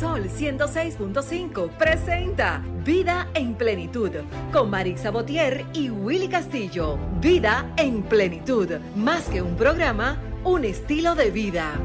Sol 0.00 0.28
106.5 0.28 1.70
presenta 1.78 2.62
Vida 2.84 3.30
en 3.34 3.54
Plenitud 3.54 4.10
con 4.52 4.68
Marisa 4.68 5.10
Botier 5.10 5.64
y 5.72 5.88
Willy 5.88 6.28
Castillo. 6.28 6.98
Vida 7.20 7.72
en 7.78 8.02
Plenitud, 8.02 8.68
más 8.94 9.24
que 9.28 9.40
un 9.40 9.56
programa, 9.56 10.20
un 10.44 10.64
estilo 10.64 11.14
de 11.14 11.30
vida. 11.30 11.80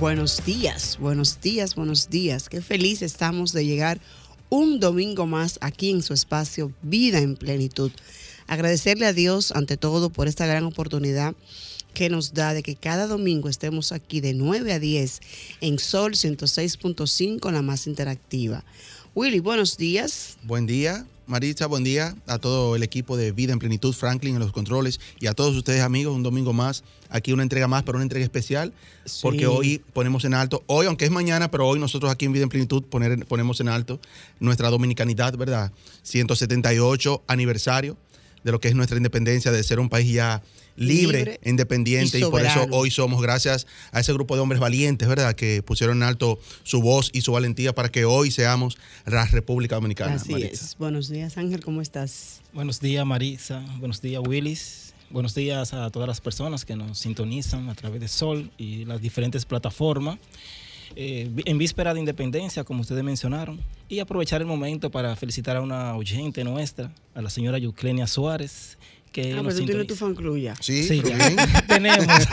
Buenos 0.00 0.44
días, 0.44 0.98
buenos 0.98 1.40
días, 1.40 1.74
buenos 1.74 2.08
días. 2.08 2.48
Qué 2.48 2.60
feliz 2.60 3.02
estamos 3.02 3.52
de 3.52 3.64
llegar 3.64 4.00
un 4.48 4.80
domingo 4.80 5.26
más 5.26 5.58
aquí 5.60 5.90
en 5.90 6.02
su 6.02 6.12
espacio 6.12 6.72
Vida 6.82 7.18
en 7.18 7.36
Plenitud. 7.36 7.92
Agradecerle 8.46 9.06
a 9.06 9.12
Dios 9.12 9.52
ante 9.52 9.76
todo 9.76 10.10
por 10.10 10.28
esta 10.28 10.46
gran 10.46 10.64
oportunidad 10.64 11.34
que 11.94 12.10
nos 12.10 12.34
da 12.34 12.52
de 12.52 12.62
que 12.62 12.76
cada 12.76 13.06
domingo 13.06 13.48
estemos 13.48 13.90
aquí 13.90 14.20
de 14.20 14.34
9 14.34 14.72
a 14.72 14.78
10 14.78 15.20
en 15.62 15.78
Sol 15.78 16.12
106.5, 16.12 17.50
la 17.50 17.62
más 17.62 17.86
interactiva. 17.86 18.64
Willy, 19.14 19.40
buenos 19.40 19.78
días. 19.78 20.36
Buen 20.42 20.66
día, 20.66 21.06
Maritza, 21.26 21.66
buen 21.66 21.84
día 21.84 22.14
a 22.26 22.38
todo 22.38 22.76
el 22.76 22.82
equipo 22.82 23.16
de 23.16 23.32
Vida 23.32 23.54
en 23.54 23.58
Plenitud, 23.58 23.94
Franklin 23.94 24.34
en 24.34 24.40
los 24.40 24.52
controles 24.52 25.00
y 25.18 25.26
a 25.26 25.32
todos 25.32 25.56
ustedes 25.56 25.80
amigos, 25.80 26.14
un 26.14 26.22
domingo 26.22 26.52
más, 26.52 26.84
aquí 27.08 27.32
una 27.32 27.42
entrega 27.42 27.66
más, 27.66 27.82
pero 27.82 27.96
una 27.96 28.02
entrega 28.02 28.24
especial, 28.24 28.74
porque 29.22 29.46
hoy 29.46 29.82
ponemos 29.92 30.26
en 30.26 30.34
alto, 30.34 30.62
hoy 30.66 30.84
aunque 30.84 31.06
es 31.06 31.10
mañana, 31.10 31.50
pero 31.50 31.66
hoy 31.66 31.80
nosotros 31.80 32.12
aquí 32.12 32.26
en 32.26 32.32
Vida 32.32 32.42
en 32.42 32.50
Plenitud 32.50 32.82
poner, 32.82 33.24
ponemos 33.26 33.58
en 33.60 33.68
alto 33.68 33.98
nuestra 34.38 34.68
dominicanidad, 34.68 35.34
¿verdad? 35.36 35.72
178 36.02 37.22
aniversario 37.26 37.96
de 38.46 38.52
lo 38.52 38.60
que 38.60 38.68
es 38.68 38.76
nuestra 38.76 38.96
independencia, 38.96 39.50
de 39.50 39.60
ser 39.64 39.80
un 39.80 39.88
país 39.88 40.08
ya 40.08 40.40
libre, 40.76 41.40
independiente, 41.44 42.20
y, 42.20 42.22
por 42.22 42.46
eso 42.46 42.68
hoy 42.70 42.92
somos, 42.92 43.20
gracias 43.20 43.66
a 43.90 43.98
ese 43.98 44.12
grupo 44.12 44.36
de 44.36 44.40
hombres 44.40 44.60
valientes, 44.60 45.08
¿verdad?, 45.08 45.34
que 45.34 45.64
pusieron 45.64 45.96
en 45.96 46.02
alto 46.04 46.38
su 46.62 46.80
voz 46.80 47.10
y 47.12 47.22
su 47.22 47.32
valentía 47.32 47.74
para 47.74 47.88
que 47.88 48.04
hoy 48.04 48.30
seamos 48.30 48.78
la 49.04 49.26
República 49.26 49.74
Dominicana. 49.74 50.14
Así 50.14 50.32
es. 50.34 50.76
Buenos 50.78 51.08
días, 51.08 51.36
Ángel, 51.38 51.64
¿cómo 51.64 51.82
estás? 51.82 52.40
Buenos 52.52 52.80
días, 52.80 53.04
Marisa. 53.04 53.64
Buenos 53.80 54.00
días, 54.00 54.22
Willis. 54.24 54.94
Buenos 55.10 55.34
días 55.34 55.74
a 55.74 55.90
todas 55.90 56.06
las 56.06 56.20
personas 56.20 56.64
que 56.64 56.76
nos 56.76 57.00
sintonizan 57.00 57.68
a 57.68 57.74
través 57.74 58.00
de 58.00 58.06
Sol 58.06 58.52
y 58.58 58.84
las 58.84 59.00
diferentes 59.00 59.44
plataformas. 59.44 60.18
Eh, 60.94 61.30
en 61.44 61.58
víspera 61.58 61.92
de 61.92 62.00
independencia, 62.00 62.64
como 62.64 62.82
ustedes 62.82 63.02
mencionaron, 63.02 63.60
y 63.88 63.98
aprovechar 63.98 64.40
el 64.40 64.46
momento 64.46 64.90
para 64.90 65.16
felicitar 65.16 65.56
a 65.56 65.62
una 65.62 65.96
oyente 65.96 66.44
nuestra, 66.44 66.92
a 67.14 67.22
la 67.22 67.30
señora 67.30 67.58
Yuclenia 67.58 68.06
Suárez, 68.06 68.78
que 69.16 69.32
ah, 69.32 69.40
pero 69.42 69.56
tú 69.56 69.64
tienes 69.64 69.86
tu 69.86 69.96
fan 69.96 70.14
club 70.14 70.36
ya. 70.36 70.54
Sí, 70.60 70.84
sí 70.84 71.02
tenemos. 71.66 72.04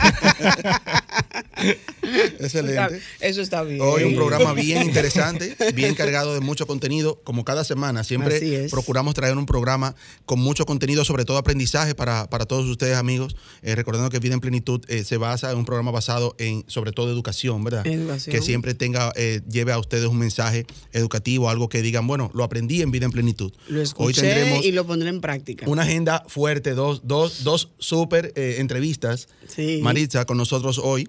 Excelente. 2.38 3.00
Eso 3.20 3.40
está 3.40 3.62
bien. 3.62 3.80
Hoy 3.80 4.04
un 4.04 4.14
programa 4.14 4.52
bien 4.52 4.82
interesante, 4.82 5.56
bien 5.74 5.94
cargado 5.94 6.34
de 6.34 6.40
mucho 6.40 6.66
contenido, 6.66 7.20
como 7.24 7.44
cada 7.44 7.64
semana. 7.64 8.04
Siempre 8.04 8.68
procuramos 8.68 9.14
traer 9.14 9.38
un 9.38 9.46
programa 9.46 9.94
con 10.26 10.40
mucho 10.40 10.66
contenido, 10.66 11.06
sobre 11.06 11.24
todo 11.24 11.38
aprendizaje 11.38 11.94
para, 11.94 12.26
todos 12.46 12.66
ustedes, 12.66 12.98
amigos. 12.98 13.34
Eh, 13.62 13.74
recordando 13.74 14.10
que 14.10 14.18
Vida 14.18 14.34
en 14.34 14.40
Plenitud 14.40 14.82
eh, 14.88 15.04
se 15.04 15.16
basa 15.16 15.50
en 15.50 15.56
un 15.56 15.64
programa 15.64 15.90
basado 15.90 16.34
en, 16.38 16.64
sobre 16.66 16.92
todo, 16.92 17.10
educación, 17.10 17.64
¿verdad? 17.64 17.86
Educación. 17.86 18.36
Que 18.36 18.42
siempre 18.42 18.74
tenga, 18.74 19.10
eh, 19.16 19.40
lleve 19.48 19.72
a 19.72 19.78
ustedes 19.78 20.06
un 20.06 20.18
mensaje 20.18 20.66
educativo, 20.92 21.48
algo 21.48 21.70
que 21.70 21.80
digan, 21.80 22.06
bueno, 22.06 22.30
lo 22.34 22.44
aprendí 22.44 22.82
en 22.82 22.90
Vida 22.90 23.06
en 23.06 23.12
Plenitud. 23.12 23.52
Lo 23.68 23.80
escuché 23.80 24.06
Hoy 24.06 24.12
tendremos 24.12 24.64
y 24.64 24.72
lo 24.72 24.86
pondré 24.86 25.08
en 25.08 25.22
práctica. 25.22 25.66
Una 25.66 25.82
agenda 25.82 26.24
fuerte, 26.28 26.73
dos, 26.74 27.02
dos, 27.04 27.44
dos 27.44 27.70
súper 27.78 28.32
entrevistas. 28.36 29.28
Sí. 29.46 29.80
Maritza, 29.82 30.24
con 30.24 30.36
nosotros 30.36 30.78
hoy. 30.82 31.08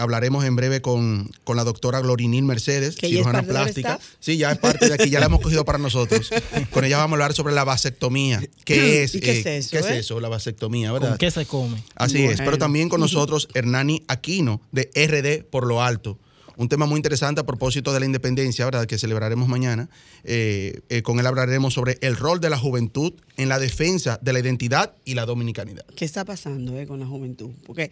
hablaremos 0.00 0.44
en 0.44 0.56
breve 0.56 0.80
con, 0.82 1.30
la 1.54 1.64
doctora 1.64 2.00
Glorinil 2.00 2.44
Mercedes, 2.44 2.96
cirujana 2.96 3.42
plástica. 3.42 3.98
Sí, 4.20 4.36
ya 4.36 4.52
es 4.52 4.58
parte 4.58 4.88
de 4.88 4.94
aquí, 4.94 5.10
ya 5.10 5.20
la 5.20 5.26
hemos 5.26 5.40
cogido 5.40 5.64
para 5.64 5.78
nosotros. 5.78 6.30
Con 6.70 6.84
ella 6.84 6.98
vamos 6.98 7.12
a 7.12 7.14
hablar 7.16 7.34
sobre 7.34 7.54
la 7.54 7.64
vasectomía. 7.64 8.42
¿Qué 8.64 9.02
es? 9.02 9.12
qué 9.12 9.40
es 9.40 9.46
eh, 9.46 9.56
eso? 9.58 9.70
¿Qué 9.70 9.78
es 9.78 9.86
eh? 9.86 9.98
eso, 9.98 10.20
la 10.20 10.28
vasectomía, 10.28 10.92
verdad? 10.92 11.16
qué 11.18 11.30
se 11.30 11.46
come? 11.46 11.82
Así 11.94 12.24
es, 12.24 12.38
pero 12.38 12.58
también 12.58 12.88
con 12.88 13.00
nosotros 13.00 13.48
Hernani 13.54 14.02
Aquino, 14.08 14.60
de 14.72 14.90
RD 14.94 15.44
por 15.44 15.66
lo 15.66 15.82
alto 15.82 16.18
un 16.62 16.68
tema 16.68 16.86
muy 16.86 16.96
interesante 16.96 17.40
a 17.40 17.44
propósito 17.44 17.92
de 17.92 18.00
la 18.00 18.06
independencia, 18.06 18.64
¿verdad? 18.64 18.86
Que 18.86 18.98
celebraremos 18.98 19.48
mañana. 19.48 19.90
Eh, 20.24 20.80
con 21.02 21.18
él 21.18 21.26
hablaremos 21.26 21.74
sobre 21.74 21.98
el 22.00 22.16
rol 22.16 22.40
de 22.40 22.50
la 22.50 22.58
juventud 22.58 23.12
en 23.36 23.48
la 23.48 23.58
defensa 23.58 24.18
de 24.22 24.32
la 24.32 24.38
identidad 24.38 24.94
y 25.04 25.14
la 25.14 25.26
dominicanidad. 25.26 25.84
¿Qué 25.96 26.04
está 26.04 26.24
pasando 26.24 26.74
con 26.86 27.00
la 27.00 27.06
juventud? 27.06 27.50
Porque 27.66 27.90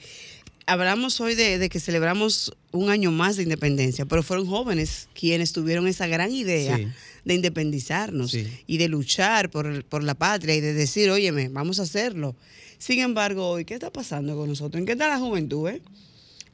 hablamos 0.66 1.20
hoy 1.20 1.34
de, 1.34 1.69
que 1.69 1.81
celebramos 1.81 2.56
un 2.70 2.91
año 2.91 3.10
más 3.10 3.36
de 3.36 3.42
independencia, 3.42 4.06
pero 4.06 4.22
fueron 4.22 4.47
jóvenes 4.47 5.08
quienes 5.14 5.52
tuvieron 5.52 5.88
esa 5.88 6.06
gran 6.06 6.31
idea 6.31 6.78
de 7.25 7.34
independizarnos 7.34 8.34
y 8.34 8.78
de 8.78 8.88
luchar 8.88 9.50
por, 9.50 10.04
la 10.04 10.14
patria 10.14 10.54
y 10.54 10.60
de 10.60 10.72
decir, 10.72 11.10
óyeme, 11.10 11.48
vamos 11.48 11.81
a 11.81 11.82
hacerlo. 11.82 12.37
Sin 12.78 13.00
embargo, 13.00 13.48
hoy, 13.48 13.64
¿qué 13.64 13.75
está 13.75 13.91
pasando 13.91 14.37
con 14.37 14.48
nosotros? 14.48 14.78
¿En 14.78 14.87
qué 14.87 14.92
está 14.92 15.08
la 15.08 15.19
juventud? 15.19 15.69
Eh? 15.69 15.82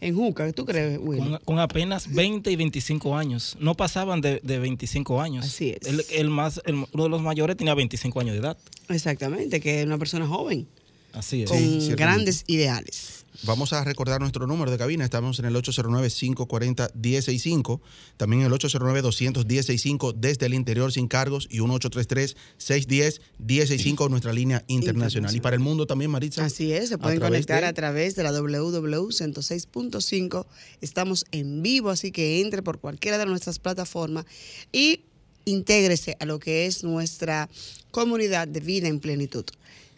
En 0.00 0.14
Juca, 0.14 0.52
¿tú 0.52 0.66
crees, 0.66 0.98
Will? 1.00 1.38
Con, 1.44 1.58
apenas 1.58 2.12
20 2.12 2.50
y 2.50 2.56
25 2.56 3.16
años. 3.16 3.56
No 3.60 3.74
pasaban 3.74 4.20
de, 4.20 4.40
25 4.42 5.20
años. 5.20 5.46
Así 5.46 5.70
es. 5.70 6.10
El, 6.10 6.28
más, 6.28 6.60
uno 6.66 7.04
de 7.04 7.08
los 7.08 7.22
mayores 7.22 7.56
tenía 7.56 7.74
25 7.74 8.20
años 8.20 8.34
de 8.34 8.40
edad. 8.40 8.58
Exactamente, 8.88 9.60
que 9.60 9.80
es 9.80 9.86
una 9.86 9.98
persona 9.98 10.26
joven. 10.26 10.66
Así 11.12 11.42
es. 11.42 11.50
Con 11.50 11.96
grandes 11.96 12.44
ideales. 12.46 13.15
Vamos 13.42 13.72
a 13.72 13.82
recordar 13.84 14.20
nuestro 14.20 14.46
número 14.46 14.70
de 14.70 14.76
cabina. 14.78 15.04
Estamos 15.04 15.38
en 15.38 15.44
el 15.46 15.54
809-540-165. 15.56 17.80
También 18.16 18.42
el 18.42 18.52
809-210-65 18.52 20.14
desde 20.14 20.46
el 20.46 20.54
interior 20.54 20.92
sin 20.92 21.08
cargos 21.08 21.48
y 21.50 21.58
1833-610-165 21.58 24.08
nuestra 24.10 24.32
línea 24.32 24.64
internacional. 24.68 25.34
Y 25.34 25.40
para 25.40 25.56
el 25.56 25.60
mundo 25.60 25.86
también, 25.86 26.10
Maritza. 26.10 26.44
Así 26.44 26.72
es, 26.72 26.88
se 26.88 26.98
pueden 26.98 27.20
conectar 27.20 27.64
a 27.64 27.72
través 27.72 28.16
de 28.16 28.22
la 28.22 28.32
WW 28.32 29.08
106.5. 29.08 30.46
Estamos 30.80 31.24
en 31.32 31.62
vivo, 31.62 31.90
así 31.90 32.12
que 32.12 32.40
entre 32.40 32.62
por 32.62 32.78
cualquiera 32.80 33.18
de 33.18 33.26
nuestras 33.26 33.58
plataformas 33.58 34.24
y 34.72 35.00
intégrese 35.44 36.16
a 36.20 36.26
lo 36.26 36.38
que 36.38 36.66
es 36.66 36.84
nuestra 36.84 37.48
comunidad 37.90 38.46
de 38.48 38.60
vida 38.60 38.88
en 38.88 39.00
plenitud. 39.00 39.44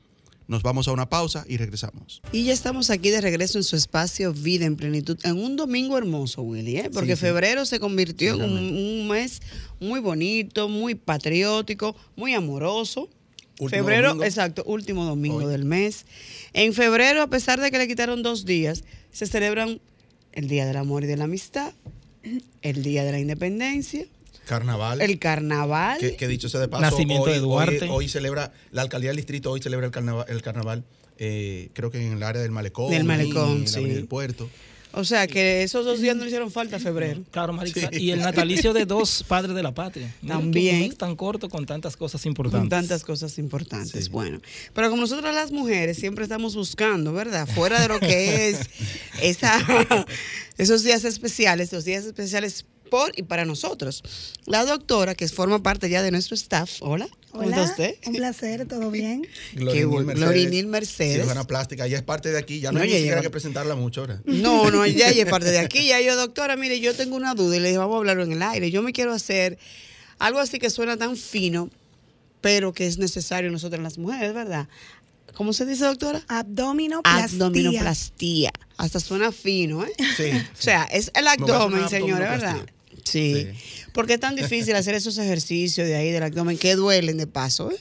Nos 0.49 0.63
vamos 0.63 0.87
a 0.87 0.93
una 0.93 1.09
pausa 1.09 1.45
y 1.49 1.57
regresamos. 1.57 2.23
Y 2.31 2.45
ya 2.45 2.53
estamos 2.53 2.91
aquí 2.91 3.11
de 3.11 3.21
regreso 3.21 3.59
en 3.59 3.65
su 3.65 3.75
espacio 3.75 4.33
Vida 4.33 4.65
en 4.65 4.77
Plenitud, 4.77 5.19
en 5.25 5.39
un 5.39 5.57
domingo 5.57 5.99
hermoso, 5.99 6.43
Willy, 6.43 6.77
¿eh? 6.77 6.91
porque 6.93 7.17
febrero 7.17 7.67
se 7.67 7.81
convirtió 7.81 8.35
en 8.35 8.53
un, 8.53 9.09
mes 9.09 9.41
muy 9.81 9.99
bonito, 9.99 10.69
muy 10.69 10.95
patriótico, 10.95 11.97
muy 12.15 12.35
amoroso 12.35 13.09
febrero, 13.69 14.23
exacto, 14.23 14.63
último 14.65 15.05
domingo 15.05 15.49
del 15.49 15.65
mes. 15.65 16.05
En 16.53 16.73
febrero, 16.73 17.23
a 17.23 17.27
pesar 17.29 17.61
de 17.61 17.71
que 17.71 17.79
le 17.79 17.89
quitaron 17.89 18.23
dos 18.23 18.45
días, 18.45 18.85
se 19.13 19.27
celebran 19.27 19.81
el 20.33 20.49
Día 20.49 20.67
del 20.67 20.77
Amor 20.77 21.05
y 21.05 21.07
de 21.07 21.17
la 21.17 21.25
Amistad, 21.25 21.73
el 22.63 22.83
Día 22.83 23.05
de 23.05 23.13
la 23.13 23.19
Independencia. 23.19 24.07
Carnaval. 24.47 25.01
El 25.01 25.19
carnaval. 25.19 25.99
Que, 25.99 26.29
dicho 26.29 26.49
sea 26.49 26.61
de 26.61 26.69
paso, 26.69 26.83
Nacimiento 26.83 27.25
hoy, 27.25 27.33
de 27.33 27.39
Duarte. 27.41 27.89
Hoy, 27.91 28.09
celebra, 28.09 28.53
la 28.71 28.83
alcaldía 28.83 29.11
del 29.11 29.17
distrito 29.17 29.51
hoy 29.51 29.61
celebra 29.61 29.87
el 29.87 29.93
carnaval, 29.93 30.27
el 30.29 30.43
carnaval 30.43 30.85
eh, 31.19 31.71
creo 31.73 31.91
que 31.91 32.05
en 32.05 32.13
el 32.13 32.23
área 32.23 32.43
del 32.43 32.51
malecón. 32.51 32.91
Del 32.91 33.05
malecón, 33.05 33.67
sí. 33.67 33.85
del 33.85 34.07
puerto. 34.07 34.49
O 34.99 35.05
sea, 35.05 35.27
que 35.27 35.63
esos 35.63 35.85
dos 35.85 36.01
días 36.01 36.17
no 36.17 36.23
le 36.23 36.29
hicieron 36.29 36.51
falta 36.51 36.77
a 36.77 36.79
febrero. 36.79 37.23
Claro, 37.31 37.53
Marixa. 37.53 37.91
Y 37.93 38.13
el 38.13 38.21
natalicio 38.21 38.73
de 38.73 38.87
dos 38.87 39.23
padres 39.29 39.55
de 39.55 39.63
la 39.63 39.75
patria. 39.75 40.11
También. 40.27 40.91
tan 40.97 41.17
corto 41.17 41.51
con 41.51 41.67
tantas 41.67 41.99
cosas 41.99 42.25
importantes. 42.25 42.61
Con 42.63 42.69
tantas 42.71 43.05
cosas 43.05 43.39
importantes. 43.39 44.09
Bueno, 44.09 44.41
pero 44.73 44.89
como 44.89 45.03
nosotras 45.03 45.35
las 45.35 45.53
mujeres 45.53 45.99
siempre 45.99 46.25
estamos 46.25 46.57
buscando, 46.57 47.13
¿verdad? 47.13 47.47
Fuera 47.47 47.79
de 47.83 47.89
lo 47.89 48.01
que 48.01 48.49
es 48.49 48.71
esa, 49.21 49.61
esos 50.57 50.83
días 50.83 51.05
especiales, 51.05 51.71
los 51.73 51.85
días 51.85 52.07
especiales 52.07 52.65
por 52.89 53.13
y 53.17 53.23
para 53.23 53.45
nosotros. 53.45 54.03
La 54.47 54.65
doctora, 54.65 55.15
que 55.15 55.29
forma 55.29 55.63
parte 55.63 55.89
ya 55.89 56.03
de 56.03 56.11
nuestro 56.11 56.35
staff, 56.35 56.77
hola, 56.81 57.09
¿cómo 57.31 57.45
Hola, 57.45 57.57
está 57.57 57.71
usted? 57.71 57.97
un 58.07 58.15
placer, 58.15 58.67
¿todo 58.67 58.91
bien? 58.91 59.27
Glorinil 59.55 60.67
Mercedes. 60.67 61.17
Cirujana 61.17 61.45
plástica, 61.45 61.87
ella 61.87 61.99
es 61.99 62.03
parte 62.03 62.31
de 62.31 62.39
aquí, 62.39 62.61
ya 62.61 62.73
no, 62.73 62.79
No, 62.79 62.85
hay 62.85 62.91
ni 62.91 62.97
siquiera 62.97 63.21
que 63.21 63.31
presentarla 63.31 63.75
mucho 63.75 64.03
ahora. 64.03 64.23
No, 64.25 64.71
no, 64.71 64.87
ya 64.87 65.11
ella 65.11 65.25
es 65.25 65.31
parte 65.31 65.51
de 65.51 65.59
aquí. 65.59 65.87
Ya 65.89 66.01
yo, 66.01 66.17
doctora, 66.17 66.57
mire, 66.57 66.81
yo 66.81 66.95
tengo 66.95 67.17
una 67.17 67.35
duda 67.35 67.57
y 67.57 67.61
le 67.61 67.69
dije, 67.69 67.79
vamos 67.79 67.95
a 67.95 67.99
hablarlo 67.99 68.23
en 68.23 68.33
el 68.33 68.43
aire. 68.43 68.71
Yo 68.71 68.83
me 68.83 68.93
quiero 68.93 69.13
hacer 69.13 69.59
algo 70.19 70.39
así 70.39 70.59
que 70.59 70.71
suena 70.71 70.97
tan 70.97 71.17
fino, 71.17 71.71
pero 72.41 72.73
que 72.73 72.87
es 72.87 72.99
necesario 72.99 73.51
nosotros 73.51 73.83
las 73.83 73.99
mujeres, 73.99 74.33
¿verdad? 74.33 74.69
¿Cómo 75.35 75.53
se 75.53 75.67
dice, 75.67 75.85
doctora? 75.85 76.23
Abdominoplastía. 76.29 77.25
Abdominoplastía. 77.47 78.53
Hasta 78.79 79.01
suena 79.01 79.33
fino, 79.33 79.85
¿eh? 79.85 79.93
Sí. 80.17 80.31
O 80.31 80.63
sea, 80.63 80.85
es 80.85 81.11
el 81.15 81.27
abdomen, 81.27 81.81
una 81.81 81.89
señores, 81.91 82.29
¿verdad? 82.29 82.57
Sí. 83.07 83.35
Sí. 83.35 83.85
¿Por 83.93 84.07
qué 84.07 84.15
es 84.15 84.21
tan 84.21 84.37
difícil 84.37 84.75
hacer 84.75 84.95
esos 84.95 85.17
ejercicios 85.19 85.87
de 85.87 85.95
ahí 85.95 86.11
del 86.11 86.23
abdomen 86.23 86.59
que 86.59 86.75
duelen 86.75 87.17
de 87.17 87.27
paso, 87.27 87.71
eh? 87.71 87.77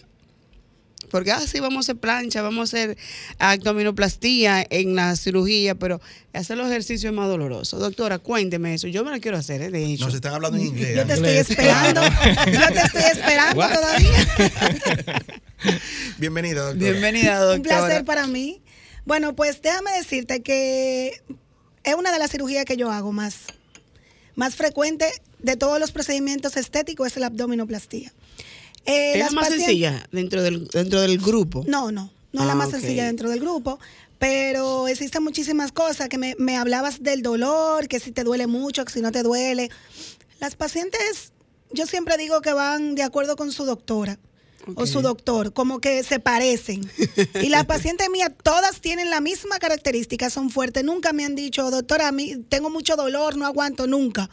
Porque 1.09 1.31
así 1.31 1.59
vamos 1.59 1.77
a 1.77 1.91
hacer 1.91 1.97
plancha, 1.97 2.41
vamos 2.41 2.73
a 2.73 2.77
hacer 2.77 2.97
abdominoplastía 3.39 4.65
en 4.69 4.95
la 4.95 5.15
cirugía, 5.15 5.75
pero 5.75 6.01
hacer 6.33 6.57
los 6.57 6.67
ejercicios 6.67 7.11
es 7.11 7.15
más 7.15 7.27
doloroso. 7.27 7.77
Doctora, 7.77 8.19
cuénteme 8.19 8.73
eso. 8.73 8.87
Yo 8.87 9.03
me 9.05 9.11
lo 9.11 9.19
quiero 9.19 9.37
hacer, 9.37 9.61
¿eh? 9.61 9.69
de 9.69 9.85
hecho. 9.85 10.05
Nos 10.05 10.15
están 10.15 10.33
hablando 10.33 10.57
en 10.57 10.65
inglés. 10.65 10.95
Yo 10.95 11.05
te 11.05 11.13
estoy 11.13 11.37
esperando. 11.37 12.01
Yo 12.01 12.67
te 12.73 12.79
estoy 12.79 13.03
esperando 13.03 13.59
What? 13.59 13.73
todavía. 13.73 15.23
Bienvenida, 16.17 16.61
doctora. 16.65 16.91
Bienvenida, 16.91 17.39
doctora. 17.39 17.55
Un 17.55 17.61
placer 17.61 18.05
para 18.05 18.27
mí. 18.27 18.61
Bueno, 19.05 19.35
pues 19.35 19.61
déjame 19.61 19.91
decirte 19.91 20.41
que 20.41 21.21
es 21.83 21.95
una 21.95 22.11
de 22.11 22.19
las 22.19 22.31
cirugías 22.31 22.65
que 22.65 22.75
yo 22.75 22.91
hago 22.91 23.11
más, 23.11 23.35
más 24.35 24.55
frecuente 24.55 25.05
de 25.39 25.55
todos 25.57 25.79
los 25.79 25.91
procedimientos 25.91 26.57
estéticos 26.57 27.07
es 27.07 27.17
la 27.17 27.27
abdominoplastía. 27.27 28.11
Eh, 28.85 29.13
¿Es 29.13 29.19
la 29.19 29.31
más 29.31 29.47
sencilla 29.49 30.07
dentro 30.11 30.43
del, 30.43 30.67
dentro 30.67 31.01
del 31.01 31.17
grupo? 31.17 31.63
No, 31.67 31.91
no, 31.91 32.11
no 32.33 32.41
es 32.41 32.45
la 32.47 32.51
Ah, 32.53 32.55
más 32.55 32.69
sencilla 32.69 33.05
dentro 33.05 33.29
del 33.29 33.39
grupo, 33.39 33.79
pero 34.19 34.87
existen 34.87 35.23
muchísimas 35.23 35.71
cosas 35.71 36.07
que 36.09 36.17
me, 36.17 36.35
me 36.37 36.57
hablabas 36.57 37.01
del 37.01 37.21
dolor, 37.21 37.87
que 37.87 37.99
si 37.99 38.11
te 38.11 38.23
duele 38.23 38.47
mucho, 38.47 38.85
que 38.85 38.93
si 38.93 39.01
no 39.01 39.11
te 39.11 39.23
duele. 39.23 39.69
Las 40.39 40.55
pacientes, 40.55 41.31
yo 41.71 41.85
siempre 41.87 42.17
digo 42.17 42.41
que 42.41 42.53
van 42.53 42.95
de 42.95 43.03
acuerdo 43.03 43.35
con 43.35 43.51
su 43.51 43.65
doctora. 43.65 44.19
O 44.75 44.85
su 44.87 45.01
doctor, 45.01 45.53
como 45.53 45.79
que 45.79 46.03
se 46.03 46.19
parecen. 46.19 46.89
Y 47.41 47.49
las 47.49 47.65
pacientes 47.67 48.09
mías, 48.09 48.31
todas 48.43 48.81
tienen 48.81 49.09
la 49.09 49.21
misma 49.21 49.59
característica, 49.59 50.29
son 50.29 50.49
fuertes. 50.49 50.83
Nunca 50.83 51.13
me 51.13 51.23
han 51.25 51.35
dicho, 51.35 51.69
doctora, 51.69 52.07
a 52.07 52.11
mí 52.11 52.37
tengo 52.49 52.69
mucho 52.69 52.95
dolor, 52.95 53.35
no 53.37 53.45
aguanto 53.45 53.85
nunca. 53.87 54.29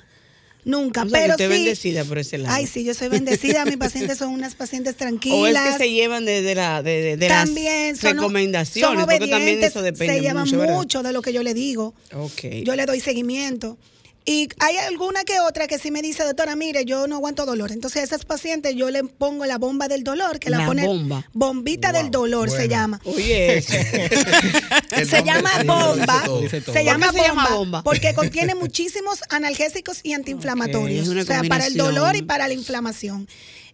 Nunca. 0.64 1.02
O 1.02 1.08
sea, 1.08 1.18
que 1.18 1.22
pero 1.24 1.32
usted 1.34 1.46
sí, 1.48 1.52
bendecida 1.52 2.04
por 2.04 2.18
ese 2.18 2.38
lado. 2.38 2.54
Ay, 2.54 2.68
sí, 2.68 2.84
yo 2.84 2.94
soy 2.94 3.08
bendecida. 3.08 3.64
Mis 3.64 3.76
pacientes 3.78 4.18
son 4.18 4.28
unas 4.32 4.54
pacientes 4.54 4.96
tranquilas. 4.96 5.38
O 5.40 5.46
es 5.48 5.58
que 5.72 5.78
se 5.84 5.90
llevan 5.90 6.24
de, 6.24 6.40
de 6.40 6.54
la, 6.54 6.82
de, 6.84 7.02
de- 7.02 7.16
de 7.16 7.26
también 7.28 7.90
las 7.94 7.98
son, 7.98 8.14
recomendaciones, 8.14 8.96
son 9.00 9.04
porque 9.08 9.26
también 9.26 9.62
eso 9.64 9.82
depende 9.82 10.14
se 10.14 10.20
llevan 10.20 10.48
mucho, 10.48 11.02
de 11.02 11.12
lo 11.12 11.20
que 11.20 11.32
yo 11.32 11.42
le 11.42 11.52
digo. 11.52 11.94
Ok. 12.14 12.62
Yo 12.64 12.76
le 12.76 12.86
doy 12.86 13.00
seguimiento. 13.00 13.76
Y 14.24 14.48
hay 14.60 14.76
alguna 14.76 15.24
que 15.24 15.40
otra 15.40 15.66
que 15.66 15.78
sí 15.78 15.90
me 15.90 16.00
dice, 16.00 16.22
doctora, 16.24 16.54
mire, 16.54 16.84
yo 16.84 17.06
no 17.08 17.16
aguanto 17.16 17.44
dolor. 17.44 17.72
Entonces 17.72 18.02
a 18.02 18.04
esas 18.04 18.24
pacientes 18.24 18.74
yo 18.76 18.90
le 18.90 19.02
pongo 19.04 19.46
la 19.46 19.58
bomba 19.58 19.88
del 19.88 20.04
dolor, 20.04 20.38
que 20.38 20.48
la, 20.50 20.58
La 20.58 20.66
pone 20.66 20.86
bomba. 20.86 21.26
bombita 21.32 21.90
Wow, 21.90 22.00
del 22.02 22.10
dolor 22.10 22.50
se 22.50 22.68
llama. 22.68 23.00
Oye, 23.04 23.60
se 23.62 25.22
llama 25.24 25.50
bomba. 25.64 26.22
Se 26.48 26.60
¿Por 26.60 26.82
llama 26.84 27.10
bomba, 27.50 27.82
porque 27.82 28.14
contiene 28.14 28.54
muchísimos 28.54 29.20
analgésicos 29.30 30.00
y 30.02 30.12
antiinflamatorios. 30.12 31.08
O 31.08 31.24
sea, 31.24 31.42
para 31.48 31.66
el 31.66 31.76
dolor 31.76 32.16
y 32.16 32.22
para 32.22 32.48
la 32.48 32.54
inflamación. 32.54 33.28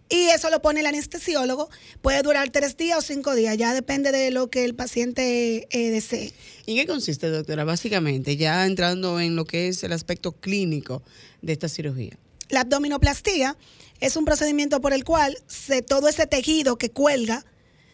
Y 0.09 0.29
eso 0.29 0.49
lo 0.49 0.61
pone 0.61 0.79
el 0.79 0.87
anestesiólogo. 0.87 1.69
Puede 2.01 2.21
durar 2.23 2.49
tres 2.49 2.75
días 2.75 2.97
o 2.97 3.01
cinco 3.01 3.35
días, 3.35 3.55
ya 3.57 3.73
depende 3.73 4.11
de 4.11 4.31
lo 4.31 4.49
que 4.49 4.65
el 4.65 4.73
paciente 4.73 5.67
eh, 5.69 5.91
desee. 5.91 6.33
¿Y 6.65 6.75
qué 6.75 6.87
consiste, 6.87 7.29
doctora? 7.29 7.63
Básicamente, 7.63 8.35
ya 8.35 8.65
entrando 8.65 9.19
en 9.19 9.35
lo 9.35 9.45
que 9.45 9.67
es 9.67 9.83
el 9.83 9.93
aspecto 9.93 10.31
clínico 10.31 11.03
de 11.43 11.53
esta 11.53 11.69
cirugía. 11.69 12.17
La 12.49 12.61
abdominoplastía 12.61 13.55
es 13.99 14.15
un 14.15 14.25
procedimiento 14.25 14.81
por 14.81 14.93
el 14.93 15.03
cual 15.03 15.37
se, 15.47 15.83
todo 15.83 16.07
ese 16.07 16.25
tejido 16.25 16.77
que 16.77 16.89
cuelga 16.89 17.45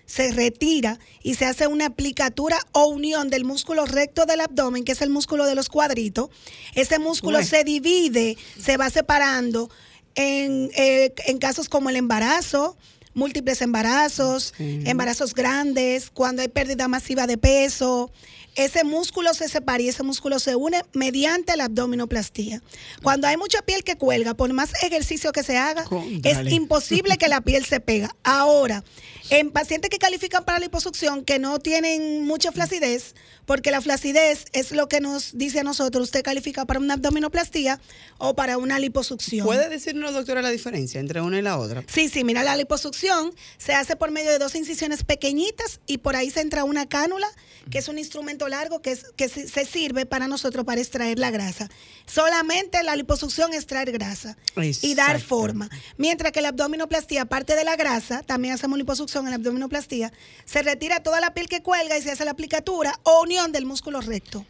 se 0.06 0.32
retira 0.32 1.00
y 1.24 1.34
se 1.34 1.46
hace 1.46 1.68
una 1.68 1.88
aplicatura 1.88 2.60
o 2.72 2.86
unión 2.86 3.30
del 3.30 3.44
músculo 3.44 3.86
recto 3.86 4.26
del 4.26 4.42
abdomen, 4.42 4.84
que 4.84 4.92
es 4.92 5.02
el 5.02 5.10
músculo 5.10 5.46
de 5.46 5.56
los 5.56 5.68
cuadritos. 5.68 6.30
Ese 6.76 7.00
músculo 7.00 7.42
se 7.44 7.64
divide, 7.64 8.38
se 8.60 8.78
va 8.78 8.90
separando 8.90 9.70
en, 10.16 10.72
eh, 10.76 11.14
en 11.26 11.38
casos 11.38 11.70
como 11.70 11.90
el 11.90 11.96
embarazo, 11.96 12.78
múltiples 13.14 13.62
embarazos, 13.62 14.54
embarazos 14.60 15.34
grandes, 15.34 16.10
cuando 16.10 16.42
hay 16.42 16.50
pérdida 16.50 16.88
masiva 16.88 17.28
de 17.28 17.38
peso. 17.38 18.12
Ese 18.56 18.84
músculo 18.84 19.34
se 19.34 19.50
separa 19.50 19.84
y 19.84 19.90
ese 19.90 20.04
músculo 20.04 20.40
se 20.40 20.56
une 20.56 20.84
mediante 20.94 21.56
la 21.58 21.66
abdominoplastía. 21.66 22.62
Cuando 23.04 23.28
hay 23.28 23.38
mucha 23.38 23.62
piel 23.62 23.84
que 23.84 23.98
cuelga, 23.98 24.34
por 24.34 24.52
más 24.54 24.72
ejercicio 24.82 25.32
que 25.32 25.44
se 25.44 25.58
haga, 25.58 25.86
es 26.24 26.52
imposible 26.52 27.18
que 27.18 27.28
la 27.28 27.42
piel 27.42 27.66
se 27.66 27.80
pega. 27.80 28.16
Ahora, 28.24 28.84
en 29.30 29.52
pacientes 29.52 29.90
que 29.90 29.98
califican 29.98 30.46
para 30.46 30.60
liposucción 30.60 31.26
que 31.26 31.40
no 31.40 31.60
tienen 31.60 32.26
mucha 32.26 32.52
flacidez, 32.52 33.16
porque 33.46 33.72
la 33.72 33.82
flacidez 33.82 34.46
es 34.54 34.72
lo 34.72 34.88
que 34.88 35.02
nos 35.02 35.38
dice 35.38 35.60
a 35.60 35.64
nosotros, 35.64 36.04
usted 36.06 36.24
califica 36.24 36.66
para 36.66 36.80
una 36.80 36.96
abdominoplastía 36.96 37.80
o 38.18 38.36
para 38.36 38.58
una 38.58 38.80
liposucción. 38.80 39.46
¿Puede 39.46 39.70
decirnos, 39.70 40.14
doctora, 40.14 40.42
la 40.42 40.50
diferencia 40.50 41.00
entre 41.00 41.22
una 41.22 41.40
y 41.40 41.42
la 41.42 41.58
otra? 41.58 41.84
Sí, 41.88 42.10
sí, 42.10 42.24
mira, 42.24 42.44
la 42.44 42.56
liposucción 42.56 43.34
se 43.58 43.74
hace 43.74 43.96
por 43.96 44.12
medio 44.12 44.32
de 44.32 44.40
dos 44.40 44.56
incisiones 44.56 45.04
pequeñitas 45.04 45.80
y 45.88 46.00
por 46.00 46.16
ahí 46.16 46.30
se 46.30 46.42
entra 46.42 46.64
una 46.64 46.88
cánula, 46.88 47.28
que 47.70 47.80
es 47.80 47.88
un 47.88 47.98
instrumento 47.98 48.45
largo 48.48 48.82
que, 48.82 48.92
es, 48.92 49.06
que 49.16 49.30
se 49.30 49.66
sirve 49.66 50.06
para 50.06 50.28
nosotros 50.28 50.66
para 50.66 50.82
extraer 50.82 51.20
la 51.20 51.32
grasa. 51.32 51.70
Solamente 52.06 52.82
la 52.84 52.96
liposucción 52.96 53.52
es 53.52 53.58
extraer 53.58 53.92
grasa 53.92 54.38
y 54.82 54.96
dar 54.96 55.20
forma. 55.22 55.70
Mientras 55.98 56.32
que 56.32 56.42
la 56.42 56.50
abdominoplastía, 56.50 57.24
aparte 57.24 57.56
de 57.56 57.64
la 57.64 57.76
grasa, 57.76 58.24
también 58.24 58.54
hacemos 58.54 58.78
liposucción 58.78 59.26
en 59.26 59.32
la 59.32 59.36
abdominoplastía, 59.38 60.12
se 60.46 60.62
retira 60.62 61.02
toda 61.02 61.20
la 61.20 61.34
piel 61.34 61.48
que 61.48 61.62
cuelga 61.62 61.98
y 61.98 62.02
se 62.02 62.12
hace 62.12 62.26
la 62.26 62.32
aplicatura 62.32 63.00
o 63.04 63.24
unión 63.24 63.52
del 63.52 63.66
músculo 63.66 64.02
recto. 64.02 64.46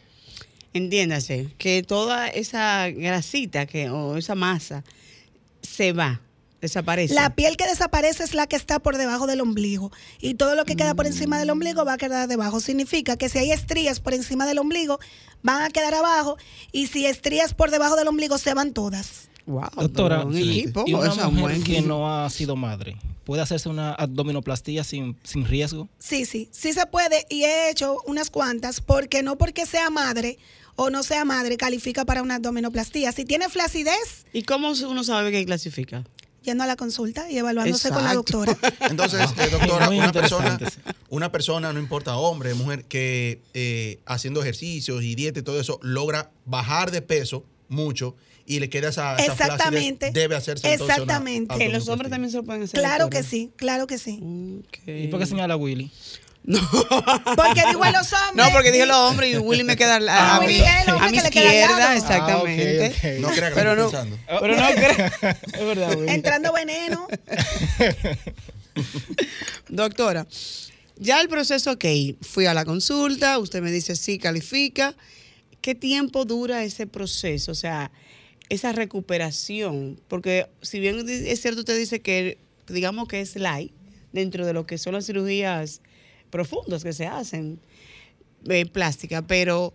Entiéndase, 0.72 1.48
que 1.56 1.82
toda 1.82 2.28
esa 2.28 2.90
grasita 2.90 3.64
que, 3.66 3.88
o 3.88 4.16
esa 4.18 4.34
masa 4.34 4.84
se 5.62 5.92
va, 5.92 6.20
desaparece. 6.66 7.14
La 7.14 7.34
piel 7.34 7.56
que 7.56 7.66
desaparece 7.66 8.24
es 8.24 8.34
la 8.34 8.46
que 8.46 8.56
está 8.56 8.78
por 8.78 8.96
debajo 8.96 9.26
del 9.26 9.40
ombligo. 9.40 9.90
Y 10.20 10.34
todo 10.34 10.54
lo 10.54 10.64
que 10.64 10.76
queda 10.76 10.94
por 10.94 11.06
encima 11.06 11.38
del 11.38 11.50
ombligo 11.50 11.84
va 11.84 11.94
a 11.94 11.98
quedar 11.98 12.28
debajo. 12.28 12.60
Significa 12.60 13.16
que 13.16 13.28
si 13.28 13.38
hay 13.38 13.50
estrías 13.52 14.00
por 14.00 14.14
encima 14.14 14.46
del 14.46 14.58
ombligo, 14.58 14.98
van 15.42 15.62
a 15.62 15.70
quedar 15.70 15.94
abajo. 15.94 16.36
Y 16.72 16.88
si 16.88 17.06
estrías 17.06 17.54
por 17.54 17.70
debajo 17.70 17.96
del 17.96 18.08
ombligo, 18.08 18.38
se 18.38 18.54
van 18.54 18.72
todas. 18.72 19.28
Wow, 19.46 19.70
Doctora, 19.76 20.24
un 20.24 20.36
equipo, 20.36 20.82
y 20.86 20.94
una 20.94 21.28
mujer 21.28 21.40
buen 21.40 21.62
que 21.62 21.80
no 21.80 22.12
ha 22.12 22.28
sido 22.30 22.56
madre, 22.56 22.96
¿puede 23.22 23.42
hacerse 23.42 23.68
una 23.68 23.92
abdominoplastía 23.92 24.82
sin, 24.82 25.16
sin 25.22 25.46
riesgo? 25.46 25.88
Sí, 26.00 26.24
sí, 26.24 26.48
sí 26.50 26.72
se 26.72 26.84
puede. 26.86 27.26
Y 27.30 27.44
he 27.44 27.70
hecho 27.70 27.98
unas 28.06 28.30
cuantas, 28.30 28.80
porque 28.80 29.22
no 29.22 29.38
porque 29.38 29.64
sea 29.64 29.88
madre 29.88 30.38
o 30.74 30.90
no 30.90 31.02
sea 31.02 31.24
madre 31.24 31.56
califica 31.56 32.04
para 32.04 32.22
una 32.22 32.36
abdominoplastía. 32.36 33.12
Si 33.12 33.24
tiene 33.24 33.48
flacidez, 33.48 34.26
¿Y 34.32 34.42
cómo 34.42 34.72
uno 34.72 35.04
sabe 35.04 35.30
que 35.30 35.44
clasifica? 35.46 36.04
Yendo 36.46 36.64
a 36.64 36.66
la 36.66 36.76
consulta 36.76 37.30
y 37.30 37.36
evaluándose 37.36 37.90
con 37.90 38.02
la 38.04 38.14
doctora. 38.14 38.56
Entonces, 38.88 39.20
eh, 39.38 39.50
doctora, 39.50 39.90
una 39.90 40.12
persona, 40.12 40.58
una 41.10 41.32
persona, 41.32 41.72
no 41.72 41.80
importa 41.80 42.16
hombre, 42.16 42.54
mujer, 42.54 42.84
que 42.84 43.42
eh, 43.52 43.98
haciendo 44.06 44.40
ejercicios 44.40 45.02
y 45.02 45.14
dieta 45.14 45.40
y 45.40 45.42
todo 45.42 45.60
eso, 45.60 45.78
logra 45.82 46.30
bajar 46.46 46.90
de 46.92 47.02
peso 47.02 47.44
mucho 47.68 48.14
y 48.46 48.60
le 48.60 48.70
queda 48.70 48.90
esa, 48.90 49.16
esa 49.16 49.34
flacidez, 49.34 49.54
Exactamente. 49.54 50.10
debe 50.12 50.36
hacerse 50.36 50.66
una 50.68 50.74
Exactamente. 50.76 51.58
Que 51.58 51.68
los 51.68 51.88
hombres 51.88 52.10
también 52.10 52.30
se 52.30 52.36
lo 52.36 52.44
pueden 52.44 52.62
hacer. 52.62 52.78
claro 52.78 53.04
doctora? 53.04 53.22
que 53.22 53.28
sí, 53.28 53.50
claro 53.56 53.86
que 53.88 53.98
sí. 53.98 54.20
¿Y 54.86 55.08
por 55.08 55.18
qué 55.18 55.26
señala 55.26 55.56
Willy? 55.56 55.90
Porque 56.46 57.62
digo 57.68 57.82
a 57.82 57.90
los 57.90 58.12
hombres. 58.12 58.34
No, 58.34 58.52
porque 58.52 58.70
dije 58.70 58.86
los 58.86 58.96
hombres 58.96 59.34
y 59.34 59.38
Willy 59.38 59.64
me 59.64 59.76
queda 59.76 59.96
a, 59.96 60.00
Ah, 60.08 60.36
a 60.36 60.40
mi, 60.40 60.46
Willy 60.46 60.60
es 60.60 60.86
el 60.86 60.92
hombre 60.92 61.08
a 61.08 61.10
mi 61.10 61.18
que 61.18 61.24
le 61.24 61.30
queda 61.30 61.48
al 61.48 61.56
izquierda, 61.56 61.96
exactamente. 61.96 62.84
Ah, 62.84 62.88
ok, 62.88 62.96
ok. 62.96 63.04
No 63.20 63.28
crea 63.28 63.48
que 63.48 63.54
Pero 63.54 63.74
lo 63.74 63.82
no, 63.82 63.90
pensando. 63.90 64.18
pero 64.40 64.56
no 64.56 64.66
creo. 64.68 65.10
Es 65.52 65.66
verdad, 65.66 65.96
Willy. 65.96 66.12
Entrando 66.12 66.52
veneno. 66.52 67.08
Doctora, 69.68 70.26
ya 70.96 71.20
el 71.20 71.28
proceso, 71.28 71.72
ok, 71.72 71.84
fui 72.22 72.46
a 72.46 72.54
la 72.54 72.64
consulta, 72.64 73.38
usted 73.38 73.60
me 73.60 73.70
dice 73.70 73.94
sí, 73.96 74.18
califica. 74.18 74.94
¿qué 75.66 75.74
tiempo 75.74 76.24
dura 76.24 76.62
ese 76.62 76.86
proceso? 76.86 77.50
O 77.50 77.56
sea, 77.56 77.90
esa 78.50 78.70
recuperación, 78.70 80.00
porque 80.06 80.46
si 80.62 80.78
bien 80.78 81.04
es 81.08 81.42
cierto, 81.42 81.62
usted 81.62 81.76
dice 81.76 82.02
que, 82.02 82.38
digamos 82.68 83.08
que 83.08 83.20
es 83.20 83.34
light 83.34 83.72
dentro 84.12 84.46
de 84.46 84.52
lo 84.52 84.64
que 84.64 84.78
son 84.78 84.94
las 84.94 85.06
cirugías 85.06 85.80
profundas 86.30 86.82
que 86.82 86.92
se 86.92 87.06
hacen 87.06 87.60
eh, 88.48 88.66
plástica, 88.66 89.22
pero 89.22 89.74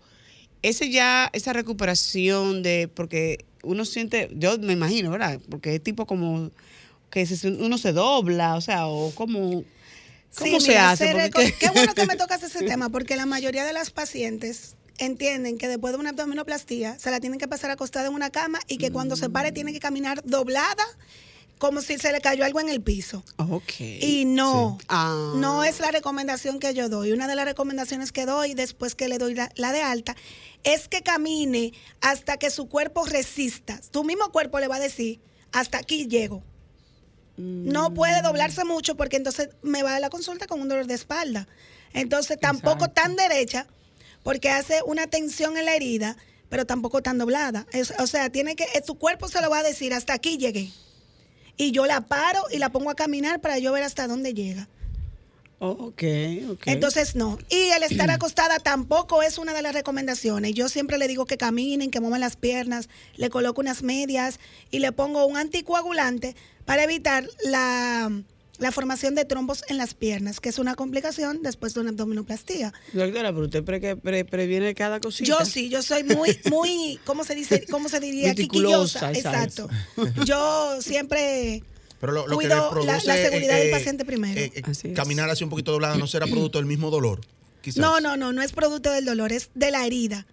ese 0.61 0.89
ya, 0.89 1.29
esa 1.33 1.53
recuperación 1.53 2.63
de, 2.63 2.89
porque 2.93 3.45
uno 3.63 3.85
siente, 3.85 4.29
yo 4.33 4.57
me 4.59 4.73
imagino, 4.73 5.11
¿verdad? 5.11 5.39
Porque 5.49 5.75
es 5.75 5.83
tipo 5.83 6.05
como 6.05 6.51
que 7.09 7.27
uno 7.59 7.77
se 7.77 7.91
dobla, 7.91 8.55
o 8.55 8.61
sea, 8.61 8.87
o 8.87 9.11
como... 9.15 9.63
¿Cómo 10.37 10.59
se 10.61 10.77
hace? 10.77 11.29
Qué 11.59 11.69
bueno 11.71 11.93
que 11.93 12.05
me 12.05 12.15
tocas 12.15 12.41
ese 12.43 12.63
tema, 12.65 12.89
porque 12.89 13.17
la 13.17 13.25
mayoría 13.25 13.65
de 13.65 13.73
las 13.73 13.91
pacientes 13.91 14.77
entienden 14.97 15.57
que 15.57 15.67
después 15.67 15.93
de 15.93 15.99
una 15.99 16.11
abdominoplastía 16.11 16.97
se 16.99 17.11
la 17.11 17.19
tienen 17.19 17.37
que 17.37 17.47
pasar 17.47 17.69
acostada 17.71 18.07
en 18.07 18.13
una 18.13 18.29
cama 18.29 18.59
y 18.67 18.77
que 18.77 18.91
cuando 18.91 19.15
se 19.17 19.29
pare 19.29 19.51
tiene 19.51 19.73
que 19.73 19.79
caminar 19.79 20.21
doblada 20.23 20.85
como 21.61 21.83
si 21.83 21.99
se 21.99 22.11
le 22.11 22.21
cayó 22.21 22.43
algo 22.43 22.59
en 22.59 22.69
el 22.69 22.81
piso. 22.81 23.23
Y 23.77 24.25
no, 24.25 24.79
ah. 24.89 25.33
no 25.35 25.63
es 25.63 25.79
la 25.79 25.91
recomendación 25.91 26.59
que 26.59 26.73
yo 26.73 26.89
doy. 26.89 27.11
Una 27.11 27.27
de 27.27 27.35
las 27.35 27.45
recomendaciones 27.45 28.11
que 28.11 28.25
doy 28.25 28.55
después 28.55 28.95
que 28.95 29.07
le 29.07 29.19
doy 29.19 29.35
la, 29.35 29.71
de 29.71 29.81
alta 29.83 30.15
es 30.63 30.87
que 30.87 31.03
camine 31.03 31.71
hasta 32.01 32.37
que 32.37 32.49
su 32.49 32.67
cuerpo 32.67 33.05
resista. 33.05 33.79
Tu 33.91 34.03
mismo 34.03 34.31
cuerpo 34.31 34.59
le 34.59 34.67
va 34.67 34.77
a 34.77 34.79
decir, 34.79 35.19
hasta 35.51 35.77
aquí 35.77 36.07
llego. 36.07 36.41
No 37.37 37.93
puede 37.93 38.21
mm. 38.21 38.23
doblarse 38.23 38.65
mucho 38.65 38.97
porque 38.97 39.17
entonces 39.17 39.49
me 39.61 39.83
va 39.83 39.97
a 39.97 39.99
la 39.99 40.09
consulta 40.09 40.47
con 40.47 40.61
un 40.61 40.67
dolor 40.67 40.87
de 40.87 40.95
espalda. 40.95 41.47
Entonces 41.93 42.39
tampoco 42.39 42.87
tan 42.87 43.15
derecha 43.15 43.67
porque 44.23 44.49
hace 44.49 44.81
una 44.87 45.05
tensión 45.05 45.57
en 45.57 45.65
la 45.65 45.75
herida, 45.75 46.17
pero 46.49 46.65
tampoco 46.65 47.03
tan 47.03 47.19
doblada. 47.19 47.67
o 47.99 48.07
sea, 48.07 48.31
tiene 48.31 48.55
que, 48.55 48.65
su 48.83 48.95
cuerpo 48.95 49.27
se 49.27 49.41
lo 49.41 49.51
va 49.51 49.59
a 49.59 49.63
decir, 49.63 49.93
hasta 49.93 50.13
aquí 50.13 50.39
llegué. 50.39 50.71
Y 51.57 51.71
yo 51.71 51.85
la 51.85 52.01
paro 52.01 52.43
y 52.51 52.57
la 52.57 52.69
pongo 52.69 52.89
a 52.89 52.95
caminar 52.95 53.41
para 53.41 53.59
yo 53.59 53.71
ver 53.71 53.83
hasta 53.83 54.07
dónde 54.07 54.33
llega. 54.33 54.67
ok, 55.59 56.03
ok. 56.49 56.63
Entonces, 56.65 57.15
no. 57.15 57.37
Y 57.49 57.69
el 57.69 57.83
estar 57.83 58.09
acostada 58.11 58.59
tampoco 58.59 59.21
es 59.21 59.37
una 59.37 59.53
de 59.53 59.61
las 59.61 59.73
recomendaciones. 59.73 60.53
Yo 60.53 60.69
siempre 60.69 60.97
le 60.97 61.07
digo 61.07 61.25
que 61.25 61.37
caminen, 61.37 61.91
que 61.91 61.99
muevan 61.99 62.21
las 62.21 62.35
piernas, 62.35 62.89
le 63.15 63.29
coloco 63.29 63.61
unas 63.61 63.83
medias 63.83 64.39
y 64.71 64.79
le 64.79 64.91
pongo 64.91 65.25
un 65.25 65.37
anticoagulante 65.37 66.35
para 66.65 66.83
evitar 66.83 67.27
la 67.43 68.11
la 68.61 68.71
formación 68.71 69.15
de 69.15 69.25
trombos 69.25 69.63
en 69.67 69.77
las 69.77 69.95
piernas, 69.95 70.39
que 70.39 70.49
es 70.49 70.59
una 70.59 70.75
complicación 70.75 71.41
después 71.41 71.73
de 71.73 71.81
una 71.81 71.89
abdominoplastía. 71.89 72.71
Doctora, 72.93 73.33
pero 73.33 73.45
usted 73.45 73.63
previene 74.25 74.75
cada 74.75 74.99
cosita. 74.99 75.27
Yo 75.27 75.45
sí, 75.45 75.69
yo 75.69 75.81
soy 75.81 76.03
muy, 76.03 76.39
muy, 76.49 76.99
¿cómo 77.03 77.23
se 77.23 77.33
dice? 77.33 77.65
¿Cómo 77.69 77.89
se 77.89 77.99
diría? 77.99 78.35
Quiquillosa. 78.35 79.11
Exacto. 79.11 79.67
Yo 80.25 80.81
siempre 80.81 81.63
pero 81.99 82.13
lo, 82.13 82.25
cuido 82.35 82.71
la, 82.83 82.99
seguridad 82.99 83.57
del 83.57 83.67
eh, 83.67 83.71
paciente 83.71 84.05
primero. 84.05 84.39
Eh, 84.39 84.51
eh, 84.55 84.93
caminar 84.93 85.29
así 85.29 85.43
un 85.43 85.51
poquito 85.51 85.71
doblada 85.71 85.97
no 85.97 86.07
será 86.07 86.25
producto 86.25 86.57
del 86.57 86.65
mismo 86.65 86.89
dolor. 86.89 87.21
No, 87.75 87.99
no, 87.99 88.17
no, 88.17 88.31
no 88.33 88.41
es 88.41 88.53
producto 88.53 88.91
del 88.91 89.05
dolor, 89.05 89.31
es 89.31 89.49
de 89.53 89.69
la 89.69 89.85
herida. 89.85 90.25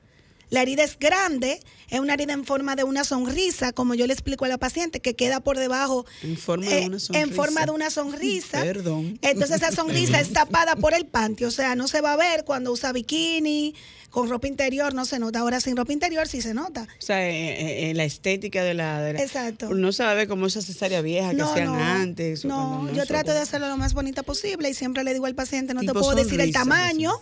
La 0.51 0.63
herida 0.63 0.83
es 0.85 0.99
grande, 0.99 1.61
es 1.91 2.01
una 2.01 2.15
herida 2.15 2.33
en 2.33 2.45
forma 2.45 2.77
de 2.77 2.85
una 2.85 3.05
sonrisa, 3.05 3.73
como 3.73 3.95
yo 3.95 4.07
le 4.07 4.13
explico 4.13 4.45
a 4.45 4.49
la 4.49 4.59
paciente, 4.59 5.01
que 5.01 5.15
queda 5.15 5.41
por 5.41 5.59
debajo. 5.59 6.07
En 6.23 6.37
forma 6.37 6.67
de 6.67 6.87
una 6.87 6.99
sonrisa. 6.99 7.23
En 7.23 7.35
forma 7.35 7.67
de 7.67 7.71
una 7.73 7.91
sonrisa. 7.91 8.63
Perdón. 8.63 9.19
Entonces 9.23 9.57
esa 9.57 9.73
sonrisa 9.73 10.21
es 10.21 10.33
tapada 10.33 10.77
por 10.77 10.95
el 10.95 11.07
panty, 11.07 11.45
o 11.45 11.51
sea, 11.51 11.75
no 11.75 11.89
se 11.89 12.01
va 12.01 12.15
a 12.15 12.17
ver 12.17 12.45
cuando 12.45 12.73
usa 12.73 12.93
bikini, 12.93 13.75
con 14.11 14.29
ropa 14.29 14.47
interior 14.47 14.95
no 14.95 15.05
se 15.05 15.19
nota. 15.19 15.41
Ahora 15.41 15.61
sin 15.61 15.77
ropa 15.77 15.93
interior 15.93 16.27
sí 16.29 16.41
se 16.41 16.55
nota. 16.55 16.83
O 16.83 17.03
sea, 17.03 17.29
en, 17.29 17.97
la 17.97 18.05
estética 18.05 18.65
de 18.65 18.75
la, 18.75 19.11
Exacto. 19.11 19.75
No 19.75 19.93
se 19.93 20.03
va 20.03 20.13
a 20.13 20.15
ver 20.15 20.29
como 20.29 20.47
esa 20.47 20.63
cesárea 20.63 21.03
vieja 21.03 21.35
que 21.35 21.43
hacían 21.43 21.75
antes. 21.75 22.45
No, 22.45 22.91
yo 22.93 23.05
trato 23.07 23.33
de 23.33 23.41
hacerlo 23.41 23.69
lo 23.69 23.77
más 23.77 23.95
bonita 23.95 24.23
posible 24.23 24.71
y 24.71 24.75
siempre 24.75 25.05
le 25.05 25.13
digo 25.13 25.27
al 25.27 25.35
paciente, 25.35 25.75
no 25.75 25.83
te 25.83 25.93
puedo 25.93 26.15
decir 26.15 26.41
el 26.41 26.53
tamaño. 26.53 27.13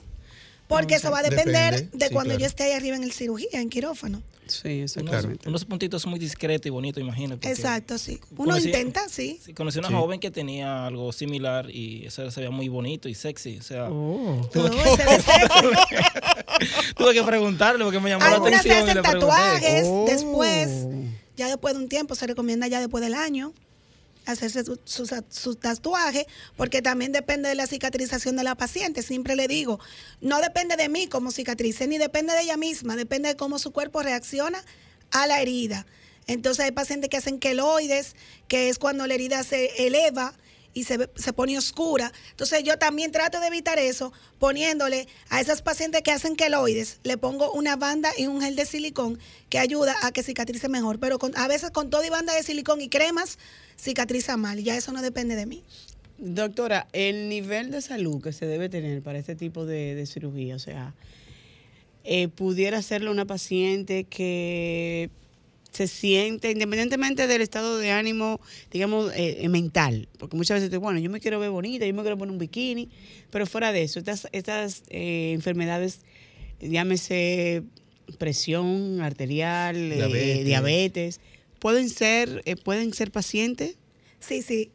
Porque 0.68 0.96
eso 0.96 1.10
va 1.10 1.20
a 1.20 1.22
depender 1.22 1.90
de 1.90 2.10
cuando 2.10 2.36
yo 2.36 2.46
esté 2.46 2.64
ahí 2.64 2.72
arriba 2.72 2.96
en 2.96 3.04
el 3.04 3.12
cirugía, 3.12 3.60
en 3.60 3.68
quirófano. 3.68 4.22
Sí, 4.46 4.82
eso 4.82 5.00
Unos, 5.00 5.26
unos 5.44 5.64
puntitos 5.64 6.06
muy 6.06 6.20
discretos 6.20 6.66
y 6.66 6.70
bonitos, 6.70 7.02
imagino. 7.02 7.36
Exacto, 7.42 7.98
sí. 7.98 8.20
Uno 8.36 8.56
intenta, 8.56 9.08
sí. 9.08 9.40
sí. 9.44 9.52
Conocí 9.52 9.80
una 9.80 9.90
joven 9.90 10.20
que 10.20 10.30
tenía 10.30 10.86
algo 10.86 11.12
similar 11.12 11.68
y 11.70 12.06
eso 12.06 12.30
se 12.30 12.40
veía 12.40 12.50
muy 12.50 12.68
bonito 12.68 13.08
y 13.08 13.14
sexy. 13.14 13.58
O 13.58 13.62
sea, 13.62 13.88
oh. 13.90 14.48
tuve, 14.52 14.70
que, 14.70 14.76
tuve, 16.96 17.14
que, 17.14 17.22
preguntarle 17.24 17.82
porque 17.82 17.98
me 17.98 18.10
llamó 18.10 18.24
la 18.24 18.36
atención. 18.36 18.52
Algunas 18.54 18.62
se 18.62 18.72
hacen 18.72 19.02
tatuajes 19.02 19.86
oh. 19.86 20.04
después. 20.06 20.86
Ya 21.36 21.48
después 21.48 21.74
de 21.74 21.80
un 21.80 21.88
tiempo, 21.88 22.14
se 22.14 22.26
recomienda 22.26 22.68
ya 22.68 22.80
después 22.80 23.02
del 23.02 23.14
año 23.14 23.52
hacerse 24.26 24.64
su, 24.84 25.54
tatuaje, 25.56 26.26
porque 26.56 26.82
también 26.82 27.12
depende 27.12 27.48
de 27.48 27.54
la 27.54 27.66
cicatrización 27.66 28.36
de 28.36 28.44
la 28.44 28.56
paciente. 28.56 29.02
Siempre 29.02 29.36
le 29.36 29.48
digo, 29.48 29.80
no 30.20 30.40
depende 30.40 30.76
de 30.76 30.88
mí 30.88 31.06
como 31.06 31.30
cicatrice, 31.30 31.86
ni 31.86 31.98
depende 31.98 32.34
de 32.34 32.42
ella 32.42 32.56
misma, 32.56 32.96
depende 32.96 33.30
de 33.30 33.36
cómo 33.36 33.58
su 33.58 33.72
cuerpo 33.72 34.02
reacciona 34.02 34.62
a 35.12 35.26
la 35.26 35.40
herida. 35.40 35.86
Entonces 36.26 36.64
hay 36.64 36.72
pacientes 36.72 37.08
que 37.08 37.16
hacen 37.16 37.38
queloides, 37.38 38.16
que 38.48 38.68
es 38.68 38.78
cuando 38.78 39.06
la 39.06 39.14
herida 39.14 39.42
se 39.44 39.86
eleva 39.86 40.34
y 40.76 40.84
se, 40.84 41.08
se, 41.14 41.32
pone 41.32 41.56
oscura. 41.56 42.12
Entonces 42.32 42.62
yo 42.62 42.78
también 42.78 43.10
trato 43.10 43.40
de 43.40 43.46
evitar 43.46 43.78
eso 43.78 44.12
poniéndole 44.38 45.08
a 45.30 45.40
esas 45.40 45.62
pacientes 45.62 46.02
que 46.02 46.12
hacen 46.12 46.36
queloides, 46.36 47.00
le 47.02 47.16
pongo 47.16 47.50
una 47.52 47.76
banda 47.76 48.10
y 48.18 48.26
un 48.26 48.42
gel 48.42 48.56
de 48.56 48.66
silicón 48.66 49.18
que 49.48 49.58
ayuda 49.58 49.96
a 50.02 50.12
que 50.12 50.22
cicatrice 50.22 50.68
mejor. 50.68 51.00
Pero 51.00 51.18
a 51.34 51.48
veces 51.48 51.70
con 51.70 51.88
todo 51.88 52.04
y 52.04 52.10
banda 52.10 52.34
de 52.34 52.42
silicón 52.42 52.82
y 52.82 52.90
cremas 52.90 53.38
cicatriza 53.78 54.36
mal. 54.36 54.62
Ya 54.62 54.76
eso 54.76 54.92
no 54.92 55.00
depende 55.00 55.34
de 55.34 55.46
mí. 55.46 55.64
Doctora, 56.18 56.88
el 56.92 57.30
nivel 57.30 57.70
de 57.70 57.80
salud 57.80 58.22
que 58.22 58.34
se 58.34 58.44
debe 58.44 58.68
tener 58.68 59.00
para 59.00 59.18
este 59.18 59.34
tipo 59.34 59.64
de, 59.64 60.04
cirugía, 60.06 60.56
o 60.56 60.58
sea, 60.58 60.92
eh, 62.04 62.28
pudiera 62.28 62.76
hacerlo 62.76 63.10
una 63.10 63.24
paciente 63.24 64.04
que 64.04 65.08
se 65.76 65.88
siente, 65.88 66.50
independientemente 66.50 67.26
del 67.26 67.42
estado 67.42 67.76
de 67.76 67.90
ánimo, 67.90 68.40
digamos, 68.70 69.12
eh, 69.12 69.38
eh, 69.40 69.48
mental, 69.50 70.08
porque 70.18 70.34
muchas 70.34 70.62
veces, 70.62 70.78
bueno, 70.78 70.98
yo 70.98 71.10
me 71.10 71.20
quiero 71.20 71.38
ver 71.38 71.50
bonita, 71.50 71.84
yo 71.84 71.92
me 71.92 72.00
quiero 72.00 72.16
poner 72.16 72.32
un 72.32 72.38
bikini, 72.38 72.88
pero 73.30 73.46
fuera 73.46 73.72
de 73.72 73.82
eso, 73.82 73.98
estas, 73.98 74.26
estas 74.32 74.84
eh, 74.88 75.32
enfermedades, 75.34 76.00
llámese 76.60 77.62
presión 78.16 79.02
arterial, 79.02 79.90
diabetes. 80.44 81.20
¿pueden 81.58 81.90
ser, 81.90 82.42
pueden 82.64 82.94
ser 82.94 83.10
pacientes? 83.10 83.76
Sí, 84.20 84.40
sí. 84.40 84.70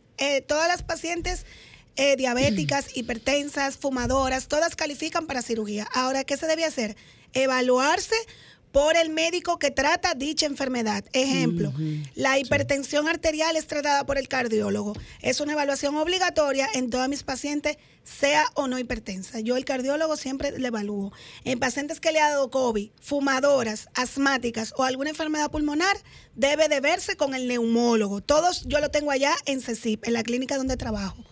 todas 0.47 0.67
las 0.67 0.83
pacientes 0.83 1.45
diabéticas, 2.17 2.85
hipertensas, 2.95 3.77
fumadoras, 3.77 4.47
todas 4.47 4.75
califican 4.75 5.25
para 5.25 5.41
cirugía. 5.41 5.87
Ahora, 5.93 6.23
¿qué 6.25 6.37
se 6.37 6.45
debe 6.45 6.65
hacer? 6.65 6.95
Evaluarse 7.33 8.15
por 8.71 8.95
el 8.95 9.09
médico 9.09 9.59
que 9.59 9.71
trata 9.71 10.13
dicha 10.13 10.45
enfermedad. 10.45 11.03
Ejemplo, 11.13 11.73
la 12.15 12.39
hipertensión 12.39 13.07
arterial 13.07 13.55
es 13.55 13.67
tratada 13.67 14.05
por 14.05 14.17
el 14.17 14.27
cardiólogo. 14.27 14.93
Es 15.21 15.39
una 15.41 15.53
evaluación 15.53 15.95
obligatoria 15.97 16.67
en 16.73 16.89
todas 16.89 17.09
mis 17.09 17.23
pacientes, 17.23 17.77
sea 18.03 18.45
o 18.55 18.67
no 18.67 18.79
hipertensa. 18.79 19.39
Yo 19.39 19.57
el 19.57 19.65
cardiólogo 19.65 20.15
siempre 20.17 20.57
le 20.57 20.67
evalúo. 20.67 21.11
En 21.43 21.59
pacientes 21.59 21.99
que 21.99 22.11
le 22.11 22.19
ha 22.19 22.29
dado 22.29 22.49
COVID, 22.49 22.89
fumadoras, 22.99 23.89
asmáticas 23.93 24.73
o 24.77 24.83
alguna 24.83 25.11
enfermedad 25.11 25.51
pulmonar, 25.51 25.95
debe 26.35 26.67
de 26.67 26.79
verse 26.79 27.15
con 27.15 27.35
el 27.35 27.47
neumólogo. 27.47 28.21
Todos 28.21 28.63
yo 28.65 28.79
lo 28.79 28.89
tengo 28.89 29.11
allá 29.11 29.35
en 29.45 29.61
CECIP, 29.61 30.07
en 30.07 30.13
la 30.13 30.23
clínica 30.23 30.57
donde 30.57 30.77
trabajo. 30.77 31.23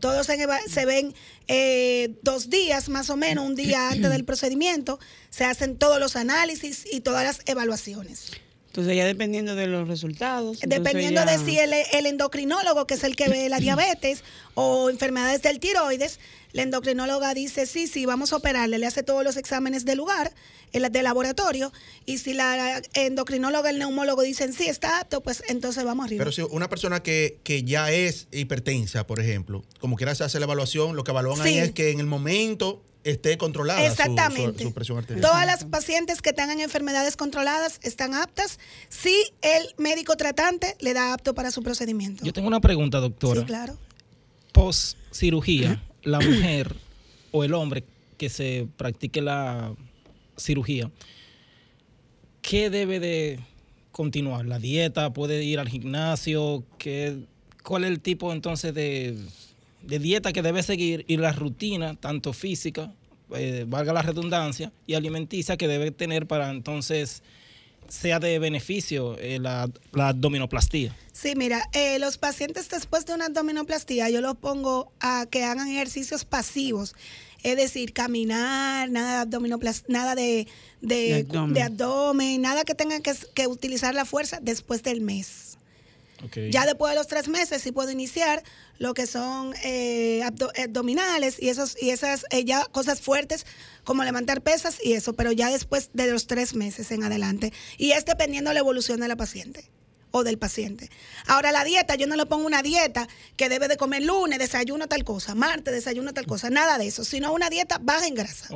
Todos 0.00 0.26
se, 0.26 0.86
ven 0.86 1.14
eh, 1.48 2.14
dos 2.22 2.50
días 2.50 2.88
más 2.88 3.10
o 3.10 3.16
menos, 3.16 3.44
un 3.44 3.54
día 3.54 3.90
antes 3.90 4.10
del 4.10 4.24
procedimiento, 4.24 4.98
se 5.30 5.44
hacen 5.44 5.76
todos 5.76 5.98
los 5.98 6.16
análisis 6.16 6.84
y 6.90 7.00
todas 7.00 7.24
las 7.24 7.40
evaluaciones. 7.46 8.30
Entonces 8.68 8.96
ya 8.96 9.06
dependiendo 9.06 9.54
de 9.54 9.66
los 9.66 9.88
resultados. 9.88 10.60
Dependiendo 10.60 11.24
de 11.24 11.38
si 11.38 11.58
el, 11.58 11.72
el, 11.72 12.06
endocrinólogo, 12.06 12.86
que 12.86 12.94
es 12.94 13.02
el 13.02 13.16
que 13.16 13.28
ve 13.28 13.48
la 13.48 13.58
diabetes 13.58 14.22
o 14.54 14.90
enfermedades 14.90 15.42
del 15.42 15.58
tiroides, 15.58 16.20
la 16.52 16.62
endocrinóloga 16.62 17.34
dice, 17.34 17.66
sí, 17.66 17.86
sí, 17.86 18.06
vamos 18.06 18.32
a 18.32 18.36
operarle, 18.36 18.78
le 18.78 18.86
hace 18.86 19.02
todos 19.02 19.24
los 19.24 19.36
exámenes 19.36 19.84
de 19.84 19.94
lugar, 19.96 20.32
de 20.72 21.02
laboratorio, 21.02 21.72
y 22.04 22.18
si 22.18 22.34
la 22.34 22.82
endocrinóloga, 22.94 23.70
el 23.70 23.78
neumólogo 23.78 24.22
dicen, 24.22 24.52
sí, 24.52 24.66
está 24.68 25.00
apto, 25.00 25.22
pues 25.22 25.42
entonces 25.48 25.84
vamos 25.84 26.06
arriba. 26.06 26.20
Pero 26.20 26.32
si 26.32 26.42
una 26.42 26.68
persona 26.68 27.02
que, 27.02 27.38
que 27.42 27.62
ya 27.62 27.90
es 27.90 28.28
hipertensa, 28.32 29.06
por 29.06 29.20
ejemplo, 29.20 29.64
como 29.80 29.96
quiera 29.96 30.14
se 30.14 30.24
hace 30.24 30.38
la 30.38 30.44
evaluación, 30.44 30.96
lo 30.96 31.04
que 31.04 31.10
evalúan 31.10 31.40
ahí 31.40 31.58
es 31.58 31.72
que 31.72 31.90
en 31.90 32.00
el 32.00 32.06
momento 32.06 32.82
esté 33.04 33.38
controlada 33.38 33.84
Exactamente. 33.84 34.64
Su, 34.64 34.72
presión 34.72 34.98
arterial. 34.98 35.22
Todas 35.22 35.46
las 35.46 35.64
pacientes 35.64 36.20
que 36.22 36.32
tengan 36.32 36.60
enfermedades 36.60 37.16
controladas 37.16 37.80
están 37.82 38.14
aptas 38.14 38.58
si 38.88 39.14
el 39.42 39.74
médico 39.78 40.16
tratante 40.16 40.76
le 40.80 40.94
da 40.94 41.12
apto 41.12 41.34
para 41.34 41.50
su 41.50 41.62
procedimiento. 41.62 42.24
Yo 42.24 42.32
tengo 42.32 42.48
una 42.48 42.60
pregunta, 42.60 42.98
doctora. 42.98 43.40
Sí, 43.40 43.46
claro. 43.46 43.78
Post 44.52 44.98
cirugía, 45.12 45.82
la 46.08 46.20
mujer 46.20 46.74
o 47.32 47.44
el 47.44 47.54
hombre 47.54 47.84
que 48.16 48.28
se 48.28 48.66
practique 48.76 49.22
la 49.22 49.74
cirugía, 50.36 50.90
¿qué 52.42 52.70
debe 52.70 53.00
de 53.00 53.40
continuar? 53.92 54.46
¿La 54.46 54.58
dieta? 54.58 55.12
¿Puede 55.12 55.44
ir 55.44 55.58
al 55.58 55.68
gimnasio? 55.68 56.64
¿Qué, 56.78 57.18
¿Cuál 57.62 57.84
es 57.84 57.90
el 57.90 58.00
tipo 58.00 58.32
entonces 58.32 58.74
de, 58.74 59.16
de 59.82 59.98
dieta 59.98 60.32
que 60.32 60.42
debe 60.42 60.62
seguir 60.62 61.04
y 61.08 61.16
la 61.16 61.32
rutina, 61.32 61.94
tanto 61.94 62.32
física, 62.32 62.92
eh, 63.34 63.64
valga 63.68 63.92
la 63.92 64.02
redundancia, 64.02 64.72
y 64.86 64.94
alimenticia 64.94 65.56
que 65.56 65.68
debe 65.68 65.90
tener 65.90 66.26
para 66.26 66.50
entonces 66.50 67.22
sea 67.88 68.18
de 68.20 68.38
beneficio 68.38 69.16
eh, 69.18 69.38
la, 69.40 69.68
la 69.92 70.08
abdominoplastía? 70.08 70.94
Sí, 71.12 71.34
mira, 71.36 71.68
eh, 71.72 71.98
los 71.98 72.16
pacientes 72.18 72.68
después 72.68 73.06
de 73.06 73.14
una 73.14 73.26
abdominoplastía 73.26 74.08
yo 74.10 74.20
los 74.20 74.36
pongo 74.36 74.92
a 75.00 75.26
que 75.30 75.42
hagan 75.44 75.68
ejercicios 75.68 76.24
pasivos, 76.24 76.94
es 77.42 77.56
decir, 77.56 77.92
caminar, 77.92 78.90
nada 78.90 79.24
de 79.24 79.38
nada 79.88 80.14
de, 80.14 80.46
de, 80.80 80.96
De 80.96 81.14
abdomen. 81.20 81.54
de 81.54 81.62
abdomen, 81.62 82.42
nada 82.42 82.64
que 82.64 82.74
tengan 82.74 83.02
que, 83.02 83.14
que 83.34 83.46
utilizar 83.46 83.94
la 83.94 84.04
fuerza 84.04 84.38
después 84.42 84.82
del 84.82 85.00
mes. 85.00 85.44
Ya 86.50 86.66
después 86.66 86.90
de 86.90 86.96
los 86.96 87.06
tres 87.06 87.28
meses 87.28 87.62
sí 87.62 87.70
puedo 87.70 87.92
iniciar 87.92 88.42
lo 88.78 88.92
que 88.92 89.06
son 89.06 89.54
eh, 89.62 90.20
abdo- 90.24 90.50
abdominales 90.64 91.40
y 91.40 91.48
esos 91.48 91.80
y 91.80 91.90
esas 91.90 92.26
eh, 92.30 92.44
ya 92.44 92.64
cosas 92.72 93.00
fuertes 93.00 93.46
como 93.88 94.04
levantar 94.04 94.42
pesas 94.42 94.76
y 94.84 94.92
eso, 94.92 95.14
pero 95.14 95.32
ya 95.32 95.48
después 95.48 95.88
de 95.94 96.12
los 96.12 96.26
tres 96.26 96.54
meses 96.54 96.90
en 96.90 97.04
adelante. 97.04 97.54
Y 97.78 97.92
es 97.92 98.04
dependiendo 98.04 98.50
de 98.50 98.54
la 98.54 98.60
evolución 98.60 99.00
de 99.00 99.08
la 99.08 99.16
paciente 99.16 99.70
o 100.10 100.24
del 100.24 100.36
paciente. 100.36 100.90
Ahora 101.26 101.52
la 101.52 101.64
dieta, 101.64 101.94
yo 101.94 102.06
no 102.06 102.14
le 102.14 102.26
pongo 102.26 102.44
una 102.44 102.60
dieta 102.60 103.08
que 103.38 103.48
debe 103.48 103.66
de 103.66 103.78
comer 103.78 104.02
lunes, 104.02 104.38
desayuno 104.38 104.88
tal 104.88 105.04
cosa, 105.04 105.34
martes, 105.34 105.72
desayuno 105.72 106.12
tal 106.12 106.26
cosa, 106.26 106.50
nada 106.50 106.76
de 106.76 106.86
eso, 106.86 107.02
sino 107.02 107.32
una 107.32 107.48
dieta 107.48 107.78
baja 107.80 108.06
en 108.06 108.14
grasa 108.14 108.48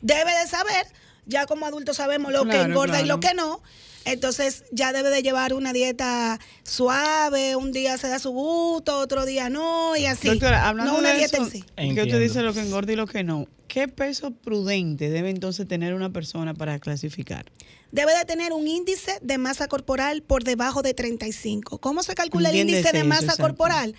debe 0.00 0.32
de 0.34 0.46
saber, 0.48 0.86
ya 1.26 1.44
como 1.44 1.66
adultos 1.66 1.98
sabemos 1.98 2.32
lo 2.32 2.44
que 2.44 2.52
Claro, 2.52 2.70
engorda 2.70 3.02
y 3.02 3.04
lo 3.04 3.20
que 3.20 3.34
no. 3.34 3.62
Entonces 4.04 4.64
ya 4.72 4.92
debe 4.92 5.10
de 5.10 5.22
llevar 5.22 5.52
una 5.52 5.72
dieta 5.72 6.38
suave, 6.62 7.56
un 7.56 7.70
día 7.72 7.98
se 7.98 8.08
da 8.08 8.18
su 8.18 8.30
gusto, 8.30 8.98
otro 8.98 9.26
día 9.26 9.50
no, 9.50 9.96
y 9.96 10.06
así. 10.06 10.28
Doctora, 10.28 10.68
hablando 10.68 10.92
no 10.92 10.98
una 10.98 11.10
de 11.10 11.18
dieta 11.18 11.36
eso, 11.36 11.46
en 11.46 11.50
sí. 11.50 11.60
que 11.60 11.66
usted 11.68 11.82
Entiendo. 11.82 12.18
dice 12.18 12.42
lo 12.42 12.54
que 12.54 12.60
engorda 12.60 12.92
y 12.92 12.96
lo 12.96 13.06
que 13.06 13.24
no. 13.24 13.46
¿Qué 13.68 13.86
peso 13.88 14.32
prudente 14.32 15.10
debe 15.10 15.30
entonces 15.30 15.68
tener 15.68 15.94
una 15.94 16.10
persona 16.10 16.54
para 16.54 16.78
clasificar? 16.80 17.52
Debe 17.92 18.16
de 18.16 18.24
tener 18.24 18.52
un 18.52 18.66
índice 18.66 19.18
de 19.22 19.38
masa 19.38 19.68
corporal 19.68 20.22
por 20.22 20.44
debajo 20.44 20.82
de 20.82 20.94
35. 20.94 21.78
¿Cómo 21.78 22.02
se 22.02 22.14
calcula 22.14 22.48
el 22.48 22.56
Entiéndese 22.56 22.88
índice 22.88 22.96
de 22.96 23.04
masa 23.04 23.22
exacto. 23.22 23.42
corporal? 23.42 23.94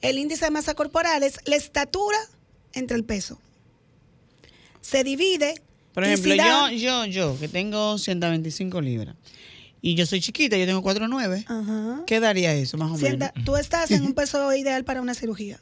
El 0.00 0.18
índice 0.18 0.46
de 0.46 0.50
masa 0.50 0.74
corporal 0.74 1.22
es 1.22 1.38
la 1.44 1.56
estatura 1.56 2.18
entre 2.72 2.96
el 2.96 3.04
peso. 3.04 3.38
Se 4.80 5.04
divide. 5.04 5.54
Por 5.94 6.04
ejemplo, 6.04 6.34
yo, 6.34 6.70
yo, 6.70 7.04
yo, 7.06 7.38
que 7.38 7.48
tengo 7.48 7.98
125 7.98 8.80
libras 8.80 9.16
y 9.82 9.94
yo 9.94 10.06
soy 10.06 10.20
chiquita, 10.20 10.56
yo 10.56 10.66
tengo 10.66 10.82
4'9", 10.82 11.44
Ajá. 11.48 12.02
¿qué 12.06 12.20
daría 12.20 12.52
eso 12.54 12.76
más 12.76 12.90
o 12.92 12.96
menos? 12.98 13.30
tú 13.44 13.56
estás 13.56 13.90
en 13.90 14.04
un 14.04 14.14
peso 14.14 14.54
ideal 14.54 14.84
para 14.84 15.00
una 15.00 15.14
cirugía. 15.14 15.58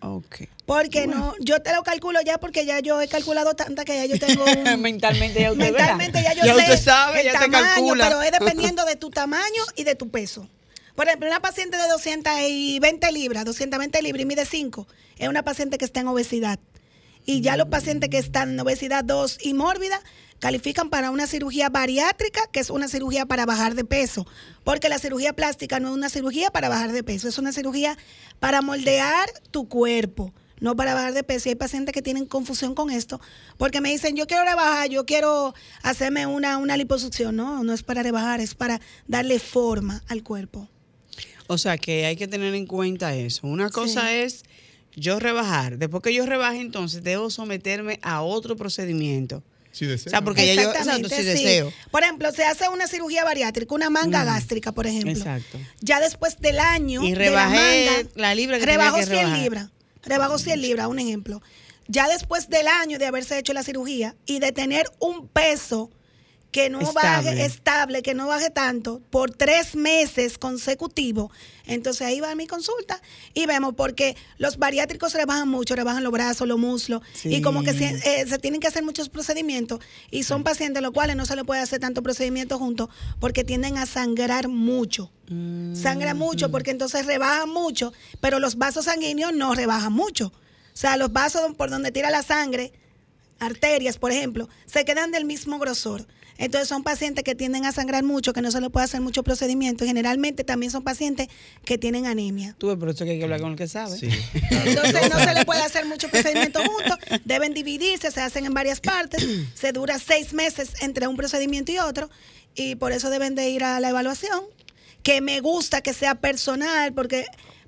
Ok. 0.00 0.42
Porque 0.66 1.06
no, 1.06 1.34
yo 1.40 1.62
te 1.62 1.74
lo 1.74 1.82
calculo 1.82 2.20
ya 2.20 2.38
porque 2.38 2.66
ya 2.66 2.80
yo 2.80 3.00
he 3.00 3.08
calculado 3.08 3.54
tanta 3.54 3.84
que 3.84 3.96
ya 3.96 4.04
yo 4.06 4.18
tengo 4.18 4.44
un- 4.74 4.80
mentalmente 4.82 5.40
ya 5.40 5.50
usted 5.52 5.64
mentalmente 5.72 6.22
ya 6.22 6.34
yo 6.34 6.44
ya 6.44 6.54
sé 6.54 6.60
usted 6.60 6.78
sabe, 6.78 7.20
el 7.20 7.24
ya 7.26 7.32
te 7.32 7.38
tamaño, 7.38 7.64
calcula. 7.74 8.04
pero 8.04 8.22
es 8.22 8.30
dependiendo 8.38 8.84
de 8.84 8.96
tu 8.96 9.10
tamaño 9.10 9.62
y 9.74 9.84
de 9.84 9.94
tu 9.94 10.10
peso. 10.10 10.46
Por 10.94 11.06
ejemplo, 11.08 11.28
una 11.28 11.40
paciente 11.40 11.76
de 11.76 11.88
220 11.88 13.12
libras, 13.12 13.44
220 13.44 14.00
libras 14.02 14.22
y 14.22 14.26
mide 14.26 14.44
5, 14.46 14.86
es 15.18 15.28
una 15.28 15.42
paciente 15.42 15.76
que 15.78 15.84
está 15.84 16.00
en 16.00 16.08
obesidad. 16.08 16.58
Y 17.26 17.40
ya 17.40 17.56
los 17.56 17.66
pacientes 17.68 18.08
que 18.08 18.18
están 18.18 18.52
en 18.52 18.60
obesidad 18.60 19.04
2 19.04 19.38
y 19.42 19.52
mórbida 19.54 20.00
califican 20.38 20.90
para 20.90 21.10
una 21.10 21.26
cirugía 21.26 21.68
bariátrica, 21.70 22.40
que 22.52 22.60
es 22.60 22.70
una 22.70 22.88
cirugía 22.88 23.26
para 23.26 23.46
bajar 23.46 23.74
de 23.74 23.84
peso. 23.84 24.26
Porque 24.64 24.88
la 24.88 24.98
cirugía 24.98 25.32
plástica 25.32 25.80
no 25.80 25.88
es 25.88 25.94
una 25.94 26.08
cirugía 26.08 26.50
para 26.50 26.68
bajar 26.68 26.92
de 26.92 27.02
peso, 27.02 27.28
es 27.28 27.38
una 27.38 27.52
cirugía 27.52 27.96
para 28.38 28.62
moldear 28.62 29.28
tu 29.50 29.68
cuerpo, 29.68 30.32
no 30.60 30.76
para 30.76 30.94
bajar 30.94 31.14
de 31.14 31.24
peso. 31.24 31.48
Y 31.48 31.50
hay 31.50 31.56
pacientes 31.56 31.92
que 31.92 32.02
tienen 32.02 32.26
confusión 32.26 32.74
con 32.74 32.90
esto, 32.90 33.20
porque 33.56 33.80
me 33.80 33.90
dicen, 33.90 34.14
yo 34.14 34.26
quiero 34.26 34.44
rebajar, 34.44 34.88
yo 34.88 35.04
quiero 35.04 35.54
hacerme 35.82 36.26
una, 36.26 36.58
una 36.58 36.76
liposucción. 36.76 37.34
No, 37.34 37.64
no 37.64 37.72
es 37.72 37.82
para 37.82 38.02
rebajar, 38.02 38.40
es 38.40 38.54
para 38.54 38.80
darle 39.08 39.38
forma 39.40 40.02
al 40.08 40.22
cuerpo. 40.22 40.68
O 41.48 41.58
sea 41.58 41.78
que 41.78 42.06
hay 42.06 42.16
que 42.16 42.28
tener 42.28 42.54
en 42.54 42.66
cuenta 42.66 43.14
eso. 43.14 43.46
Una 43.46 43.70
cosa 43.70 44.02
Sí. 44.10 44.16
es 44.16 44.42
yo 44.96 45.20
rebajar. 45.20 45.78
Después 45.78 46.02
que 46.02 46.12
yo 46.12 46.26
rebaje, 46.26 46.60
entonces 46.60 47.04
debo 47.04 47.30
someterme 47.30 48.00
a 48.02 48.22
otro 48.22 48.56
procedimiento. 48.56 49.42
Sí, 49.70 49.84
desea. 49.84 50.08
O 50.08 50.10
sea, 50.10 50.22
porque 50.22 50.46
ya 50.46 50.62
yo, 50.62 50.70
exacto, 50.72 51.08
sí. 51.10 51.22
deseo. 51.22 51.70
Por 51.90 52.02
ejemplo, 52.02 52.32
se 52.32 52.44
hace 52.44 52.66
una 52.70 52.86
cirugía 52.86 53.24
bariátrica, 53.24 53.74
una 53.74 53.90
manga 53.90 54.24
gástrica, 54.24 54.72
por 54.72 54.86
ejemplo. 54.86 55.12
Exacto. 55.12 55.58
Ya 55.80 56.00
después 56.00 56.38
del 56.38 56.58
año 56.58 57.02
Y 57.04 57.10
de 57.10 57.16
rebajé 57.16 57.84
la 57.84 57.92
manga, 57.92 58.10
la 58.14 58.34
libra 58.34 58.58
que 58.58 58.64
tenía 58.64 58.78
rebajó 58.78 58.96
que 58.96 59.04
100 59.04 59.16
rebajar. 59.18 59.38
libras. 59.38 59.70
Rebajó 60.02 60.38
100 60.38 60.60
libras, 60.62 60.86
un 60.86 60.98
ejemplo. 60.98 61.42
Ya 61.88 62.08
después 62.08 62.48
del 62.48 62.68
año 62.68 62.98
de 62.98 63.04
haberse 63.06 63.38
hecho 63.38 63.52
la 63.52 63.62
cirugía 63.62 64.16
y 64.24 64.38
de 64.38 64.50
tener 64.52 64.86
un 64.98 65.28
peso 65.28 65.90
que 66.56 66.70
no 66.70 66.80
Estable. 66.80 67.02
baje 67.32 67.44
estable, 67.44 68.02
que 68.02 68.14
no 68.14 68.26
baje 68.28 68.48
tanto, 68.48 69.02
por 69.10 69.30
tres 69.30 69.76
meses 69.76 70.38
consecutivos, 70.38 71.30
entonces 71.66 72.00
ahí 72.06 72.18
va 72.20 72.34
mi 72.34 72.46
consulta 72.46 73.02
y 73.34 73.44
vemos 73.44 73.74
porque 73.76 74.16
los 74.38 74.56
bariátricos 74.56 75.12
rebajan 75.12 75.50
mucho, 75.50 75.76
rebajan 75.76 76.02
los 76.02 76.12
brazos, 76.12 76.48
los 76.48 76.58
muslos, 76.58 77.02
Sí. 77.12 77.28
y 77.34 77.42
como 77.42 77.62
que 77.62 77.74
se, 77.74 77.84
eh, 77.90 78.26
se 78.26 78.38
tienen 78.38 78.62
que 78.62 78.68
hacer 78.68 78.82
muchos 78.82 79.10
procedimientos 79.10 79.80
y 80.10 80.22
son 80.22 80.44
pacientes 80.44 80.82
los 80.82 80.92
cuales 80.92 81.14
no 81.14 81.26
se 81.26 81.36
le 81.36 81.44
puede 81.44 81.60
hacer 81.60 81.78
tanto 81.78 82.02
procedimiento 82.02 82.58
juntos 82.58 82.88
porque 83.20 83.44
tienden 83.44 83.76
a 83.76 83.84
sangrar 83.84 84.48
mucho. 84.48 85.10
Sangra 85.74 86.14
mucho 86.14 86.50
porque 86.50 86.70
entonces 86.70 87.04
rebajan 87.04 87.50
mucho, 87.50 87.92
pero 88.22 88.38
los 88.38 88.56
vasos 88.56 88.86
sanguíneos 88.86 89.34
no 89.34 89.54
rebajan 89.54 89.92
mucho. 89.92 90.28
O 90.28 90.76
sea, 90.78 90.96
los 90.96 91.12
vasos 91.12 91.54
por 91.54 91.68
donde 91.68 91.92
tira 91.92 92.08
la 92.10 92.22
sangre, 92.22 92.72
arterias, 93.40 93.98
por 93.98 94.10
ejemplo, 94.10 94.48
se 94.64 94.86
quedan 94.86 95.10
del 95.12 95.26
mismo 95.26 95.58
grosor. 95.58 96.06
Entonces 96.38 96.68
son 96.68 96.82
pacientes 96.82 97.24
que 97.24 97.34
tienden 97.34 97.64
a 97.64 97.72
sangrar 97.72 98.04
mucho, 98.04 98.32
que 98.32 98.42
no 98.42 98.50
se 98.50 98.60
le 98.60 98.70
puede 98.70 98.84
hacer 98.84 99.00
mucho 99.00 99.22
procedimiento. 99.22 99.84
Y 99.84 99.88
generalmente 99.88 100.44
también 100.44 100.70
son 100.70 100.82
pacientes 100.82 101.28
que 101.64 101.78
tienen 101.78 102.06
anemia. 102.06 102.54
Tú 102.58 102.78
por 102.78 102.88
eso 102.88 103.04
que 103.04 103.12
hay 103.12 103.18
que 103.18 103.24
hablar 103.24 103.40
con 103.40 103.52
el 103.52 103.56
que 103.56 103.68
sabe. 103.68 103.96
Sí. 103.96 104.08
Entonces 104.50 105.10
no 105.10 105.18
se 105.18 105.34
le 105.34 105.44
puede 105.44 105.62
hacer 105.62 105.86
mucho 105.86 106.08
procedimiento 106.08 106.60
juntos, 106.60 106.98
deben 107.24 107.54
dividirse, 107.54 108.10
se 108.10 108.20
hacen 108.20 108.46
en 108.46 108.54
varias 108.54 108.80
partes, 108.80 109.24
se 109.54 109.72
dura 109.72 109.98
seis 109.98 110.32
meses 110.32 110.70
entre 110.80 111.06
un 111.06 111.16
procedimiento 111.16 111.72
y 111.72 111.78
otro 111.78 112.10
y 112.56 112.74
por 112.74 112.92
eso 112.92 113.10
deben 113.10 113.34
de 113.34 113.50
ir 113.50 113.62
a 113.62 113.78
la 113.80 113.90
evaluación, 113.90 114.40
que 115.02 115.20
me 115.20 115.40
gusta 115.40 115.82
que 115.82 115.92
sea 115.92 116.16
personal, 116.16 116.92
porque, 116.94 117.26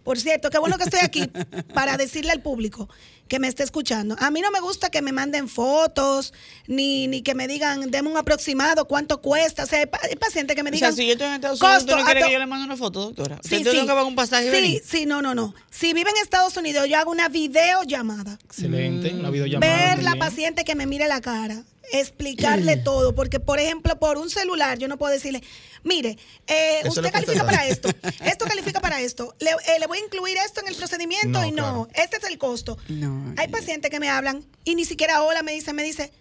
por 0.09 0.19
cierto, 0.19 0.49
qué 0.49 0.57
bueno 0.57 0.79
que 0.79 0.85
estoy 0.85 1.01
aquí 1.03 1.31
para 1.75 1.99
decirle 1.99 2.31
al 2.33 2.41
público 2.41 2.89
que 3.29 3.39
me 3.39 3.47
esté 3.47 3.63
escuchando. 3.63 4.17
A 4.21 4.31
mí 4.31 4.41
no 4.41 4.51
me 4.51 4.59
gusta 4.59 4.89
que 4.89 5.03
me 5.03 5.13
manden 5.13 5.51
fotos, 5.51 6.33
ni, 6.67 7.07
ni 7.09 7.21
que 7.21 7.35
me 7.35 7.47
digan, 7.47 7.91
deme 7.91 8.09
un 8.09 8.17
aproximado, 8.17 8.87
cuánto 8.89 9.21
cuesta. 9.21 9.65
O 9.65 9.67
sea, 9.67 9.81
hay, 9.81 9.85
pa- 9.87 10.01
hay 10.03 10.17
pacientes 10.17 10.57
que 10.57 10.63
me 10.63 10.71
O 10.71 10.73
digan... 10.73 10.95
sea, 10.95 10.97
si 11.03 11.07
yo 11.07 11.13
estoy 11.13 11.27
en 11.27 11.35
Estados 11.35 11.61
Unidos, 11.61 11.81
¿tú 11.85 11.87
costo, 11.89 11.99
no 11.99 12.05
quieres 12.07 12.25
que 12.25 12.33
yo 12.33 12.39
le 12.39 12.47
mande 12.47 12.65
una 12.65 12.79
foto, 12.79 13.01
doctora? 13.03 13.37
Sí, 13.43 13.57
¿Usted 13.57 13.65
tengo 13.65 13.73
sí. 13.73 13.81
que 13.83 13.87
pagar 13.87 14.05
un 14.05 14.15
pasaje 14.15 14.51
Sí, 14.51 14.81
sí, 14.83 15.05
no, 15.05 15.21
no, 15.21 15.35
no. 15.35 15.55
Si 15.71 15.93
vive 15.93 16.09
en 16.09 16.17
Estados 16.23 16.57
Unidos, 16.57 16.89
yo 16.89 16.97
hago 16.99 17.11
una 17.11 17.29
videollamada. 17.29 18.39
Excelente, 18.47 19.13
una 19.13 19.29
videollamada. 19.29 19.95
Ver 19.95 20.03
la 20.03 20.17
paciente 20.17 20.65
que 20.65 20.75
me 20.75 20.87
mire 20.87 21.07
la 21.07 21.21
cara, 21.21 21.65
explicarle 21.93 22.77
todo, 22.85 23.15
porque 23.15 23.41
por 23.41 23.59
ejemplo, 23.61 23.99
por 23.99 24.19
un 24.19 24.31
celular 24.31 24.79
yo 24.79 24.89
no 24.89 24.99
puedo 24.99 25.13
decirle, 25.13 25.43
mire, 25.85 26.19
eh, 26.47 26.83
usted 26.89 27.11
califica 27.11 27.45
para 27.45 27.67
esto, 27.67 27.89
esto 28.25 28.45
califica 28.47 28.81
para 28.81 29.01
esto, 29.01 29.35
le, 29.39 29.51
eh, 29.51 29.79
le 29.79 29.87
voy 29.87 29.99
a 29.99 30.05
incluir 30.05 30.37
esto 30.39 30.61
en 30.61 30.69
el 30.69 30.75
procedimiento 30.75 31.41
No, 31.41 31.47
y 31.47 31.51
no, 31.51 31.87
claro. 31.87 31.89
este 31.95 32.17
es 32.19 32.25
el 32.25 32.39
costo. 32.39 32.79
No, 32.89 33.35
Hay 33.37 33.49
pacientes 33.49 33.91
que 33.91 34.01
me 34.01 34.09
hablan 34.09 34.45
y 34.65 34.75
ni 34.75 34.85
siquiera 34.85 35.23
hola 35.23 35.43
me 35.43 35.53
dice, 35.53 35.73
me 35.73 35.83
dice, 35.83 36.13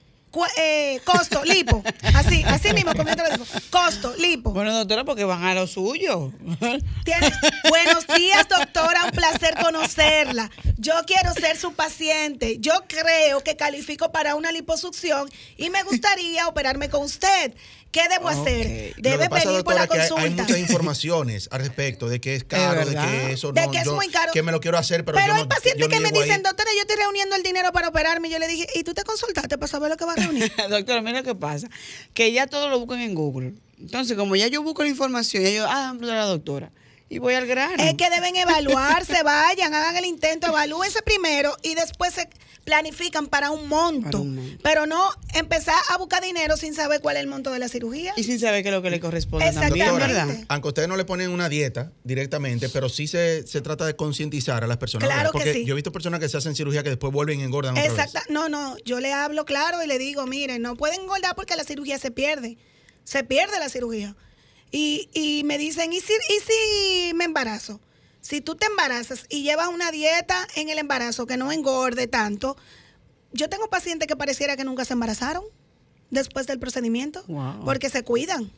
eh, 0.58 1.00
costo, 1.04 1.44
lipo, 1.44 1.84
así, 2.14 2.44
así 2.46 2.74
mismo, 2.74 2.94
te 2.94 3.04
lo 3.04 3.30
digo, 3.30 3.46
costo, 3.70 4.14
lipo. 4.18 4.52
Bueno, 4.52 4.76
doctora, 4.78 5.04
porque 5.04 5.24
van 5.24 5.44
a 5.44 5.54
lo 5.54 5.66
suyo. 5.68 6.32
Tiene- 7.04 7.32
Buenos 7.70 8.06
días, 8.08 8.48
doctora. 8.48 9.06
Un 9.06 9.12
placer 9.12 9.56
conocerla. 9.62 10.50
Yo 10.78 10.94
quiero 11.06 11.34
ser 11.34 11.58
su 11.58 11.74
paciente. 11.74 12.58
Yo 12.60 12.74
creo 12.88 13.42
que 13.42 13.56
califico 13.56 14.12
para 14.12 14.36
una 14.36 14.52
liposucción 14.52 15.30
y 15.58 15.70
me 15.70 15.84
gustaría 15.84 16.48
operarme 16.48 16.90
con 16.90 17.04
usted. 17.04 17.54
¿Qué 17.92 18.02
debo 18.10 18.28
hacer? 18.28 18.94
Debe 18.98 19.30
pedir 19.30 19.64
por 19.64 19.74
la 19.76 19.88
que 19.88 19.96
hay, 19.96 20.02
hay 20.02 20.10
consulta. 20.10 20.44
muchas 20.44 20.58
informaciones 20.60 21.48
al 21.52 21.62
respecto 21.62 22.10
de 22.10 22.20
que 22.22 22.36
es 22.36 22.44
caro, 22.46 22.86
de 22.86 22.96
que 22.96 23.32
eso 23.34 23.52
De 23.52 23.62
no, 23.66 23.72
que 23.72 23.78
es 23.80 23.86
yo- 23.86 23.96
muy 23.96 24.08
caro. 24.10 24.32
que 24.34 24.44
me 24.44 24.52
lo 24.52 24.60
quiero 24.60 24.78
hacer, 24.78 25.04
pero, 25.06 25.16
Pero 25.18 25.28
yo 25.30 25.34
hay 25.36 25.42
no, 25.44 25.50
pacientes 25.50 25.82
yo 25.82 25.88
no 25.88 25.94
que 25.96 26.00
me 26.02 26.10
ahí. 26.18 26.24
dicen, 26.26 26.44
doctora, 26.44 26.70
yo 26.76 26.82
estoy 26.82 26.98
reuniendo 26.98 27.36
el 27.36 27.44
dinero 27.44 27.72
para 27.72 27.88
operarme. 27.88 28.30
Yo 28.30 28.40
le 28.40 28.48
dije, 28.48 28.68
¿y 28.76 28.84
tú 28.84 28.94
te 28.94 29.04
consultaste 29.04 29.58
para 29.58 29.68
saber 29.68 29.90
lo 29.90 29.98
que 29.98 30.06
vas 30.06 30.18
a 30.18 30.22
reunir? 30.22 30.52
Doctora, 30.70 31.02
mira 31.02 31.20
lo 31.20 31.24
que 31.24 31.36
pasa. 31.36 31.70
Que 32.14 32.32
ya 32.32 32.46
todo 32.48 32.70
lo 32.70 32.80
buscan 32.80 33.00
en 33.00 33.16
Google. 33.16 33.54
Entonces, 33.80 34.18
como 34.18 34.36
ya 34.36 34.48
yo 34.48 34.62
busco 34.64 34.84
la 34.84 34.90
información, 34.90 35.44
ya 35.44 35.50
yo, 35.50 35.66
ah, 35.70 35.94
de 35.98 36.06
la 36.08 36.26
doctora. 36.26 36.72
Y 37.10 37.20
voy 37.20 37.36
al 37.36 37.48
grano. 37.48 37.82
Es 37.82 37.96
que 37.96 38.10
deben 38.10 38.36
evaluarse, 38.36 39.24
vayan, 39.26 39.74
hagan 39.74 39.96
el 39.98 40.06
intento, 40.06 40.48
evalúense 40.48 41.02
primero 41.02 41.56
y 41.64 41.76
después 41.76 42.14
se 42.14 42.30
planifican 42.66 43.28
para 43.28 43.50
un 43.52 43.70
monto. 43.70 44.12
Para 44.12 44.20
un 44.20 44.36
monto. 44.36 44.58
Pero 44.62 44.86
no 44.88 45.10
empezar 45.34 45.76
a 45.90 45.98
buscar 45.98 46.22
dinero 46.22 46.58
sin 46.58 46.74
saber 46.74 47.00
cuál 47.00 47.16
es 47.16 47.24
el 47.24 47.30
monto 47.30 47.52
de 47.52 47.60
la 47.60 47.70
cirugía. 47.70 48.14
Y 48.18 48.24
sin 48.24 48.40
saber 48.40 48.62
qué 48.62 48.70
es 48.70 48.76
lo 48.76 48.82
que 48.82 48.90
le 48.90 49.00
corresponde 49.00 49.48
Exactamente. 49.48 49.92
¿verdad? 49.92 50.28
Aunque 50.50 50.68
ustedes 50.68 50.90
no 50.90 50.98
le 50.98 51.06
ponen 51.06 51.32
una 51.32 51.48
dieta 51.48 51.92
directamente, 52.04 52.68
pero 52.68 52.90
sí 52.90 53.08
se, 53.08 53.48
se 53.48 53.62
trata 53.62 53.86
de 53.86 53.96
concientizar 53.96 54.66
a 54.66 54.68
las 54.68 54.78
personas. 54.78 55.08
Claro 55.08 55.30
¿verdad? 55.30 55.32
que 55.32 55.38
Porque 55.38 55.54
sí. 55.54 55.66
yo 55.66 55.74
he 55.74 55.76
visto 55.76 55.94
personas 55.94 56.20
que 56.20 56.28
se 56.28 56.36
hacen 56.36 56.56
cirugía 56.56 56.84
que 56.84 56.90
después 56.90 57.14
vuelven 57.14 57.40
y 57.40 57.44
engordan. 57.44 57.78
Exacta, 57.78 58.24
no, 58.30 58.50
no, 58.50 58.76
yo 58.84 59.00
le 59.00 59.14
hablo 59.14 59.46
claro 59.46 59.82
y 59.82 59.88
le 59.88 59.98
digo, 59.98 60.26
miren, 60.28 60.62
no 60.62 60.76
pueden 60.76 61.02
engordar 61.02 61.36
porque 61.36 61.56
la 61.56 61.64
cirugía 61.64 61.98
se 62.00 62.12
pierde, 62.12 62.58
se 63.06 63.24
pierde 63.24 63.60
la 63.60 63.70
cirugía. 63.70 64.16
Y, 64.72 65.10
y 65.14 65.44
me 65.46 65.58
dicen, 65.58 65.94
¿y 65.94 66.00
si, 66.02 66.14
¿y 66.14 66.40
si 67.10 67.14
me 67.14 67.26
embarazo? 67.26 67.80
Si 68.22 68.42
tú 68.42 68.56
te 68.56 68.66
embarazas 68.66 69.26
y 69.30 69.44
llevas 69.44 69.70
una 69.70 69.92
dieta 69.92 70.46
en 70.56 70.70
el 70.70 70.78
embarazo 70.80 71.26
que 71.26 71.38
no 71.38 71.52
engorde 71.52 72.08
tanto, 72.08 72.58
yo 73.32 73.48
tengo 73.50 73.70
pacientes 73.70 74.08
que 74.08 74.16
pareciera 74.18 74.58
que 74.58 74.66
nunca 74.66 74.84
se 74.84 74.94
embarazaron 74.94 75.44
después 76.10 76.48
del 76.48 76.60
procedimiento, 76.60 77.24
Wow. 77.28 77.64
porque 77.64 77.90
se 77.90 78.04
cuidan. 78.04 78.52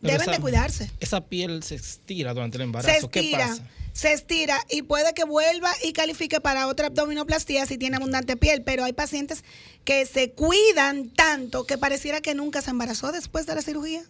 Pero 0.00 0.12
Deben 0.14 0.22
esa- 0.22 0.32
de 0.32 0.40
cuidarse. 0.40 0.90
Esa 1.00 1.20
piel 1.26 1.62
se 1.62 1.74
estira 1.76 2.32
durante 2.34 2.56
el 2.56 2.62
embarazo. 2.62 3.00
Se 3.02 3.08
¿Qué 3.08 3.20
estira, 3.20 3.48
pasa? 3.48 3.68
se 3.92 4.12
estira 4.12 4.58
y 4.70 4.82
puede 4.82 5.12
que 5.14 5.24
vuelva 5.24 5.72
y 5.84 5.92
califique 5.92 6.40
para 6.40 6.66
otra 6.66 6.86
abdominoplastía 6.88 7.66
si 7.66 7.76
tiene 7.78 7.96
abundante 7.96 8.36
piel, 8.36 8.62
pero 8.62 8.84
hay 8.84 8.94
pacientes 8.94 9.44
que 9.84 10.04
se 10.06 10.32
cuidan 10.32 11.10
tanto 11.10 11.66
que 11.66 11.76
pareciera 11.78 12.20
que 12.20 12.34
nunca 12.34 12.62
se 12.62 12.70
embarazó 12.70 13.12
después 13.12 13.46
de 13.46 13.54
la 13.54 13.62
cirugía. 13.62 14.02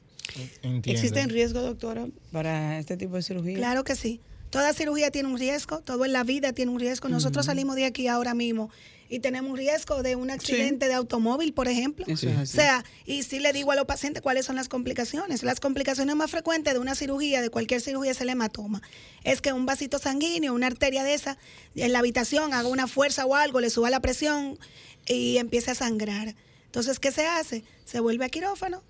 Entiendo. 0.62 0.90
¿Existen 0.90 1.30
riesgos, 1.30 1.62
doctora, 1.62 2.06
para 2.30 2.78
este 2.78 2.96
tipo 2.96 3.16
de 3.16 3.22
cirugía? 3.22 3.56
Claro 3.56 3.84
que 3.84 3.96
sí. 3.96 4.20
Toda 4.50 4.74
cirugía 4.74 5.10
tiene 5.10 5.30
un 5.30 5.38
riesgo, 5.38 5.80
todo 5.80 6.04
en 6.04 6.12
la 6.12 6.24
vida 6.24 6.52
tiene 6.52 6.70
un 6.70 6.78
riesgo. 6.78 7.08
Nosotros 7.08 7.46
salimos 7.46 7.74
de 7.74 7.86
aquí 7.86 8.06
ahora 8.06 8.34
mismo 8.34 8.70
y 9.08 9.20
tenemos 9.20 9.50
un 9.50 9.56
riesgo 9.56 10.02
de 10.02 10.14
un 10.14 10.30
accidente 10.30 10.88
de 10.88 10.94
automóvil, 10.94 11.54
por 11.54 11.68
ejemplo. 11.68 12.04
Eso 12.06 12.28
es 12.28 12.36
O 12.36 12.46
sea, 12.46 12.84
y 13.06 13.22
sí 13.22 13.40
le 13.40 13.54
digo 13.54 13.72
a 13.72 13.76
los 13.76 13.86
pacientes 13.86 14.22
cuáles 14.22 14.44
son 14.44 14.56
las 14.56 14.68
complicaciones. 14.68 15.42
Las 15.42 15.58
complicaciones 15.58 16.16
más 16.16 16.30
frecuentes 16.30 16.74
de 16.74 16.80
una 16.80 16.94
cirugía, 16.94 17.40
de 17.40 17.48
cualquier 17.48 17.80
cirugía, 17.80 18.10
es 18.10 18.20
el 18.20 18.28
hematoma. 18.28 18.82
Es 19.24 19.40
que 19.40 19.54
un 19.54 19.64
vasito 19.64 19.98
sanguíneo, 19.98 20.52
una 20.52 20.66
arteria 20.66 21.02
de 21.02 21.14
esa, 21.14 21.38
en 21.74 21.92
la 21.92 22.00
habitación 22.00 22.52
haga 22.52 22.68
una 22.68 22.86
fuerza 22.86 23.24
o 23.24 23.34
algo, 23.34 23.60
le 23.60 23.70
suba 23.70 23.88
la 23.88 24.00
presión 24.00 24.58
y 25.06 25.38
empiece 25.38 25.70
a 25.70 25.74
sangrar. 25.74 26.34
Entonces, 26.66 26.98
¿qué 26.98 27.10
se 27.10 27.26
hace? 27.26 27.64
Se 27.86 28.00
vuelve 28.00 28.26
a 28.26 28.28
quirófano 28.28 28.82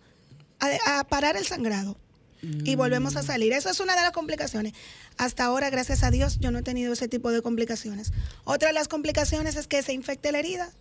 a, 0.63 1.01
a 1.01 1.05
parar 1.05 1.37
el 1.37 1.47
sangrado 1.47 1.97
y 2.43 2.75
volvemos 2.75 3.15
a 3.17 3.23
salir. 3.23 3.53
Esa 3.53 3.71
es 3.71 3.79
una 3.79 3.95
de 3.95 4.03
las 4.03 4.11
complicaciones. 4.11 4.73
Hasta 5.17 5.45
ahora, 5.45 5.71
gracias 5.71 6.03
a 6.03 6.11
Dios, 6.11 6.41
yo 6.41 6.51
no 6.51 6.59
he 6.59 6.63
tenido 6.63 6.93
ese 6.93 7.07
tipo 7.07 7.31
de 7.31 7.41
complicaciones. 7.41 8.13
Otra 8.45 8.69
de 8.69 8.75
las 8.75 8.89
complicaciones 8.89 9.55
es 9.55 9.69
que 9.69 9.83
se 9.83 9.93
infecte 9.93 10.33
la 10.33 10.41
herida 10.41 10.73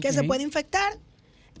que 0.00 0.12
se 0.12 0.24
puede 0.24 0.42
infectar. 0.42 0.98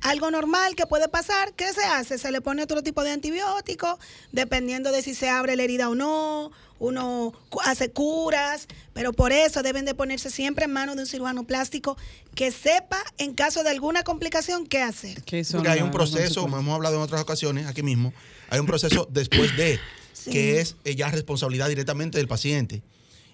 Algo 0.02 0.30
normal 0.30 0.74
que 0.76 0.86
puede 0.86 1.08
pasar, 1.08 1.52
¿qué 1.54 1.72
se 1.72 1.84
hace? 1.84 2.18
Se 2.18 2.30
le 2.30 2.40
pone 2.40 2.62
otro 2.62 2.82
tipo 2.82 3.02
de 3.02 3.10
antibiótico, 3.10 3.98
dependiendo 4.32 4.92
de 4.92 5.02
si 5.02 5.14
se 5.14 5.28
abre 5.28 5.56
la 5.56 5.62
herida 5.62 5.88
o 5.88 5.94
no. 5.94 6.50
Uno 6.80 7.32
hace 7.64 7.90
curas, 7.90 8.68
pero 8.94 9.12
por 9.12 9.32
eso 9.32 9.62
deben 9.64 9.84
de 9.84 9.94
ponerse 9.94 10.30
siempre 10.30 10.66
en 10.66 10.72
manos 10.72 10.94
de 10.94 11.02
un 11.02 11.08
cirujano 11.08 11.42
plástico 11.44 11.96
que 12.36 12.52
sepa, 12.52 12.98
en 13.18 13.34
caso 13.34 13.64
de 13.64 13.70
alguna 13.70 14.04
complicación, 14.04 14.64
qué 14.66 14.80
hacer. 14.80 15.22
¿Qué 15.24 15.44
Porque 15.50 15.68
hay 15.68 15.80
un 15.80 15.90
proceso, 15.90 16.42
como 16.42 16.56
hemos 16.58 16.74
hablado 16.76 16.94
en 16.96 17.02
otras 17.02 17.20
ocasiones, 17.20 17.66
aquí 17.66 17.82
mismo, 17.82 18.12
hay 18.48 18.60
un 18.60 18.66
proceso 18.66 19.08
después 19.10 19.56
de, 19.56 19.80
Sí. 20.12 20.30
que 20.30 20.60
es 20.60 20.76
eh, 20.84 20.94
ya 20.96 21.10
responsabilidad 21.10 21.68
directamente 21.68 22.18
del 22.18 22.26
paciente 22.28 22.82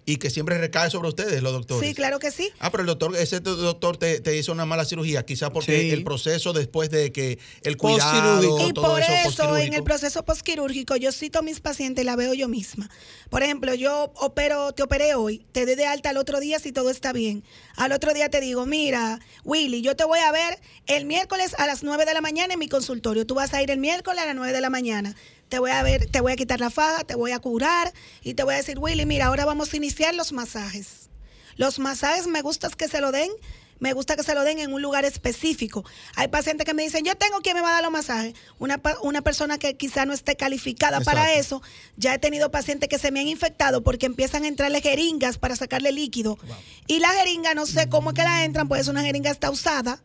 y 0.06 0.16
que 0.16 0.30
siempre 0.30 0.58
recae 0.58 0.90
sobre 0.90 1.08
ustedes, 1.08 1.42
los 1.42 1.52
doctores. 1.52 1.88
Sí, 1.88 1.94
claro 1.94 2.18
que 2.18 2.30
sí. 2.30 2.50
Ah, 2.58 2.70
pero 2.70 2.82
el 2.82 2.86
doctor, 2.86 3.16
ese 3.16 3.40
do- 3.40 3.56
doctor 3.56 3.96
te, 3.96 4.20
te 4.20 4.36
hizo 4.36 4.52
una 4.52 4.66
mala 4.66 4.84
cirugía, 4.84 5.24
quizá 5.24 5.50
porque 5.50 5.80
Sí. 5.80 5.90
el 5.90 6.04
proceso 6.04 6.52
después 6.52 6.90
de 6.90 7.12
que 7.12 7.38
el 7.62 7.76
cuidado. 7.76 8.42
Y 8.68 8.72
todo 8.72 8.92
por 8.92 9.00
eso, 9.00 9.12
eso, 9.28 9.56
en 9.56 9.72
el 9.72 9.82
proceso 9.82 10.24
postquirúrgico, 10.24 10.96
yo 10.96 11.10
cito 11.12 11.38
a 11.38 11.42
mis 11.42 11.60
pacientes 11.60 12.02
y 12.02 12.06
la 12.06 12.16
veo 12.16 12.34
yo 12.34 12.48
misma. 12.48 12.90
Por 13.30 13.42
ejemplo, 13.42 13.74
yo 13.74 14.12
opero, 14.16 14.72
te 14.72 14.82
operé 14.82 15.14
hoy, 15.14 15.46
te 15.52 15.64
doy 15.66 15.74
de 15.74 15.86
alta 15.86 16.10
al 16.10 16.16
otro 16.18 16.40
día 16.40 16.58
si 16.58 16.72
todo 16.72 16.90
está 16.90 17.12
bien. 17.12 17.44
Al 17.76 17.92
otro 17.92 18.12
día 18.14 18.28
te 18.28 18.40
digo, 18.40 18.66
mira, 18.66 19.20
Willy, 19.44 19.80
yo 19.82 19.96
te 19.96 20.04
voy 20.04 20.18
a 20.20 20.30
ver 20.32 20.60
el 20.86 21.06
miércoles 21.06 21.54
a 21.58 21.66
las 21.66 21.82
9 21.82 22.04
de 22.04 22.14
la 22.14 22.20
mañana 22.20 22.52
en 22.52 22.58
mi 22.58 22.68
consultorio. 22.68 23.26
Tú 23.26 23.34
vas 23.34 23.54
a 23.54 23.62
ir 23.62 23.70
el 23.70 23.78
miércoles 23.78 24.22
a 24.22 24.26
las 24.26 24.36
9 24.36 24.52
de 24.52 24.60
la 24.60 24.70
mañana. 24.70 25.14
Te 25.48 25.58
voy 25.58 25.70
a 25.70 25.82
ver, 25.82 26.06
te 26.10 26.20
voy 26.20 26.32
a 26.32 26.36
quitar 26.36 26.60
la 26.60 26.70
faja, 26.70 27.04
te 27.04 27.14
voy 27.14 27.32
a 27.32 27.38
curar 27.38 27.92
y 28.22 28.34
te 28.34 28.42
voy 28.42 28.54
a 28.54 28.56
decir, 28.56 28.78
Willy, 28.78 29.06
mira, 29.06 29.26
ahora 29.26 29.44
vamos 29.44 29.72
a 29.72 29.76
iniciar 29.76 30.14
los 30.14 30.32
masajes. 30.32 31.10
Los 31.56 31.78
masajes 31.78 32.26
me 32.26 32.42
gusta 32.42 32.68
que 32.70 32.88
se 32.88 33.00
lo 33.00 33.12
den, 33.12 33.30
me 33.78 33.92
gusta 33.92 34.16
que 34.16 34.22
se 34.22 34.34
lo 34.34 34.44
den 34.44 34.58
en 34.58 34.72
un 34.72 34.82
lugar 34.82 35.04
específico. 35.04 35.84
Hay 36.16 36.28
pacientes 36.28 36.64
que 36.64 36.74
me 36.74 36.82
dicen, 36.82 37.04
yo 37.04 37.14
tengo 37.16 37.40
quien 37.40 37.56
me 37.56 37.62
va 37.62 37.68
a 37.68 37.72
dar 37.72 37.82
los 37.82 37.92
masajes. 37.92 38.34
Una, 38.58 38.80
una 39.02 39.22
persona 39.22 39.58
que 39.58 39.76
quizá 39.76 40.06
no 40.06 40.12
esté 40.12 40.36
calificada 40.36 41.00
para 41.00 41.34
eso. 41.34 41.62
Ya 41.96 42.14
he 42.14 42.18
tenido 42.18 42.50
pacientes 42.50 42.88
que 42.88 42.98
se 42.98 43.10
me 43.10 43.20
han 43.20 43.28
infectado 43.28 43.82
porque 43.82 44.06
empiezan 44.06 44.44
a 44.44 44.48
entrarle 44.48 44.80
jeringas 44.80 45.38
para 45.38 45.56
sacarle 45.56 45.92
líquido. 45.92 46.38
Y 46.86 47.00
la 47.00 47.10
jeringa, 47.10 47.54
no 47.54 47.66
sé 47.66 47.88
cómo 47.88 48.10
es 48.10 48.16
que 48.16 48.22
la 48.22 48.44
entran, 48.44 48.68
pues 48.68 48.88
una 48.88 49.02
jeringa 49.02 49.30
está 49.30 49.50
usada. 49.50 50.02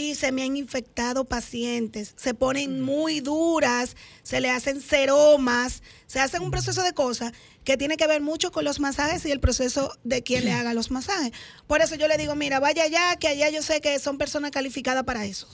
Y 0.00 0.14
se 0.14 0.32
me 0.32 0.42
han 0.42 0.56
infectado 0.56 1.26
pacientes, 1.26 2.14
se 2.16 2.32
ponen 2.32 2.80
muy 2.80 3.20
duras, 3.20 3.96
se 4.22 4.40
le 4.40 4.48
hacen 4.48 4.80
seromas, 4.80 5.82
se 6.06 6.20
hacen 6.20 6.40
un 6.40 6.50
proceso 6.50 6.82
de 6.82 6.94
cosas 6.94 7.32
que 7.64 7.76
tiene 7.76 7.98
que 7.98 8.06
ver 8.06 8.22
mucho 8.22 8.50
con 8.50 8.64
los 8.64 8.80
masajes 8.80 9.26
y 9.26 9.30
el 9.30 9.40
proceso 9.40 9.92
de 10.02 10.22
quien 10.22 10.46
le 10.46 10.52
haga 10.52 10.72
los 10.72 10.90
masajes. 10.90 11.32
Por 11.66 11.82
eso 11.82 11.96
yo 11.96 12.08
le 12.08 12.16
digo, 12.16 12.34
mira, 12.34 12.60
vaya 12.60 12.84
allá, 12.84 13.14
que 13.16 13.28
allá 13.28 13.50
yo 13.50 13.60
sé 13.60 13.82
que 13.82 13.98
son 13.98 14.16
personas 14.16 14.52
calificadas 14.52 15.04
para 15.04 15.26
eso. 15.26 15.46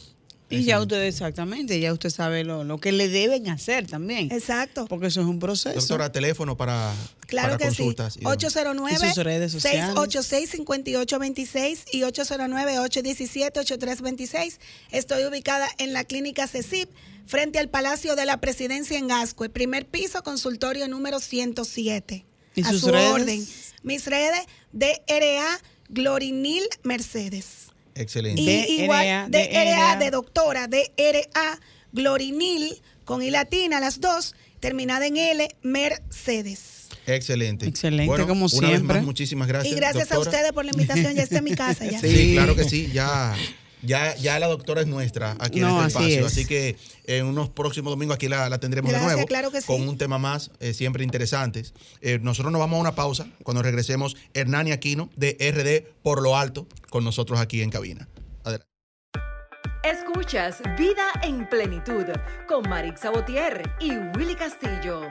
Y 0.48 0.62
ya 0.64 0.80
usted, 0.80 1.02
exactamente, 1.02 1.80
ya 1.80 1.92
usted 1.92 2.08
sabe 2.10 2.44
lo, 2.44 2.62
lo 2.62 2.78
que 2.78 2.92
le 2.92 3.08
deben 3.08 3.48
hacer 3.48 3.86
también. 3.88 4.30
Exacto. 4.30 4.86
Porque 4.86 5.08
eso 5.08 5.20
es 5.20 5.26
un 5.26 5.40
proceso. 5.40 5.74
Doctora, 5.78 6.12
teléfono 6.12 6.56
para, 6.56 6.92
Claro 7.26 7.54
para 7.54 7.58
que 7.58 7.70
sí. 7.72 7.78
consultas. 7.78 8.14
y 8.16 8.20
demás. 8.20 8.32
809 8.34 8.94
Y 8.94 8.98
sus 9.12 9.24
redes 9.24 9.50
sociales. 9.52 9.90
686-5826 9.96 11.78
y 11.92 12.00
809-817-8326. 12.02 14.58
Estoy 14.92 15.24
ubicada 15.24 15.68
en 15.78 15.92
la 15.92 16.04
clínica 16.04 16.46
CECIP, 16.46 16.88
frente 17.26 17.58
al 17.58 17.68
Palacio 17.68 18.14
de 18.16 18.24
la 18.26 18.40
Presidencia 18.40 18.98
en 18.98 19.08
Gasco, 19.08 19.44
el 19.44 19.50
primer 19.50 19.86
piso, 19.86 20.22
consultorio 20.22 20.86
número 20.88 21.18
107. 21.20 22.24
¿Y 22.54 22.62
A 22.62 22.70
sus 22.70 22.80
su 22.82 22.88
redes? 22.90 23.10
orden. 23.10 23.46
Mis 23.82 24.06
redes, 24.06 24.46
DRA 24.72 25.60
Glorinil 25.88 26.62
Mercedes. 26.84 27.65
Excelente. 27.96 28.40
Y 28.42 28.46
DRA, 28.78 28.84
igual, 28.84 29.30
DRA 29.30 29.96
de 29.96 30.10
doctora, 30.10 30.68
DRA 30.68 31.58
Glorinil, 31.92 32.80
con 33.04 33.22
I 33.22 33.30
latina, 33.30 33.80
las 33.80 34.00
dos, 34.00 34.34
terminada 34.60 35.06
en 35.06 35.16
L, 35.16 35.48
Mercedes. 35.62 36.88
Excelente. 37.06 37.66
Excelente, 37.66 38.26
como 38.26 38.46
Una 38.46 38.68
vez 38.68 38.76
siempre. 38.76 38.96
más, 38.96 39.04
muchísimas 39.04 39.46
gracias. 39.48 39.72
Y 39.72 39.76
gracias 39.76 40.08
doctora. 40.08 40.18
a 40.18 40.30
ustedes 40.30 40.52
por 40.52 40.64
la 40.64 40.72
invitación, 40.72 41.14
ya 41.14 41.22
está 41.22 41.38
en 41.38 41.44
mi 41.44 41.54
casa 41.54 41.84
ya. 41.86 42.00
Sí, 42.00 42.08
Sí. 42.10 42.32
claro 42.34 42.56
que 42.56 42.64
sí, 42.64 42.90
ya, 42.92 43.34
ya, 43.82 44.14
ya 44.16 44.38
la 44.38 44.46
doctora 44.46 44.80
es 44.80 44.86
nuestra 44.86 45.36
aquí 45.40 45.60
No, 45.60 45.80
en 45.80 45.86
este 45.86 45.98
así 45.98 46.12
espacio. 46.14 46.26
es. 46.26 46.32
Así 46.32 46.46
que 46.46 46.76
en 47.04 47.26
unos 47.26 47.48
próximos 47.50 47.90
domingos 47.92 48.14
aquí 48.16 48.28
la, 48.28 48.48
la 48.48 48.58
tendremos 48.58 48.90
Gracias, 48.90 49.10
de 49.10 49.14
nuevo. 49.16 49.28
claro 49.28 49.50
que 49.50 49.60
sí. 49.60 49.66
Con 49.66 49.88
un 49.88 49.98
tema 49.98 50.18
más, 50.18 50.50
eh, 50.60 50.72
siempre 50.74 51.04
interesantes. 51.04 51.74
Eh, 52.00 52.18
nosotros 52.20 52.52
nos 52.52 52.58
vamos 52.60 52.78
a 52.78 52.80
una 52.80 52.94
pausa. 52.94 53.26
Cuando 53.42 53.62
regresemos, 53.62 54.16
Hernani 54.34 54.72
Aquino 54.72 55.10
de 55.16 55.36
RD 55.40 55.94
por 56.02 56.22
lo 56.22 56.36
alto 56.36 56.66
con 56.90 57.04
nosotros 57.04 57.40
aquí 57.40 57.62
en 57.62 57.70
cabina. 57.70 58.08
Adelante. 58.44 58.66
Escuchas 59.82 60.60
Vida 60.78 61.04
en 61.22 61.48
Plenitud 61.48 62.04
con 62.48 62.68
Marix 62.68 63.00
Sabotier 63.02 63.70
y 63.80 63.90
Willy 64.18 64.34
Castillo. 64.34 65.02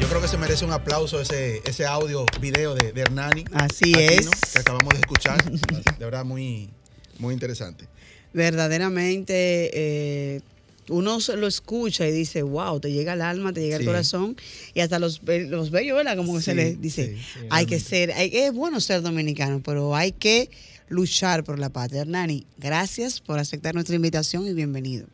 Yo 0.00 0.08
creo 0.08 0.20
que 0.22 0.28
se 0.28 0.38
merece 0.38 0.64
un 0.64 0.72
aplauso 0.72 1.20
ese, 1.20 1.60
ese 1.64 1.84
audio, 1.86 2.24
video 2.40 2.74
de, 2.74 2.92
de 2.92 3.00
Hernani. 3.02 3.44
Así 3.52 3.92
Aquino, 3.94 4.30
es. 4.32 4.52
Que 4.52 4.58
acabamos 4.60 4.94
de 4.94 5.00
escuchar. 5.00 5.44
De 5.98 6.04
verdad, 6.04 6.24
muy, 6.24 6.70
muy 7.18 7.34
interesante. 7.34 7.84
Verdaderamente, 8.32 9.70
eh, 9.74 10.40
uno 10.88 11.20
se 11.20 11.36
lo 11.36 11.46
escucha 11.46 12.06
y 12.08 12.12
dice, 12.12 12.42
wow, 12.42 12.80
te 12.80 12.90
llega 12.90 13.12
al 13.12 13.22
alma, 13.22 13.52
te 13.52 13.60
llega 13.60 13.78
Sí. 13.78 13.84
corazón 13.84 14.36
y 14.74 14.80
hasta 14.80 14.98
los, 14.98 15.20
los 15.24 15.70
bellos, 15.70 15.96
¿verdad? 15.96 16.16
Como 16.16 16.34
que 16.36 16.42
se 16.42 16.54
les 16.54 16.80
dice, 16.80 17.08
sí, 17.16 17.22
sí, 17.34 17.46
hay 17.50 17.66
que 17.66 17.78
ser, 17.78 18.12
hay, 18.12 18.30
es 18.32 18.52
bueno 18.52 18.80
ser 18.80 19.02
dominicano, 19.02 19.60
pero 19.62 19.94
hay 19.94 20.12
que 20.12 20.48
luchar 20.88 21.44
por 21.44 21.58
la 21.58 21.68
patria. 21.68 22.00
Hernani, 22.00 22.46
gracias 22.58 23.20
por 23.20 23.38
aceptar 23.38 23.74
nuestra 23.74 23.94
invitación 23.96 24.46
y 24.46 24.54
bienvenido. 24.54 25.06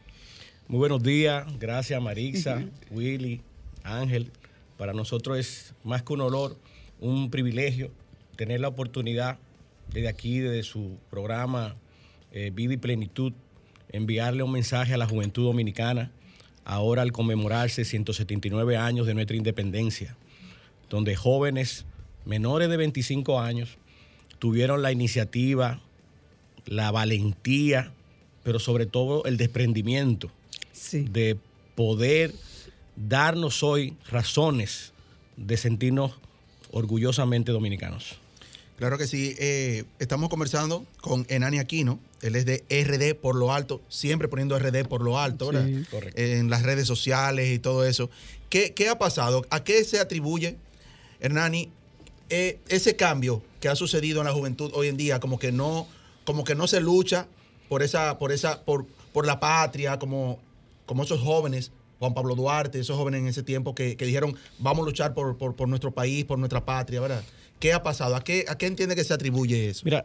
Muy 0.68 0.78
buenos 0.78 1.02
días, 1.02 1.44
gracias 1.58 2.00
Marixa, 2.00 2.64
Willy, 2.90 3.40
Ángel. 3.82 4.30
Para 4.76 4.92
nosotros 4.92 5.38
es 5.38 5.74
más 5.84 6.02
que 6.02 6.12
un 6.12 6.20
honor, 6.20 6.56
un 7.00 7.30
privilegio 7.30 7.90
tener 8.36 8.60
la 8.60 8.68
oportunidad 8.68 9.38
desde 9.92 10.08
aquí, 10.08 10.38
desde 10.38 10.62
su 10.62 10.98
programa 11.10 11.76
eh, 12.32 12.50
Vida 12.54 12.74
y 12.74 12.76
Plenitud, 12.76 13.32
enviarle 13.90 14.42
un 14.42 14.52
mensaje 14.52 14.94
a 14.94 14.98
la 14.98 15.06
juventud 15.06 15.44
dominicana, 15.44 16.10
ahora 16.64 17.02
al 17.02 17.12
conmemorarse 17.12 17.84
179 17.84 18.76
años 18.76 19.06
de 19.06 19.14
nuestra 19.14 19.36
independencia, 19.36 20.16
donde 20.90 21.16
jóvenes 21.16 21.86
menores 22.24 22.68
de 22.68 22.76
25 22.76 23.40
años 23.40 23.78
tuvieron 24.38 24.82
la 24.82 24.92
iniciativa, 24.92 25.80
la 26.66 26.90
valentía, 26.90 27.92
pero 28.42 28.58
sobre 28.58 28.86
todo 28.86 29.24
el 29.24 29.36
desprendimiento 29.36 30.30
de 30.92 31.38
poder 31.74 32.32
darnos 32.96 33.62
hoy 33.62 33.96
razones 34.08 34.92
de 35.36 35.56
sentirnos 35.56 36.12
orgullosamente 36.72 37.52
dominicanos. 37.52 38.18
Claro 38.76 38.98
que 38.98 39.06
sí. 39.06 39.34
Eh, 39.38 39.84
estamos 39.98 40.28
conversando 40.28 40.84
con 41.00 41.24
Enani 41.28 41.58
Aquino. 41.58 41.98
Él 42.22 42.36
es 42.36 42.44
de 42.44 42.64
RD 42.68 43.18
por 43.18 43.34
lo 43.36 43.52
alto, 43.52 43.80
siempre 43.88 44.28
poniendo 44.28 44.58
RD 44.58 44.86
por 44.86 45.02
lo 45.02 45.18
alto, 45.18 45.48
¿verdad? 45.48 45.68
En 46.14 46.50
las 46.50 46.62
redes 46.62 46.86
sociales 46.86 47.50
y 47.50 47.58
todo 47.58 47.84
eso. 47.84 48.10
¿Qué, 48.50 48.88
ha 48.90 48.98
pasado? 48.98 49.44
¿A 49.50 49.62
qué 49.64 49.84
se 49.84 50.00
atribuye, 50.00 50.56
Hernani, 51.20 51.70
eh, 52.30 52.58
ese 52.68 52.96
cambio 52.96 53.42
que 53.60 53.68
ha 53.68 53.76
sucedido 53.76 54.20
en 54.20 54.26
la 54.26 54.32
juventud 54.32 54.70
hoy 54.74 54.88
en 54.88 54.96
día? 54.96 55.20
Como 55.20 55.38
que 55.38 55.52
no, 55.52 55.86
como 56.24 56.44
que 56.44 56.54
no 56.54 56.66
se 56.66 56.80
lucha 56.80 57.28
por 57.68 57.82
esa, 57.82 58.18
por 58.18 58.32
esa, 58.32 58.62
por, 58.64 58.86
por 59.12 59.26
la 59.26 59.40
patria, 59.40 59.98
como, 59.98 60.38
como 60.86 61.02
esos 61.02 61.20
jóvenes 61.20 61.70
Juan 61.98 62.14
Pablo 62.14 62.34
Duarte, 62.34 62.78
esos 62.78 62.96
jóvenes 62.96 63.20
en 63.20 63.28
ese 63.28 63.42
tiempo 63.42 63.74
que, 63.74 63.96
dijeron, 63.96 64.36
vamos 64.58 64.82
a 64.82 64.86
luchar 64.86 65.14
por, 65.14 65.36
por, 65.36 65.68
nuestro 65.68 65.92
país, 65.92 66.24
por 66.24 66.38
nuestra 66.38 66.64
patria, 66.64 67.00
¿verdad? 67.00 67.22
¿Qué 67.58 67.72
ha 67.72 67.82
pasado? 67.82 68.16
¿A 68.16 68.22
qué, 68.22 68.44
¿A 68.48 68.58
qué 68.58 68.66
entiende 68.66 68.94
que 68.94 69.04
se 69.04 69.14
atribuye 69.14 69.70
eso? 69.70 69.82
Mira, 69.84 70.04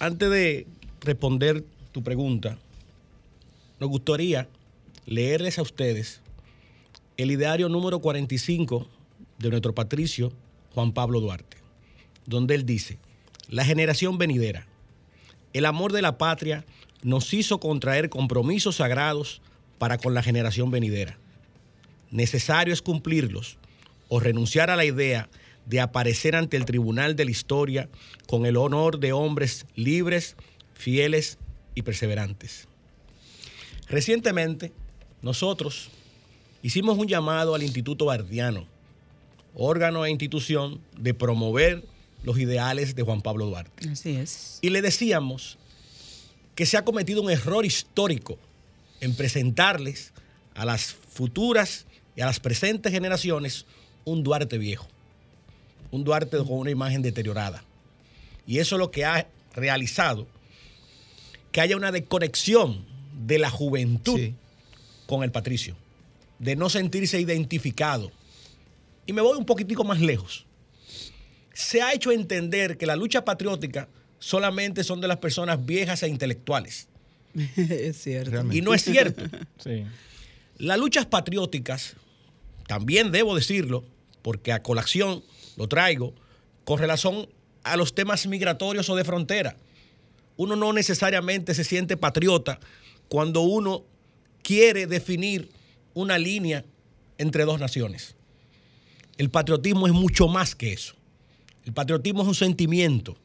antes 0.00 0.30
de 0.30 0.66
responder 1.00 1.64
tu 1.92 2.02
pregunta, 2.02 2.58
nos 3.78 3.88
gustaría 3.88 4.48
leerles 5.06 5.58
a 5.58 5.62
ustedes 5.62 6.20
el 7.16 7.30
ideario 7.30 7.68
número 7.68 8.00
45 8.00 8.86
de 9.38 9.50
nuestro 9.50 9.74
patricio 9.74 10.32
Juan 10.74 10.92
Pablo 10.92 11.20
Duarte, 11.20 11.56
donde 12.26 12.54
él 12.54 12.66
dice, 12.66 12.98
la 13.48 13.64
generación 13.64 14.18
venidera, 14.18 14.66
el 15.52 15.66
amor 15.66 15.92
de 15.92 16.02
la 16.02 16.18
patria 16.18 16.64
nos 17.02 17.32
hizo 17.34 17.60
contraer 17.60 18.08
compromisos 18.08 18.76
sagrados 18.76 19.42
para 19.80 19.96
con 19.96 20.12
la 20.12 20.22
generación 20.22 20.70
venidera. 20.70 21.16
Necesario 22.10 22.74
es 22.74 22.82
cumplirlos 22.82 23.56
o 24.08 24.20
renunciar 24.20 24.68
a 24.68 24.76
la 24.76 24.84
idea 24.84 25.30
de 25.64 25.80
aparecer 25.80 26.36
ante 26.36 26.58
el 26.58 26.66
tribunal 26.66 27.16
de 27.16 27.24
la 27.24 27.30
historia 27.30 27.88
con 28.28 28.44
el 28.44 28.58
honor 28.58 29.00
de 29.00 29.14
hombres 29.14 29.64
libres, 29.76 30.36
fieles 30.74 31.38
y 31.74 31.80
perseverantes. 31.80 32.68
Recientemente, 33.88 34.70
nosotros 35.22 35.88
hicimos 36.62 36.98
un 36.98 37.08
llamado 37.08 37.54
al 37.54 37.62
Instituto 37.62 38.04
Bardiano, 38.04 38.66
órgano 39.54 40.04
e 40.04 40.10
institución 40.10 40.78
de 40.98 41.14
promover 41.14 41.84
los 42.22 42.38
ideales 42.38 42.94
de 42.94 43.02
Juan 43.02 43.22
Pablo 43.22 43.46
Duarte. 43.46 43.88
Así 43.88 44.10
es. 44.10 44.58
Y 44.60 44.68
le 44.68 44.82
decíamos 44.82 45.56
que 46.54 46.66
se 46.66 46.76
ha 46.76 46.84
cometido 46.84 47.22
un 47.22 47.30
error 47.30 47.64
histórico 47.64 48.38
en 49.00 49.14
presentarles 49.14 50.12
a 50.54 50.64
las 50.64 50.92
futuras 50.92 51.86
y 52.16 52.20
a 52.20 52.26
las 52.26 52.40
presentes 52.40 52.92
generaciones 52.92 53.66
un 54.04 54.22
Duarte 54.22 54.58
viejo, 54.58 54.88
un 55.90 56.04
Duarte 56.04 56.38
con 56.38 56.52
una 56.52 56.70
imagen 56.70 57.02
deteriorada. 57.02 57.64
Y 58.46 58.58
eso 58.58 58.76
es 58.76 58.78
lo 58.78 58.90
que 58.90 59.04
ha 59.04 59.26
realizado 59.54 60.26
que 61.52 61.60
haya 61.60 61.76
una 61.76 61.92
desconexión 61.92 62.84
de 63.26 63.38
la 63.38 63.50
juventud 63.50 64.20
con 65.06 65.22
el 65.22 65.32
patricio, 65.32 65.76
de 66.38 66.56
no 66.56 66.70
sentirse 66.70 67.20
identificado. 67.20 68.12
Y 69.06 69.12
me 69.12 69.22
voy 69.22 69.36
un 69.36 69.44
poquitico 69.44 69.84
más 69.84 70.00
lejos. 70.00 70.46
Se 71.52 71.82
ha 71.82 71.92
hecho 71.92 72.12
entender 72.12 72.78
que 72.78 72.86
la 72.86 72.96
lucha 72.96 73.24
patriótica 73.24 73.88
solamente 74.18 74.84
son 74.84 75.00
de 75.00 75.08
las 75.08 75.18
personas 75.18 75.64
viejas 75.64 76.02
e 76.02 76.08
intelectuales. 76.08 76.88
es 77.56 78.02
cierto. 78.02 78.52
Y 78.52 78.60
no 78.62 78.74
es 78.74 78.84
cierto. 78.84 79.24
Las 80.58 80.78
luchas 80.78 81.06
patrióticas, 81.06 81.96
también 82.66 83.12
debo 83.12 83.34
decirlo, 83.34 83.84
porque 84.22 84.52
a 84.52 84.62
colación 84.62 85.22
lo 85.56 85.68
traigo, 85.68 86.14
con 86.64 86.78
relación 86.78 87.28
a 87.62 87.76
los 87.76 87.94
temas 87.94 88.26
migratorios 88.26 88.88
o 88.90 88.96
de 88.96 89.04
frontera. 89.04 89.56
Uno 90.36 90.56
no 90.56 90.72
necesariamente 90.72 91.54
se 91.54 91.64
siente 91.64 91.96
patriota 91.96 92.60
cuando 93.08 93.40
uno 93.40 93.84
quiere 94.42 94.86
definir 94.86 95.50
una 95.94 96.18
línea 96.18 96.64
entre 97.18 97.44
dos 97.44 97.60
naciones. 97.60 98.14
El 99.18 99.30
patriotismo 99.30 99.86
es 99.86 99.92
mucho 99.92 100.28
más 100.28 100.54
que 100.54 100.72
eso. 100.72 100.94
El 101.64 101.72
patriotismo 101.72 102.22
es 102.22 102.28
un 102.28 102.34
sentimiento, 102.34 103.16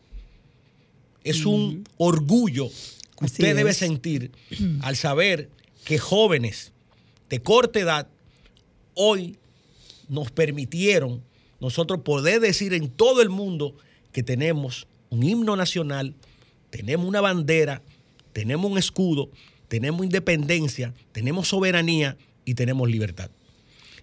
es 1.24 1.46
un 1.46 1.88
orgullo 1.98 2.70
usted 3.22 3.56
debe 3.56 3.74
sentir 3.74 4.32
al 4.82 4.96
saber 4.96 5.50
que 5.84 5.98
jóvenes 5.98 6.74
de 7.30 7.42
corta 7.42 7.80
edad 7.80 8.08
hoy 8.94 9.38
nos 10.10 10.32
permitieron 10.32 11.24
nosotros 11.60 12.02
poder 12.02 12.42
decir 12.42 12.74
en 12.74 12.90
todo 12.90 13.22
el 13.22 13.30
mundo 13.30 13.76
que 14.12 14.24
tenemos 14.24 14.88
un 15.10 15.24
himno 15.24 15.56
nacional, 15.56 16.16
tenemos 16.70 17.08
una 17.08 17.22
bandera, 17.22 17.82
tenemos 18.34 18.70
un 18.70 18.78
escudo, 18.78 19.30
tenemos 19.68 20.04
independencia, 20.06 20.94
tenemos 21.12 21.48
soberanía 21.48 22.18
y 22.44 22.56
tenemos 22.56 22.90
libertad. 22.90 23.32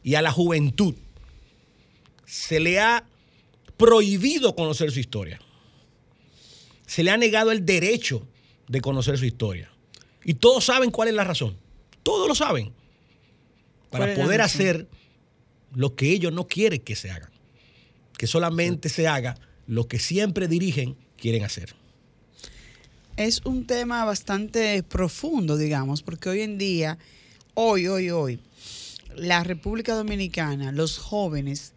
Y 0.02 0.14
a 0.14 0.22
la 0.22 0.32
juventud 0.32 0.94
se 2.26 2.60
le 2.60 2.80
ha 2.80 3.06
prohibido 3.76 4.54
conocer 4.56 4.90
su 4.90 5.00
historia. 5.00 5.40
Se 6.86 7.02
le 7.02 7.10
ha 7.10 7.16
negado 7.16 7.52
el 7.52 7.64
derecho 7.64 8.26
de 8.68 8.80
conocer 8.80 9.18
su 9.18 9.24
historia. 9.24 9.70
Y 10.24 10.34
todos 10.34 10.64
saben 10.64 10.90
cuál 10.90 11.08
es 11.08 11.14
la 11.14 11.24
razón. 11.24 11.56
Todos 12.02 12.28
lo 12.28 12.34
saben. 12.34 12.72
Para 13.90 14.14
poder 14.14 14.40
hacer 14.40 14.88
lo 15.74 15.94
que 15.94 16.10
ellos 16.10 16.32
no 16.32 16.46
quieren 16.46 16.80
que 16.80 16.96
se 16.96 17.10
haga. 17.10 17.30
Que 18.16 18.26
solamente 18.26 18.88
se 18.88 19.08
haga 19.08 19.36
lo 19.66 19.88
que 19.88 19.98
siempre 19.98 20.48
dirigen 20.48 20.96
quieren 21.16 21.44
hacer. 21.44 21.74
Es 23.16 23.42
un 23.44 23.66
tema 23.66 24.04
bastante 24.04 24.82
profundo, 24.82 25.56
digamos, 25.56 26.02
porque 26.02 26.30
hoy 26.30 26.40
en 26.40 26.56
día, 26.56 26.98
hoy, 27.54 27.86
hoy, 27.86 28.10
hoy, 28.10 28.40
la 29.14 29.44
República 29.44 29.94
Dominicana, 29.94 30.72
los 30.72 30.96
jóvenes, 30.96 31.74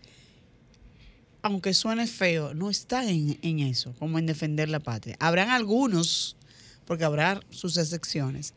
aunque 1.42 1.74
suene 1.74 2.08
feo, 2.08 2.54
no 2.54 2.70
están 2.70 3.10
en, 3.10 3.38
en 3.42 3.60
eso, 3.60 3.94
como 4.00 4.18
en 4.18 4.26
defender 4.26 4.70
la 4.70 4.80
patria. 4.80 5.18
Habrán 5.20 5.50
algunos 5.50 6.35
porque 6.86 7.04
habrá 7.04 7.40
sus 7.50 7.78
excepciones. 7.78 8.54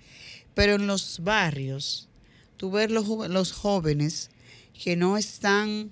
Pero 0.54 0.74
en 0.74 0.86
los 0.86 1.20
barrios, 1.22 2.08
tú 2.56 2.70
ves 2.70 2.90
los, 2.90 3.06
los 3.28 3.52
jóvenes 3.52 4.30
que 4.72 4.96
no 4.96 5.16
están 5.16 5.90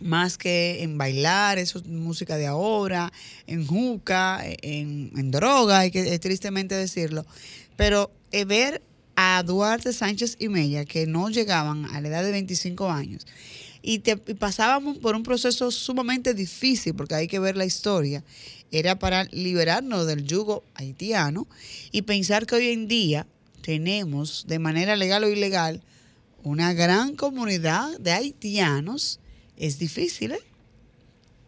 más 0.00 0.36
que 0.36 0.82
en 0.82 0.98
bailar, 0.98 1.58
eso 1.58 1.78
es 1.78 1.86
música 1.86 2.36
de 2.36 2.46
ahora, 2.46 3.12
en 3.46 3.66
juca, 3.66 4.42
en, 4.44 5.30
droga, 5.30 5.80
hay 5.80 5.90
que 5.90 6.18
tristemente 6.18 6.74
decirlo. 6.74 7.24
Pero 7.76 8.10
eh, 8.32 8.44
ver 8.44 8.82
a 9.16 9.42
Duarte 9.42 9.92
Sánchez 9.92 10.36
y 10.38 10.48
Mella, 10.48 10.84
que 10.84 11.06
no 11.06 11.30
llegaban 11.30 11.86
a 11.86 12.00
la 12.00 12.08
edad 12.08 12.24
de 12.24 12.32
25 12.32 12.90
años, 12.90 13.26
y, 13.86 14.00
te, 14.00 14.20
y 14.26 14.34
pasábamos 14.34 14.98
por 14.98 15.14
un 15.14 15.22
proceso 15.22 15.70
sumamente 15.70 16.34
difícil, 16.34 16.96
porque 16.96 17.14
hay 17.14 17.28
que 17.28 17.38
ver 17.38 17.56
la 17.56 17.64
historia, 17.64 18.24
era 18.72 18.98
para 18.98 19.24
liberarnos 19.30 20.08
del 20.08 20.24
yugo 20.24 20.64
haitiano 20.74 21.46
y 21.92 22.02
pensar 22.02 22.46
que 22.46 22.56
hoy 22.56 22.70
en 22.70 22.88
día 22.88 23.28
tenemos 23.62 24.46
de 24.48 24.58
manera 24.58 24.96
legal 24.96 25.22
o 25.22 25.28
ilegal 25.28 25.82
una 26.42 26.72
gran 26.72 27.14
comunidad 27.14 27.96
de 28.00 28.10
haitianos, 28.10 29.20
es 29.56 29.78
difícil, 29.78 30.32
¿eh? 30.32 30.40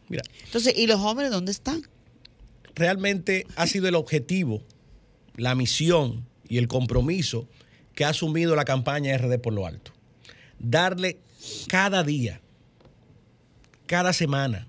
Mira. 0.09 0.23
Entonces, 0.45 0.75
¿y 0.77 0.87
los 0.87 1.01
hombres 1.01 1.33
dónde 1.33 1.51
están? 1.51 1.83
Realmente 2.77 3.49
ha 3.57 3.67
sido 3.67 3.89
el 3.89 3.97
objetivo, 3.97 4.63
la 5.35 5.57
misión 5.57 6.25
y 6.49 6.59
el 6.59 6.69
compromiso 6.69 7.49
que 7.97 8.05
ha 8.05 8.11
asumido 8.11 8.55
la 8.55 8.65
campaña 8.65 9.19
RD 9.19 9.41
por 9.41 9.53
lo 9.53 9.67
alto. 9.67 9.91
Darle 10.61 11.19
cada 11.69 12.03
día, 12.03 12.41
cada 13.87 14.13
semana, 14.13 14.67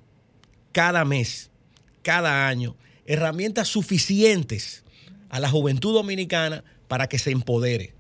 cada 0.72 1.06
mes, 1.06 1.50
cada 2.04 2.48
año 2.48 2.76
herramientas 3.10 3.68
suficientes 3.68 4.84
a 5.30 5.40
la 5.40 5.50
juventud 5.50 5.94
dominicana 5.94 6.64
para 6.88 7.08
que 7.08 7.18
se 7.18 7.32
empodere, 7.32 7.96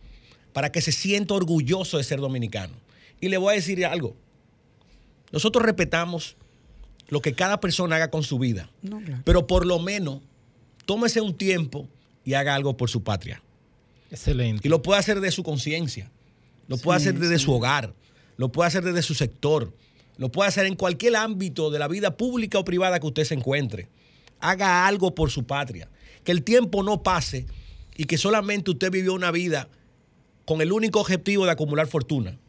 para 0.54 0.72
que 0.72 0.82
se 0.82 0.92
sienta 0.92 1.34
orgulloso 1.34 1.98
de 1.98 2.04
ser 2.04 2.20
dominicano. 2.20 2.74
Y 3.20 3.30
le 3.30 3.38
voy 3.38 3.54
a 3.54 3.56
decir 3.56 3.84
algo. 3.88 4.16
Nosotros 5.32 5.66
respetamos 5.66 6.38
lo 7.08 7.22
que 7.22 7.34
cada 7.34 7.60
persona 7.60 7.96
haga 7.96 8.12
con 8.12 8.22
su 8.22 8.38
vida, 8.38 8.70
pero 9.24 9.48
por 9.48 9.66
lo 9.66 9.80
menos 9.80 10.22
tómese 10.86 11.22
un 11.22 11.36
tiempo 11.36 11.88
y 12.24 12.36
haga 12.36 12.54
algo 12.54 12.78
por 12.78 12.92
su 12.92 13.04
patria. 13.04 13.42
Excelente. 14.12 14.68
Y 14.68 14.70
lo 14.70 14.84
puede 14.84 15.00
hacer 15.00 15.22
de 15.22 15.32
su 15.32 15.42
conciencia, 15.42 16.12
lo 16.68 16.78
puede 16.78 16.98
hacer 16.98 17.18
desde 17.18 17.40
su 17.40 17.52
hogar, 17.52 17.96
lo 18.40 18.54
puede 18.54 18.70
hacer 18.70 18.86
desde 18.86 19.02
su 19.02 19.16
sector, 19.16 19.74
lo 20.16 20.32
puede 20.32 20.48
hacer 20.48 20.66
en 20.66 20.78
cualquier 20.78 21.18
ámbito 21.18 21.72
de 21.72 21.78
la 21.78 21.90
vida 21.90 22.16
pública 22.16 22.58
o 22.58 22.64
privada 22.64 22.98
que 22.98 23.08
usted 23.08 23.26
se 23.26 23.34
encuentre. 23.34 23.90
Haga 24.40 24.88
algo 24.88 25.14
por 25.14 25.30
su 25.30 25.44
patria. 25.44 25.90
Que 26.24 26.32
el 26.32 26.44
tiempo 26.44 26.82
no 26.82 27.04
pase 27.04 27.48
y 27.98 28.06
que 28.06 28.18
solamente 28.18 28.72
usted 28.72 28.92
vivió 28.92 29.14
una 29.14 29.32
vida 29.32 29.68
con 30.46 30.62
el 30.62 30.72
único 30.72 31.02
objetivo 31.02 31.44
de 31.44 31.52
acumular 31.52 31.88
fortuna. 31.88 32.40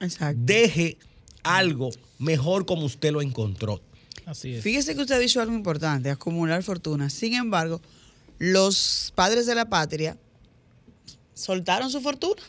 Exacto. 0.00 0.38
Deje 0.44 0.98
algo 1.42 1.88
mejor 2.18 2.66
como 2.66 2.84
usted 2.84 3.10
lo 3.10 3.22
encontró. 3.22 3.80
Así 4.26 4.56
es. 4.56 4.62
Fíjese 4.62 4.94
que 4.94 5.00
usted 5.00 5.14
ha 5.14 5.18
dicho 5.18 5.40
algo 5.40 5.54
importante, 5.54 6.10
acumular 6.10 6.62
fortuna. 6.62 7.08
Sin 7.08 7.32
embargo, 7.32 7.80
los 8.38 9.14
padres 9.14 9.46
de 9.46 9.54
la 9.54 9.64
patria 9.64 10.18
soltaron 11.32 11.88
su 11.90 12.02
fortuna. 12.02 12.42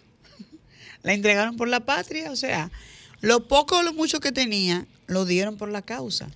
La 1.04 1.14
entregaron 1.14 1.58
por 1.58 1.68
la 1.68 1.86
patria. 1.86 2.32
O 2.32 2.36
sea, 2.36 2.72
lo 3.22 3.48
poco 3.48 3.78
o 3.78 3.84
lo 3.84 3.94
mucho 3.94 4.20
que 4.20 4.32
tenían, 4.32 4.88
lo 5.08 5.26
dieron 5.26 5.58
por 5.58 5.70
la 5.70 5.82
causa. 5.82 6.30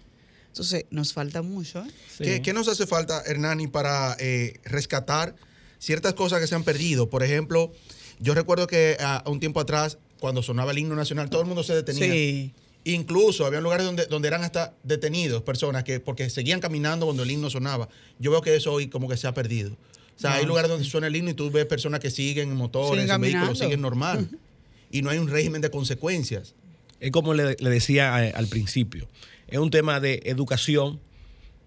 Entonces, 0.47 0.85
nos 0.89 1.13
falta 1.13 1.41
mucho. 1.41 1.83
¿eh? 1.83 1.91
Sí. 2.17 2.23
¿Qué, 2.23 2.41
qué 2.41 2.53
nos 2.53 2.67
hace 2.67 2.87
falta, 2.87 3.21
Hernani, 3.25 3.67
para 3.67 4.15
eh, 4.19 4.59
rescatar 4.63 5.35
ciertas 5.79 6.13
cosas 6.13 6.39
que 6.39 6.47
se 6.47 6.55
han 6.55 6.63
perdido? 6.63 7.09
Por 7.09 7.23
ejemplo, 7.23 7.71
yo 8.19 8.33
recuerdo 8.33 8.67
que 8.67 8.97
a, 8.99 9.17
a 9.17 9.29
un 9.29 9.39
tiempo 9.39 9.59
atrás, 9.59 9.97
cuando 10.19 10.41
sonaba 10.41 10.71
el 10.71 10.79
himno 10.79 10.95
nacional, 10.95 11.29
todo 11.29 11.41
el 11.41 11.47
mundo 11.47 11.63
se 11.63 11.75
detenía. 11.75 12.11
Sí. 12.11 12.53
Incluso 12.85 13.45
había 13.45 13.59
lugares 13.59 13.85
donde, 13.85 14.05
donde 14.05 14.29
eran 14.29 14.43
hasta 14.43 14.73
detenidos 14.83 15.43
personas 15.43 15.83
que 15.83 15.99
porque 15.99 16.29
seguían 16.29 16.61
caminando 16.61 17.05
cuando 17.05 17.23
el 17.23 17.29
himno 17.29 17.49
sonaba. 17.49 17.89
Yo 18.17 18.31
veo 18.31 18.41
que 18.41 18.55
eso 18.55 18.71
hoy 18.71 18.87
como 18.87 19.09
que 19.09 19.17
se 19.17 19.27
ha 19.27 19.33
perdido. 19.33 19.73
O 19.73 20.19
sea, 20.19 20.35
hay 20.35 20.45
lugares 20.45 20.71
donde 20.71 20.85
suena 20.85 21.07
el 21.07 21.15
himno 21.15 21.31
y 21.31 21.33
tú 21.35 21.51
ves 21.51 21.65
personas 21.65 21.99
que 21.99 22.09
siguen 22.09 22.49
en 22.49 22.55
motores, 22.55 23.01
Siguen 23.01 23.15
en 23.15 23.21
vehículos, 23.21 23.59
siguen 23.59 23.81
normal. 23.81 24.29
y 24.91 25.01
no 25.01 25.09
hay 25.09 25.17
un 25.17 25.27
régimen 25.27 25.61
de 25.61 25.69
consecuencias. 25.69 26.55
Es 26.99 27.11
como 27.11 27.33
le, 27.33 27.55
decía 27.55 28.25
eh, 28.25 28.33
al 28.35 28.47
principio, 28.47 29.07
es 29.47 29.59
un 29.59 29.69
tema 29.69 29.99
de 29.99 30.21
educación, 30.25 30.99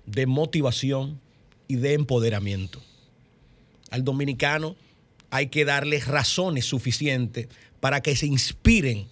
de 0.06 0.26
motivación 0.26 1.20
y 1.68 1.76
de 1.76 1.94
empoderamiento. 1.94 2.83
Al 3.90 4.04
dominicano 4.04 4.76
hay 5.30 5.48
que 5.48 5.64
darle 5.64 6.00
razones 6.00 6.64
suficientes 6.64 7.48
para 7.80 8.02
que 8.02 8.16
se 8.16 8.26
inspiren 8.26 9.06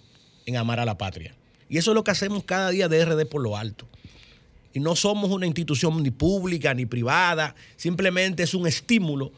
en 0.45 0.57
amar 0.57 0.79
a 0.79 0.85
la 0.85 0.97
patria. 0.97 1.35
Y 1.69 1.77
eso 1.77 1.91
es 1.91 1.95
lo 1.95 2.03
que 2.03 2.11
hacemos 2.11 2.43
cada 2.43 2.71
día 2.71 2.87
de 2.87 3.05
RD 3.05 3.25
por 3.27 3.41
lo 3.41 3.55
alto. 3.55 3.87
Y 4.73 4.79
no 4.79 4.95
somos 4.95 5.31
una 5.31 5.47
institución 5.47 6.01
ni 6.03 6.11
pública 6.11 6.73
ni 6.73 6.85
privada, 6.85 7.55
simplemente 7.75 8.43
es 8.43 8.53
un 8.53 8.67
estímulo 8.67 9.31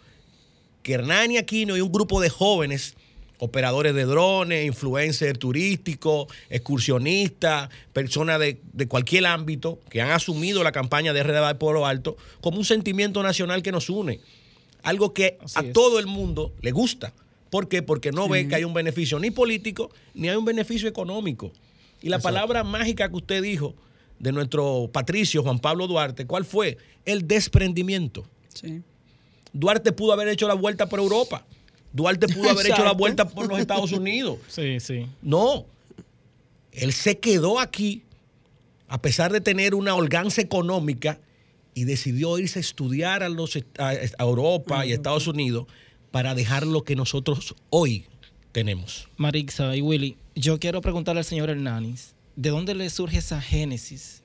que 0.83 0.93
Hernani 0.93 1.37
Aquino 1.37 1.77
y 1.77 1.81
un 1.81 1.91
grupo 1.91 2.19
de 2.19 2.29
jóvenes, 2.29 2.95
operadores 3.43 3.95
de 3.95 4.05
drones, 4.05 4.67
influencers 4.67 5.39
turísticos, 5.39 6.27
excursionistas, 6.51 7.69
personas 7.91 8.39
de, 8.39 8.61
de 8.71 8.87
cualquier 8.87 9.25
ámbito 9.25 9.79
que 9.89 9.99
han 9.99 10.11
asumido 10.11 10.63
la 10.63 10.71
campaña 10.71 11.11
de 11.11 11.23
RD 11.23 11.57
por 11.57 11.73
lo 11.73 11.87
alto 11.87 12.17
como 12.39 12.59
un 12.59 12.65
sentimiento 12.65 13.23
nacional 13.23 13.63
que 13.63 13.71
nos 13.71 13.89
une. 13.89 14.19
Algo 14.83 15.11
que 15.13 15.39
Así 15.43 15.57
a 15.57 15.61
es. 15.63 15.73
todo 15.73 15.97
el 15.97 16.05
mundo 16.05 16.53
le 16.61 16.71
gusta. 16.71 17.13
¿Por 17.49 17.67
qué? 17.67 17.81
Porque 17.81 18.11
no 18.11 18.29
ve 18.29 18.47
que 18.47 18.55
hay 18.55 18.63
un 18.63 18.75
beneficio 18.75 19.17
ni 19.19 19.31
político 19.31 19.89
ni 20.13 20.29
hay 20.29 20.35
un 20.35 20.45
beneficio 20.45 20.87
económico. 20.87 21.51
Y 21.99 22.09
la 22.09 22.19
palabra 22.19 22.63
mágica 22.63 23.09
que 23.09 23.15
usted 23.15 23.41
dijo 23.41 23.73
de 24.19 24.31
nuestro 24.31 24.87
patricio 24.93 25.41
Juan 25.41 25.57
Pablo 25.57 25.87
Duarte, 25.87 26.27
¿cuál 26.27 26.45
fue? 26.45 26.77
El 27.05 27.27
desprendimiento. 27.27 28.23
Sí. 28.53 28.83
Duarte 29.51 29.91
pudo 29.93 30.13
haber 30.13 30.27
hecho 30.27 30.47
la 30.47 30.53
vuelta 30.53 30.87
por 30.87 30.99
Europa. 30.99 31.43
Duarte 31.93 32.27
pudo 32.27 32.49
haber 32.49 32.67
hecho 32.67 32.83
la 32.83 32.93
vuelta 32.93 33.27
por 33.27 33.47
los 33.47 33.59
Estados 33.59 33.91
Unidos. 33.91 34.39
Sí, 34.47 34.79
sí. 34.79 35.07
No. 35.21 35.65
Él 36.71 36.93
se 36.93 37.19
quedó 37.19 37.59
aquí 37.59 38.03
a 38.87 39.01
pesar 39.01 39.31
de 39.31 39.39
tener 39.39 39.73
una 39.73 39.95
holganza 39.95 40.41
económica 40.41 41.17
y 41.73 41.85
decidió 41.85 42.37
irse 42.37 42.59
a 42.59 42.61
estudiar 42.61 43.29
los, 43.31 43.57
a 43.77 43.93
Europa 44.19 44.85
y 44.85 44.91
a 44.91 44.95
Estados 44.95 45.27
Unidos 45.27 45.65
para 46.11 46.35
dejar 46.35 46.67
lo 46.67 46.83
que 46.83 46.97
nosotros 46.97 47.55
hoy 47.69 48.05
tenemos. 48.51 49.07
Marixa 49.15 49.75
y 49.75 49.81
Willy, 49.81 50.17
yo 50.35 50.59
quiero 50.59 50.81
preguntarle 50.81 51.19
al 51.19 51.25
señor 51.25 51.49
Hernández, 51.49 52.13
¿de 52.35 52.49
dónde 52.49 52.75
le 52.75 52.89
surge 52.89 53.19
esa 53.19 53.41
génesis 53.41 54.23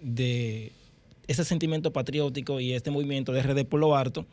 de 0.00 0.72
ese 1.28 1.44
sentimiento 1.44 1.92
patriótico 1.92 2.58
y 2.58 2.72
este 2.72 2.90
movimiento 2.90 3.30
de 3.32 3.42
RD 3.42 3.64
por 3.64 3.78
lo 3.78 3.96
harto? 3.96 4.26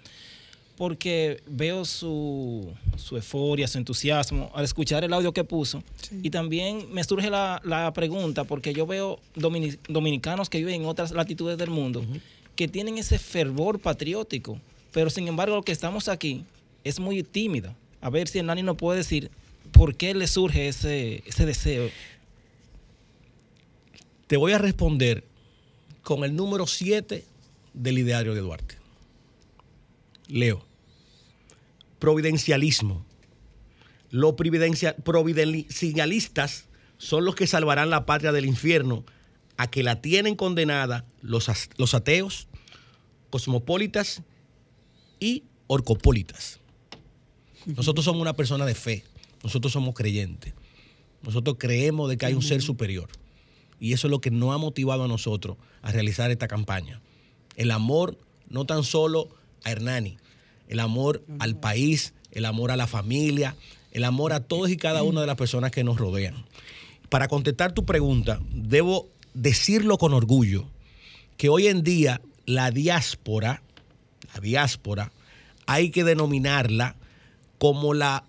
Porque 0.79 1.43
veo 1.45 1.83
su, 1.83 2.73
su 2.97 3.17
euforia, 3.17 3.67
su 3.67 3.77
entusiasmo 3.77 4.49
al 4.55 4.63
escuchar 4.63 5.03
el 5.03 5.11
audio 5.13 5.33
que 5.33 5.43
puso. 5.43 5.83
Y 6.23 6.29
también 6.29 6.91
me 6.93 7.03
surge 7.03 7.29
la, 7.29 7.61
la 7.65 7.91
pregunta, 7.93 8.45
porque 8.45 8.73
yo 8.73 8.87
veo 8.87 9.19
domini- 9.35 9.77
dominicanos 9.89 10.49
que 10.49 10.57
viven 10.59 10.81
en 10.81 10.87
otras 10.87 11.11
latitudes 11.11 11.57
del 11.57 11.69
mundo 11.69 12.03
que 12.55 12.67
tienen 12.69 12.97
ese 12.97 13.19
fervor 13.19 13.79
patriótico, 13.79 14.57
pero 14.93 15.09
sin 15.09 15.27
embargo 15.27 15.55
lo 15.57 15.63
que 15.63 15.71
estamos 15.73 16.07
aquí 16.07 16.45
es 16.85 16.99
muy 16.99 17.23
tímida. 17.23 17.75
A 18.01 18.09
ver 18.09 18.27
si 18.29 18.39
Hernani 18.39 18.63
nos 18.63 18.77
puede 18.77 18.99
decir 18.99 19.29
por 19.73 19.95
qué 19.95 20.13
le 20.13 20.27
surge 20.27 20.69
ese, 20.69 21.23
ese 21.25 21.45
deseo. 21.45 21.89
Te 24.27 24.37
voy 24.37 24.53
a 24.53 24.57
responder 24.59 25.23
con 26.03 26.23
el 26.23 26.35
número 26.35 26.67
7 26.67 27.25
del 27.73 27.97
ideario 27.97 28.33
de 28.33 28.41
Duarte. 28.41 28.75
Leo. 30.27 30.65
Providencialismo. 31.99 33.05
Los 34.09 34.33
providencia- 34.33 34.95
providencialistas 34.95 36.65
son 36.97 37.25
los 37.25 37.35
que 37.35 37.47
salvarán 37.47 37.89
la 37.89 38.05
patria 38.05 38.31
del 38.31 38.45
infierno 38.45 39.05
a 39.57 39.69
que 39.69 39.83
la 39.83 40.01
tienen 40.01 40.35
condenada 40.35 41.05
los, 41.21 41.49
los 41.77 41.93
ateos, 41.93 42.47
cosmopolitas 43.29 44.23
y 45.19 45.43
orcopólitas. 45.67 46.59
Nosotros 47.65 48.05
somos 48.05 48.21
una 48.21 48.35
persona 48.35 48.65
de 48.65 48.73
fe, 48.73 49.03
nosotros 49.43 49.73
somos 49.73 49.93
creyentes, 49.93 50.53
nosotros 51.21 51.57
creemos 51.59 52.09
de 52.09 52.17
que 52.17 52.25
hay 52.25 52.33
un 52.33 52.41
ser 52.41 52.61
superior. 52.61 53.09
Y 53.79 53.93
eso 53.93 54.07
es 54.07 54.11
lo 54.11 54.19
que 54.21 54.31
nos 54.31 54.53
ha 54.53 54.57
motivado 54.57 55.03
a 55.03 55.07
nosotros 55.07 55.57
a 55.81 55.91
realizar 55.91 56.31
esta 56.31 56.47
campaña. 56.47 57.01
El 57.55 57.71
amor 57.71 58.17
no 58.49 58.65
tan 58.65 58.83
solo 58.83 59.29
a 59.63 59.71
Hernani, 59.71 60.17
el 60.69 60.79
amor 60.79 61.23
al 61.39 61.59
país, 61.59 62.13
el 62.31 62.45
amor 62.45 62.71
a 62.71 62.77
la 62.77 62.87
familia, 62.87 63.55
el 63.91 64.03
amor 64.05 64.31
a 64.31 64.39
todos 64.39 64.69
y 64.69 64.77
cada 64.77 65.03
una 65.03 65.21
de 65.21 65.27
las 65.27 65.35
personas 65.35 65.71
que 65.71 65.83
nos 65.83 65.97
rodean. 65.97 66.45
Para 67.09 67.27
contestar 67.27 67.73
tu 67.73 67.85
pregunta, 67.85 68.39
debo 68.53 69.09
decirlo 69.33 69.97
con 69.97 70.13
orgullo 70.13 70.65
que 71.37 71.49
hoy 71.49 71.67
en 71.67 71.83
día 71.83 72.21
la 72.45 72.71
diáspora, 72.71 73.63
la 74.33 74.41
diáspora, 74.41 75.11
hay 75.65 75.89
que 75.89 76.03
denominarla 76.03 76.95
como 77.57 77.93
la 77.93 78.23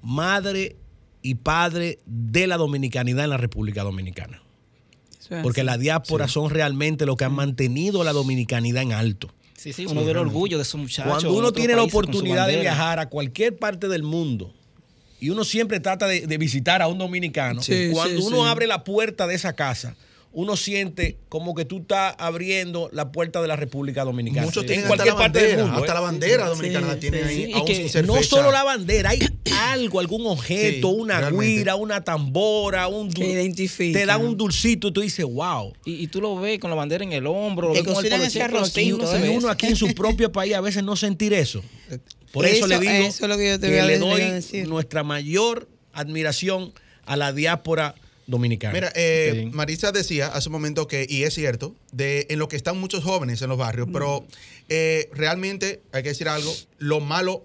madre 0.00 0.76
y 1.22 1.36
padre 1.36 1.98
de 2.06 2.46
la 2.46 2.56
dominicanidad 2.56 3.24
en 3.24 3.30
la 3.30 3.36
República 3.36 3.82
Dominicana. 3.82 4.42
Es 5.18 5.42
Porque 5.42 5.64
la 5.64 5.78
diáspora 5.78 6.28
son 6.28 6.50
realmente 6.50 7.06
los 7.06 7.16
que 7.16 7.24
han 7.24 7.32
mantenido 7.32 8.04
la 8.04 8.12
dominicanidad 8.12 8.82
en 8.82 8.92
alto. 8.92 9.30
Sí, 9.64 9.72
sí, 9.72 9.86
uno 9.86 10.04
ve 10.04 10.10
el 10.10 10.18
orgullo 10.18 10.58
de 10.58 10.62
esos 10.62 10.78
muchachos. 10.78 11.10
Cuando 11.10 11.32
uno 11.32 11.50
tiene 11.52 11.74
la 11.74 11.82
oportunidad 11.84 12.46
de 12.46 12.60
viajar 12.60 12.98
a 12.98 13.08
cualquier 13.08 13.56
parte 13.56 13.88
del 13.88 14.02
mundo 14.02 14.52
y 15.20 15.30
uno 15.30 15.42
siempre 15.42 15.80
trata 15.80 16.06
de, 16.06 16.26
de 16.26 16.36
visitar 16.36 16.82
a 16.82 16.86
un 16.88 16.98
dominicano, 16.98 17.62
Sí, 17.62 17.88
cuando 17.92 18.20
sí, 18.20 18.26
uno 18.26 18.42
sí. 18.44 18.48
abre 18.50 18.66
la 18.66 18.84
puerta 18.84 19.26
de 19.26 19.34
esa 19.34 19.54
casa, 19.54 19.96
uno 20.34 20.56
siente 20.56 21.16
como 21.28 21.54
que 21.54 21.64
tú 21.64 21.78
estás 21.78 22.14
abriendo 22.18 22.90
la 22.92 23.12
puerta 23.12 23.40
de 23.40 23.48
la 23.48 23.56
República 23.56 24.04
Dominicana. 24.04 24.46
Muchos 24.46 24.64
En 24.64 24.66
tienen 24.68 24.84
hasta 24.84 24.96
cualquier 24.96 25.14
la 25.14 25.18
parte 25.18 25.38
del 25.38 25.46
bandera, 25.48 25.64
mundo, 25.66 25.80
hasta 25.80 25.92
¿eh? 25.92 25.94
la 25.94 26.00
bandera 26.00 26.48
dominicana 26.48 26.86
la 26.88 26.94
Sí, 26.94 27.00
tienen 27.00 27.28
sí, 27.28 27.34
ahí, 27.44 27.50
Y 27.50 27.52
aún 27.54 27.64
que 27.66 27.88
sin 27.88 28.06
no 28.06 28.14
fecha. 28.14 28.28
solo 28.28 28.50
la 28.52 28.64
bandera, 28.64 29.10
hay 29.10 29.20
algo, 29.68 30.00
algún 30.00 30.26
objeto, 30.26 30.88
Sí, 30.90 30.96
una 30.98 31.20
realmente. 31.20 31.46
guira, 31.46 31.76
una 31.76 32.02
tambora, 32.04 32.88
un 32.88 33.10
Que 33.12 33.22
dul- 33.22 33.30
identifica. 33.32 33.98
Te 33.98 34.06
dan 34.06 34.24
un 34.24 34.36
dulcito 34.36 34.88
y 34.88 34.92
tú 34.92 35.00
dices, 35.00 35.24
wow. 35.24 35.72
Y, 35.84 36.02
y 36.02 36.06
tú 36.08 36.20
lo 36.20 36.36
ves 36.36 36.58
con 36.58 36.68
la 36.70 36.76
bandera 36.76 37.04
en 37.04 37.12
el 37.12 37.26
hombro, 37.26 37.68
lo 37.68 37.74
Que 37.74 37.82
ves 37.82 37.92
con 37.94 38.04
el 38.04 38.12
aquí 38.12 38.40
arrocito, 38.40 38.98
no 38.98 39.06
se 39.06 39.18
ve 39.18 39.28
uno 39.30 39.48
aquí 39.48 39.66
en 39.66 39.76
su 39.76 39.86
propio 39.94 40.32
país 40.32 40.54
a 40.54 40.60
veces 40.60 40.82
no 40.82 40.96
sentir 40.96 41.32
eso. 41.32 41.62
Por 42.32 42.44
eso, 42.46 42.56
Eso- 42.56 42.66
le 42.66 42.80
digo 42.80 42.92
eso 42.92 43.24
es 43.24 43.28
lo 43.28 43.36
que 43.36 43.48
yo 43.50 43.60
te 43.60 43.68
voy 43.68 43.78
a 43.78 43.84
le 43.86 43.98
doy 43.98 44.20
decir. 44.20 44.66
nuestra 44.68 45.04
mayor 45.04 45.68
admiración 45.92 46.72
a 47.06 47.16
la 47.16 47.32
diáspora 47.32 47.94
dominicana. 48.26 48.72
Mira, 48.74 48.92
eh. 48.94 49.50
Marisa 49.52 49.92
decía 49.92 50.28
hace 50.28 50.48
un 50.48 50.54
momento 50.54 50.86
que, 50.86 51.06
y 51.08 51.24
es 51.24 51.34
cierto, 51.34 51.74
de 51.92 52.26
en 52.30 52.38
lo 52.38 52.48
que 52.48 52.56
están 52.56 52.78
muchos 52.78 53.04
jóvenes 53.04 53.42
en 53.42 53.48
los 53.48 53.58
barrios, 53.58 53.88
pero 53.92 54.26
eh, 54.68 55.08
realmente 55.12 55.82
hay 55.92 56.02
que 56.02 56.10
decir 56.10 56.28
algo, 56.28 56.52
lo 56.78 57.00
malo 57.00 57.44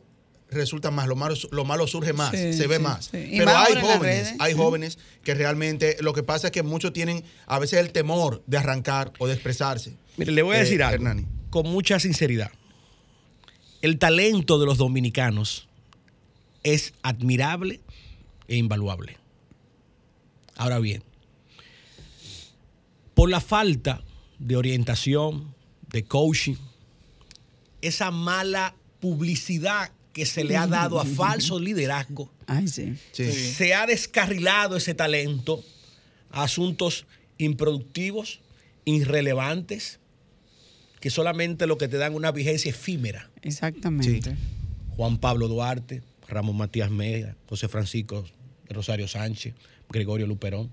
resulta 0.52 0.90
más, 0.90 1.08
lo 1.08 1.16
malo, 1.16 1.36
lo 1.52 1.64
malo 1.64 1.86
surge 1.86 2.12
más, 2.14 2.32
Sí, 2.32 2.54
se 2.54 2.66
ve 2.66 2.78
sí, 2.78 2.82
más. 2.82 3.06
sí. 3.06 3.12
Pero 3.38 3.46
más 3.46 3.68
hay 3.70 3.82
jóvenes, 3.82 4.34
hay 4.40 4.54
jóvenes 4.56 4.98
que 5.24 5.36
realmente 5.36 5.98
lo 6.00 6.14
que 6.14 6.24
pasa 6.24 6.48
es 6.48 6.52
que 6.52 6.64
muchos 6.64 6.92
tienen 6.92 7.24
a 7.46 7.60
veces 7.60 7.80
el 7.80 7.92
temor 7.92 8.42
de 8.48 8.58
arrancar 8.58 9.12
o 9.20 9.28
de 9.28 9.34
expresarse. 9.34 9.94
Mire, 10.18 10.32
le 10.32 10.42
voy 10.42 10.56
a 10.56 10.60
Eh, 10.60 10.64
decir 10.64 10.82
algo 10.82 10.96
Hernani. 10.96 11.26
con 11.52 11.68
mucha 11.68 12.00
sinceridad. 12.00 12.52
El 13.82 14.00
talento 14.00 14.58
de 14.60 14.66
los 14.66 14.78
dominicanos 14.78 15.68
es 16.64 16.94
admirable 17.04 17.80
e 18.48 18.56
invaluable. 18.58 19.18
Ahora 20.60 20.80
bien, 20.80 21.02
por 23.14 23.30
la 23.30 23.40
falta 23.40 24.04
de 24.40 24.58
orientación, 24.58 25.56
de 25.90 26.04
coaching, 26.04 26.56
esa 27.82 28.12
mala 28.12 28.76
publicidad 29.00 29.90
que 30.12 30.26
se 30.26 30.44
le 30.44 30.58
ha 30.58 30.68
dado 30.68 31.00
a 31.00 31.06
falso 31.24 31.62
liderazgo, 31.62 32.30
Ay, 32.46 32.68
sí. 32.68 32.98
Sí. 33.14 33.32
se 33.32 33.74
ha 33.74 33.86
descarrilado 33.86 34.76
ese 34.76 34.94
talento 34.94 35.64
a 36.30 36.44
asuntos 36.44 37.06
improductivos, 37.38 38.42
irrelevantes, 38.84 40.02
que 41.00 41.10
solamente 41.10 41.68
lo 41.68 41.78
que 41.78 41.88
te 41.88 41.96
dan 41.96 42.14
una 42.16 42.34
vigencia 42.34 42.70
efímera. 42.70 43.32
Exactamente. 43.44 44.36
Juan 44.98 45.20
Pablo 45.20 45.48
Duarte, 45.48 46.04
Ramón 46.28 46.58
Matías 46.58 46.92
Mega, 46.92 47.38
José 47.48 47.70
Francisco 47.70 48.26
Rosario 48.68 49.08
Sánchez, 49.08 49.54
Gregorio 49.90 50.28
Luperón, 50.28 50.72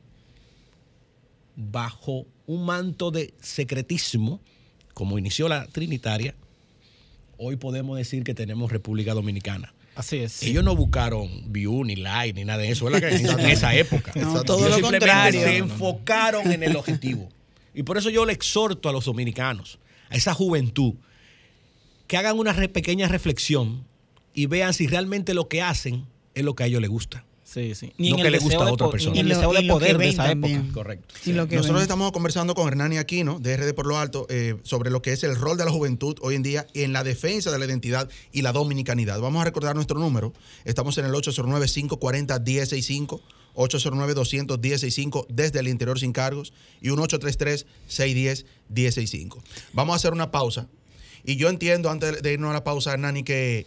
bajo 1.56 2.26
un 2.46 2.64
manto 2.64 3.10
de 3.10 3.34
secretismo, 3.40 4.40
como 4.94 5.18
inició 5.18 5.48
la 5.48 5.66
Trinitaria, 5.66 6.34
hoy 7.38 7.56
podemos 7.56 7.96
decir 7.98 8.24
que 8.24 8.34
tenemos 8.34 8.70
República 8.70 9.14
Dominicana. 9.14 9.74
Así 9.94 10.18
es. 10.18 10.42
Ellos 10.42 10.62
no 10.62 10.76
buscaron 10.76 11.50
view 11.50 11.82
ni 11.84 11.96
like 11.96 12.34
ni 12.38 12.44
nada 12.44 12.62
de 12.62 12.70
eso, 12.70 12.84
¿verdad? 12.84 13.00
Que 13.08 13.16
en 13.16 13.40
esa 13.50 13.74
época. 13.74 14.12
No, 14.14 14.42
todo 14.44 14.58
Ellos 14.66 14.70
lo 14.80 14.88
simplemente 14.88 15.06
contrario. 15.06 15.40
se 15.42 15.56
enfocaron 15.56 16.52
en 16.52 16.62
el 16.62 16.76
objetivo. 16.76 17.28
Y 17.74 17.82
por 17.82 17.96
eso 17.96 18.10
yo 18.10 18.26
le 18.26 18.32
exhorto 18.34 18.88
a 18.88 18.92
los 18.92 19.06
dominicanos, 19.06 19.78
a 20.10 20.16
esa 20.16 20.34
juventud, 20.34 20.94
que 22.06 22.16
hagan 22.18 22.38
una 22.38 22.52
re- 22.52 22.68
pequeña 22.68 23.08
reflexión 23.08 23.84
y 24.34 24.46
vean 24.46 24.74
si 24.74 24.86
realmente 24.86 25.32
lo 25.34 25.48
que 25.48 25.62
hacen 25.62 26.06
es 26.34 26.44
lo 26.44 26.54
que 26.54 26.64
a 26.64 26.66
ellos 26.66 26.80
les 26.82 26.90
gusta. 26.90 27.24
Sí, 27.46 27.74
sí. 27.76 27.92
No 27.96 28.16
que 28.16 28.28
le 28.28 28.38
gusta 28.38 28.64
a 28.64 28.72
otra 28.72 28.90
persona. 28.90 29.12
Ni 29.14 29.20
el 29.20 29.28
deseo 29.28 29.52
de 29.52 29.62
poder 29.62 29.98
de 29.98 30.08
esa 30.08 30.24
también. 30.24 30.62
época. 30.62 30.74
Correcto. 30.74 31.14
Y 31.24 31.32
lo 31.32 31.46
que 31.46 31.54
Nosotros 31.54 31.76
ven. 31.78 31.82
estamos 31.82 32.10
conversando 32.10 32.56
con 32.56 32.66
Hernani 32.66 32.98
Aquino, 32.98 33.38
de 33.38 33.56
RD 33.56 33.72
por 33.72 33.86
lo 33.86 33.96
Alto, 33.98 34.26
eh, 34.28 34.56
sobre 34.64 34.90
lo 34.90 35.00
que 35.00 35.12
es 35.12 35.22
el 35.22 35.36
rol 35.36 35.56
de 35.56 35.64
la 35.64 35.70
juventud 35.70 36.16
hoy 36.22 36.34
en 36.34 36.42
día 36.42 36.66
en 36.74 36.92
la 36.92 37.04
defensa 37.04 37.52
de 37.52 37.58
la 37.60 37.64
identidad 37.64 38.10
y 38.32 38.42
la 38.42 38.50
dominicanidad. 38.52 39.20
Vamos 39.20 39.42
a 39.42 39.44
recordar 39.44 39.76
nuestro 39.76 40.00
número. 40.00 40.32
Estamos 40.64 40.98
en 40.98 41.04
el 41.04 41.12
809-540-1065, 41.12 43.20
809-210-65 43.54 45.26
desde 45.28 45.60
el 45.60 45.68
interior 45.68 46.00
sin 46.00 46.12
cargos 46.12 46.52
y 46.82 46.90
un 46.90 46.98
833-610-1065. 46.98 49.36
Vamos 49.72 49.92
a 49.94 49.96
hacer 49.96 50.12
una 50.12 50.32
pausa. 50.32 50.66
Y 51.24 51.36
yo 51.36 51.48
entiendo, 51.48 51.90
antes 51.90 52.22
de 52.22 52.32
irnos 52.32 52.50
a 52.50 52.54
la 52.54 52.64
pausa, 52.64 52.92
Hernani, 52.92 53.22
que 53.22 53.66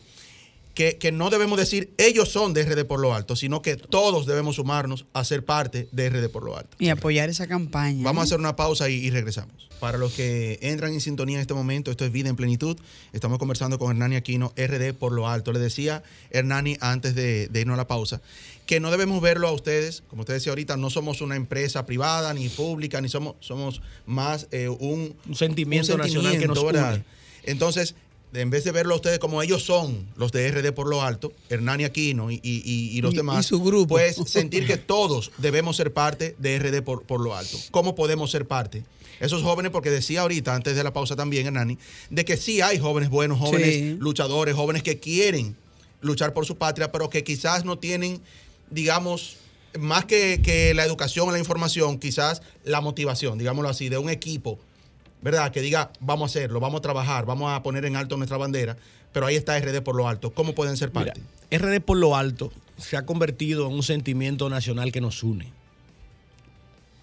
que, 0.73 0.97
que 0.97 1.11
no 1.11 1.29
debemos 1.29 1.57
decir 1.57 1.93
ellos 1.97 2.29
son 2.29 2.53
de 2.53 2.63
RD 2.63 2.85
por 2.85 2.99
lo 2.99 3.13
alto, 3.13 3.35
sino 3.35 3.61
que 3.61 3.75
todos 3.75 4.25
debemos 4.25 4.55
sumarnos 4.55 5.05
a 5.13 5.23
ser 5.23 5.43
parte 5.45 5.89
de 5.91 6.09
RD 6.09 6.29
por 6.29 6.43
lo 6.43 6.57
alto. 6.57 6.77
Y 6.79 6.89
apoyar 6.89 7.29
esa 7.29 7.47
campaña. 7.47 8.03
Vamos 8.03 8.21
a 8.21 8.23
¿eh? 8.23 8.27
hacer 8.27 8.39
una 8.39 8.55
pausa 8.55 8.89
y, 8.89 8.95
y 8.95 9.09
regresamos. 9.09 9.69
Para 9.79 9.97
los 9.97 10.13
que 10.13 10.59
entran 10.61 10.91
en 10.91 10.99
sintonía 10.99 11.35
en 11.35 11.41
este 11.41 11.53
momento, 11.53 11.89
esto 11.89 12.05
es 12.05 12.11
Vida 12.11 12.29
en 12.29 12.35
Plenitud. 12.35 12.77
Estamos 13.13 13.39
conversando 13.39 13.79
con 13.79 13.91
Hernani 13.91 14.17
Aquino, 14.17 14.53
RD 14.57 14.93
por 14.93 15.13
lo 15.13 15.27
alto. 15.27 15.53
Le 15.53 15.59
decía 15.59 16.03
Hernani 16.31 16.77
antes 16.81 17.15
de, 17.15 17.47
de 17.47 17.61
irnos 17.61 17.75
a 17.75 17.77
la 17.77 17.87
pausa 17.87 18.21
que 18.69 18.79
no 18.79 18.91
debemos 18.91 19.19
verlo 19.19 19.47
a 19.47 19.51
ustedes, 19.51 20.03
como 20.11 20.21
usted 20.21 20.35
decía 20.35 20.51
ahorita, 20.51 20.77
no 20.77 20.91
somos 20.91 21.21
una 21.21 21.35
empresa 21.35 21.87
privada 21.87 22.31
ni 22.35 22.49
pública, 22.49 23.01
ni 23.01 23.09
somos, 23.09 23.33
somos 23.39 23.81
más 24.05 24.47
eh, 24.51 24.69
un, 24.69 25.15
Un 25.27 25.35
sentimiento 25.35 25.97
nacional 25.97 26.37
que 26.37 26.47
nos. 26.47 26.63
Entonces, 27.45 27.95
en 28.33 28.49
vez 28.49 28.63
de 28.63 28.71
verlo 28.71 28.93
a 28.93 28.97
ustedes 28.97 29.17
como 29.19 29.41
ellos 29.41 29.63
son, 29.63 30.07
los 30.15 30.31
de 30.31 30.51
RD 30.51 30.71
por 30.73 30.87
lo 30.87 31.01
alto, 31.01 31.33
Hernani 31.49 31.83
Aquino 31.83 32.29
y, 32.31 32.39
y- 32.43 33.01
los 33.01 33.13
Y- 33.13 33.17
demás, 33.17 33.45
su 33.47 33.61
grupo. 33.61 33.95
pues 33.95 34.15
sentir 34.27 34.67
que 34.67 34.77
todos 34.77 35.31
debemos 35.37 35.77
ser 35.77 35.93
parte 35.93 36.35
de 36.37 36.59
RD 36.59 36.81
por, 36.83 37.03
por 37.03 37.21
lo 37.21 37.35
alto. 37.35 37.57
¿Cómo 37.71 37.95
podemos 37.95 38.29
ser 38.31 38.47
parte? 38.47 38.83
Esos 39.19 39.41
jóvenes, 39.43 39.71
porque 39.71 39.89
decía 39.89 40.21
ahorita, 40.21 40.55
antes 40.55 40.75
de 40.75 40.83
la 40.83 40.93
pausa 40.93 41.15
también, 41.15 41.47
Hernani, 41.47 41.77
de 42.09 42.23
que 42.23 42.37
sí 42.37 42.61
hay 42.61 42.79
jóvenes 42.79 43.09
buenos, 43.09 43.39
jóvenes 43.39 43.73
Sí. 43.75 43.97
luchadores, 43.99 44.55
jóvenes 44.55 44.83
que 44.83 44.99
quieren 44.99 45.57
luchar 46.01 46.33
por 46.33 46.45
su 46.45 46.55
patria, 46.57 46.91
pero 46.91 47.09
que 47.09 47.23
quizás 47.25 47.65
no 47.65 47.77
tienen, 47.79 48.21
digamos, 48.69 49.37
más 49.77 50.05
que, 50.05 50.39
que 50.41 50.73
la 50.73 50.85
educación 50.85 51.27
o 51.27 51.31
la 51.31 51.39
información, 51.39 51.99
quizás 51.99 52.41
la 52.63 52.79
motivación, 52.81 53.37
digámoslo 53.37 53.69
así, 53.69 53.89
de 53.89 53.97
un 53.97 54.09
equipo, 54.09 54.57
¿verdad? 55.21 55.51
Que 55.51 55.61
diga, 55.61 55.91
vamos 55.99 56.29
a 56.29 56.39
hacerlo, 56.39 56.59
vamos 56.59 56.79
a 56.79 56.81
trabajar, 56.81 57.25
vamos 57.25 57.51
a 57.51 57.61
poner 57.63 57.85
en 57.85 57.95
alto 57.95 58.17
nuestra 58.17 58.37
bandera, 58.37 58.77
pero 59.11 59.25
ahí 59.25 59.35
está 59.35 59.59
RD 59.59 59.81
por 59.81 59.95
lo 59.95 60.07
alto. 60.07 60.33
¿Cómo 60.33 60.53
pueden 60.53 60.77
ser 60.77 60.91
Mira, 60.93 61.13
parte? 61.13 61.21
RD 61.57 61.81
por 61.81 61.97
lo 61.97 62.15
alto 62.15 62.51
se 62.77 62.97
ha 62.97 63.05
convertido 63.05 63.67
en 63.67 63.73
un 63.73 63.83
sentimiento 63.83 64.49
nacional 64.49 64.91
que 64.91 65.01
nos 65.01 65.23
une. 65.23 65.51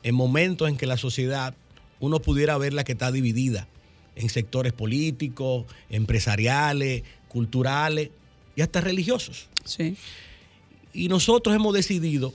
En 0.03 0.15
momentos 0.15 0.69
en 0.69 0.77
que 0.77 0.87
la 0.87 0.97
sociedad 0.97 1.55
uno 2.01 2.21
pudiera 2.21 2.57
verla 2.59 2.85
que 2.85 2.93
está 2.93 3.11
dividida 3.11 3.67
en 4.15 4.29
sectores 4.29 4.73
políticos, 4.73 5.67
empresariales, 5.91 7.03
culturales 7.29 8.11
y 8.55 8.63
hasta 8.63 8.81
religiosos. 8.81 9.49
Sí. 9.65 9.97
Y 10.93 11.09
nosotros 11.09 11.55
hemos 11.55 11.75
decidido 11.75 12.33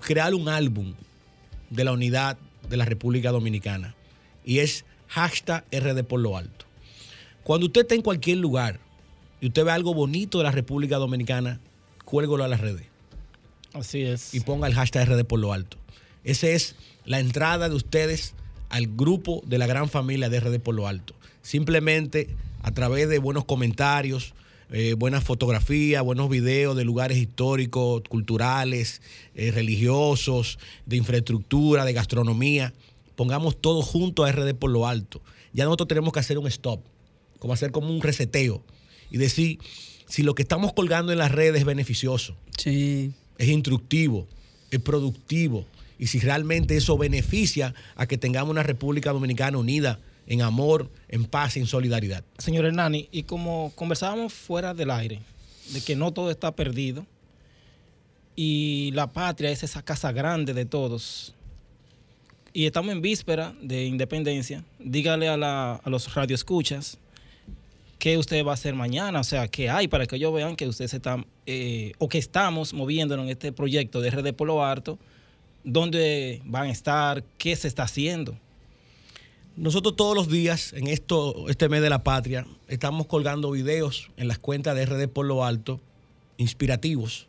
crear 0.00 0.34
un 0.34 0.48
álbum 0.48 0.94
de 1.70 1.84
la 1.84 1.92
unidad 1.92 2.38
de 2.68 2.76
la 2.76 2.84
República 2.84 3.32
Dominicana. 3.32 3.94
Y 4.44 4.60
es 4.60 4.84
hashtag 5.08 5.64
RD 5.72 6.04
por 6.04 6.20
lo 6.20 6.36
alto. 6.36 6.64
Cuando 7.44 7.66
usted 7.66 7.82
está 7.82 7.94
en 7.94 8.02
cualquier 8.02 8.38
lugar 8.38 8.78
y 9.40 9.46
usted 9.48 9.64
ve 9.64 9.70
algo 9.70 9.94
bonito 9.94 10.38
de 10.38 10.44
la 10.44 10.50
República 10.50 10.96
Dominicana, 10.96 11.60
cuélgalo 12.04 12.44
a 12.44 12.48
las 12.48 12.60
redes 12.60 12.86
Así 13.72 14.02
es. 14.02 14.34
y 14.34 14.40
ponga 14.40 14.66
el 14.66 14.74
hashtag 14.74 15.08
RD 15.08 15.24
por 15.24 15.38
lo 15.40 15.52
alto. 15.52 15.76
Esa 16.24 16.48
es 16.48 16.76
la 17.04 17.20
entrada 17.20 17.68
de 17.68 17.74
ustedes 17.74 18.34
al 18.68 18.86
grupo 18.86 19.42
de 19.46 19.58
la 19.58 19.66
gran 19.66 19.88
familia 19.88 20.28
de 20.28 20.40
RD 20.40 20.60
por 20.60 20.74
lo 20.74 20.86
alto. 20.86 21.14
Simplemente 21.42 22.28
a 22.62 22.72
través 22.72 23.08
de 23.08 23.18
buenos 23.18 23.44
comentarios, 23.44 24.34
eh, 24.70 24.94
buenas 24.94 25.24
fotografías, 25.24 26.02
buenos 26.02 26.28
videos 26.28 26.76
de 26.76 26.84
lugares 26.84 27.16
históricos, 27.16 28.02
culturales, 28.08 29.00
eh, 29.34 29.50
religiosos, 29.50 30.58
de 30.84 30.96
infraestructura, 30.96 31.86
de 31.86 31.94
gastronomía. 31.94 32.74
Pongamos 33.18 33.60
todo 33.60 33.82
junto 33.82 34.22
a 34.22 34.30
RD 34.30 34.54
por 34.54 34.70
lo 34.70 34.86
alto. 34.86 35.20
Ya 35.52 35.64
nosotros 35.64 35.88
tenemos 35.88 36.12
que 36.12 36.20
hacer 36.20 36.38
un 36.38 36.46
stop, 36.46 36.78
como 37.40 37.52
hacer 37.52 37.72
como 37.72 37.90
un 37.90 38.00
reseteo 38.00 38.62
y 39.10 39.16
decir 39.18 39.58
si 40.06 40.22
lo 40.22 40.36
que 40.36 40.42
estamos 40.42 40.72
colgando 40.72 41.10
en 41.10 41.18
las 41.18 41.32
redes 41.32 41.58
es 41.62 41.64
beneficioso 41.64 42.36
Sí. 42.56 43.10
es 43.36 43.48
instructivo, 43.48 44.28
es 44.70 44.78
productivo 44.78 45.64
y 45.98 46.06
si 46.06 46.20
realmente 46.20 46.76
eso 46.76 46.96
beneficia 46.96 47.74
a 47.96 48.06
que 48.06 48.18
tengamos 48.18 48.52
una 48.52 48.62
República 48.62 49.12
Dominicana 49.12 49.58
unida 49.58 49.98
en 50.28 50.42
amor, 50.42 50.88
en 51.08 51.24
paz 51.24 51.56
y 51.56 51.60
en 51.60 51.66
solidaridad. 51.66 52.22
Señor 52.38 52.66
Hernani, 52.66 53.08
y 53.10 53.24
como 53.24 53.72
conversábamos 53.74 54.32
fuera 54.32 54.74
del 54.74 54.92
aire, 54.92 55.22
de 55.72 55.80
que 55.80 55.96
no 55.96 56.12
todo 56.12 56.30
está 56.30 56.54
perdido 56.54 57.04
y 58.36 58.92
la 58.94 59.12
patria 59.12 59.50
es 59.50 59.64
esa 59.64 59.82
casa 59.82 60.12
grande 60.12 60.54
de 60.54 60.66
todos, 60.66 61.34
y 62.58 62.66
estamos 62.66 62.90
en 62.90 63.00
víspera 63.00 63.54
de 63.62 63.84
independencia, 63.84 64.64
dígale 64.80 65.28
a, 65.28 65.80
los 65.84 66.12
radioescuchas 66.12 66.98
qué 68.00 68.18
usted 68.18 68.44
va 68.44 68.50
a 68.50 68.54
hacer 68.54 68.74
mañana, 68.74 69.20
o 69.20 69.22
sea, 69.22 69.46
qué 69.46 69.70
hay 69.70 69.86
para 69.86 70.06
que 70.06 70.16
ellos 70.16 70.34
vean 70.34 70.56
que 70.56 70.66
usted 70.66 70.88
se 70.88 70.96
está, 70.96 71.24
eh, 71.46 71.92
o 71.98 72.08
que 72.08 72.18
estamos 72.18 72.74
moviéndonos 72.74 73.26
en 73.26 73.30
este 73.30 73.52
proyecto 73.52 74.00
de 74.00 74.10
RD 74.10 74.32
Polo 74.32 74.64
Harto, 74.64 74.98
dónde 75.62 76.42
van 76.46 76.64
a 76.64 76.72
estar, 76.72 77.22
qué 77.38 77.54
se 77.54 77.68
está 77.68 77.84
haciendo. 77.84 78.36
Nosotros 79.56 79.94
todos 79.94 80.16
los 80.16 80.28
días, 80.28 80.72
en 80.72 80.88
esto, 80.88 81.48
este 81.48 81.68
mes 81.68 81.80
de 81.80 81.90
la 81.90 82.02
patria, 82.02 82.44
estamos 82.66 83.06
colgando 83.06 83.52
videos 83.52 84.10
en 84.16 84.26
las 84.26 84.40
cuentas 84.40 84.74
de 84.74 84.84
RD 84.84 85.06
por 85.06 85.26
lo 85.26 85.44
alto, 85.44 85.78
inspirativos, 86.38 87.28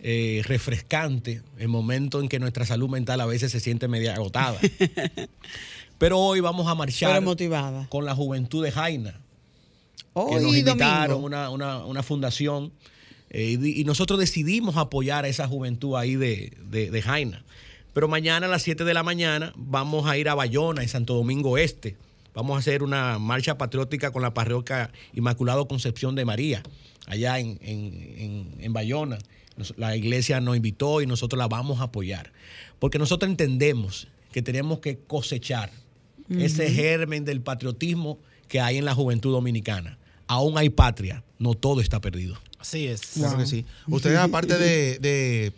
eh, 0.00 0.42
refrescantes, 0.44 1.42
en 1.58 1.70
momentos 1.70 2.22
en 2.22 2.28
que 2.28 2.38
nuestra 2.38 2.64
salud 2.66 2.88
mental 2.88 3.20
a 3.20 3.26
veces 3.26 3.50
se 3.52 3.60
siente 3.60 3.88
media 3.88 4.14
agotada. 4.14 4.58
Pero 5.98 6.18
hoy 6.18 6.40
vamos 6.40 6.66
a 6.68 6.74
marchar 6.74 7.20
motivada. 7.22 7.86
con 7.88 8.04
la 8.04 8.14
juventud 8.14 8.62
de 8.64 8.70
Jaina. 8.72 9.12
que 9.12 9.18
Hoy 10.14 10.42
nos 10.42 10.56
invitaron, 10.56 11.22
una, 11.24 11.50
una- 11.50 11.84
una 11.84 12.02
fundación, 12.02 12.72
eh, 13.30 13.58
y, 13.60 13.84
nosotros 13.84 14.18
decidimos 14.18 14.76
apoyar 14.76 15.24
a 15.24 15.28
esa 15.28 15.46
juventud 15.48 15.96
ahí 15.96 16.14
de, 16.16 16.52
de, 16.70 16.90
de 16.90 17.02
Jaina. 17.02 17.44
Pero 17.92 18.06
mañana 18.08 18.46
a 18.46 18.48
las 18.48 18.62
7 18.62 18.84
de 18.84 18.94
la 18.94 19.02
mañana 19.02 19.52
vamos 19.56 20.06
a 20.08 20.16
ir 20.16 20.28
a 20.28 20.34
Bayona, 20.34 20.82
en 20.82 20.88
Santo 20.88 21.14
Domingo 21.14 21.58
Este. 21.58 21.96
Vamos 22.34 22.54
a 22.56 22.58
hacer 22.60 22.84
una 22.84 23.18
marcha 23.18 23.58
patriótica 23.58 24.12
con 24.12 24.22
la 24.22 24.32
parroquia 24.32 24.92
Inmaculado 25.14 25.66
Concepción 25.66 26.14
de 26.14 26.24
María, 26.24 26.62
allá 27.06 27.40
en, 27.40 27.58
en, 27.60 28.14
en- 28.18 28.54
en 28.60 28.72
Bayona. 28.72 29.18
La 29.76 29.96
iglesia 29.96 30.40
nos 30.40 30.56
invitó 30.56 31.00
y 31.02 31.06
nosotros 31.06 31.38
la 31.38 31.48
vamos 31.48 31.80
a 31.80 31.84
apoyar. 31.84 32.32
Porque 32.78 32.98
nosotros 32.98 33.30
entendemos 33.30 34.08
que 34.32 34.42
tenemos 34.42 34.80
que 34.80 34.98
cosechar 34.98 35.70
ese 36.28 36.70
germen 36.70 37.24
del 37.24 37.40
patriotismo 37.40 38.18
que 38.48 38.60
hay 38.60 38.76
en 38.78 38.84
la 38.84 38.94
juventud 38.94 39.32
dominicana. 39.32 39.98
Aún 40.26 40.58
hay 40.58 40.68
patria, 40.68 41.24
no 41.38 41.54
todo 41.54 41.80
está 41.80 42.00
perdido. 42.00 42.36
Así 42.58 42.86
es. 42.86 43.00
Claro 43.14 43.38
que 43.38 43.46
sí. 43.46 43.64
Ustedes, 43.86 44.18
aparte 44.18 44.58
de, 44.58 44.98
de, 45.00 45.52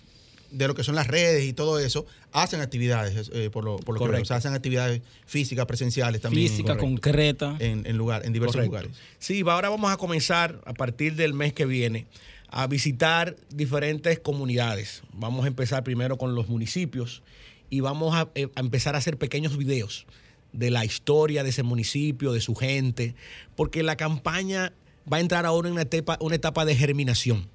de 0.52 0.68
lo 0.68 0.74
que 0.74 0.84
son 0.84 0.94
las 0.94 1.08
redes 1.08 1.44
y 1.44 1.52
todo 1.52 1.80
eso, 1.80 2.06
hacen 2.30 2.60
actividades, 2.60 3.30
eh, 3.34 3.50
por 3.50 3.64
lo, 3.64 3.78
por 3.78 3.94
lo 3.94 3.98
que 3.98 4.04
veo. 4.04 4.10
Correcto. 4.12 4.22
O 4.22 4.26
sea, 4.26 4.36
hacen 4.36 4.52
actividades 4.52 5.02
físicas, 5.26 5.66
presenciales 5.66 6.20
también. 6.20 6.48
Física, 6.48 6.76
Correcto. 6.76 6.84
concreta. 6.86 7.56
En, 7.58 7.84
en, 7.86 7.96
lugar, 7.96 8.24
en 8.24 8.32
diversos 8.32 8.54
Correcto. 8.56 8.76
lugares. 8.76 8.96
Sí, 9.18 9.42
va- 9.42 9.54
ahora 9.54 9.70
vamos 9.70 9.90
a 9.90 9.96
comenzar 9.96 10.60
a 10.66 10.74
partir 10.74 11.16
del 11.16 11.34
mes 11.34 11.52
que 11.52 11.66
viene 11.66 12.06
a 12.50 12.66
visitar 12.66 13.36
diferentes 13.48 14.18
comunidades. 14.18 15.02
Vamos 15.12 15.44
a 15.44 15.48
empezar 15.48 15.84
primero 15.84 16.18
con 16.18 16.34
los 16.34 16.48
municipios 16.48 17.22
y 17.70 17.80
vamos 17.80 18.14
a, 18.14 18.28
eh, 18.34 18.48
a 18.54 18.60
empezar 18.60 18.94
a 18.94 18.98
hacer 18.98 19.16
pequeños 19.16 19.56
videos 19.56 20.06
de 20.52 20.70
la 20.70 20.84
historia 20.84 21.44
de 21.44 21.50
ese 21.50 21.62
municipio, 21.62 22.32
de 22.32 22.40
su 22.40 22.54
gente, 22.54 23.14
porque 23.56 23.82
la 23.82 23.96
campaña 23.96 24.72
va 25.10 25.18
a 25.18 25.20
entrar 25.20 25.46
ahora 25.46 25.68
en 25.68 25.74
una 25.74 25.82
etapa, 25.82 26.18
una 26.20 26.34
etapa 26.34 26.64
de 26.64 26.74
germinación. 26.74 27.48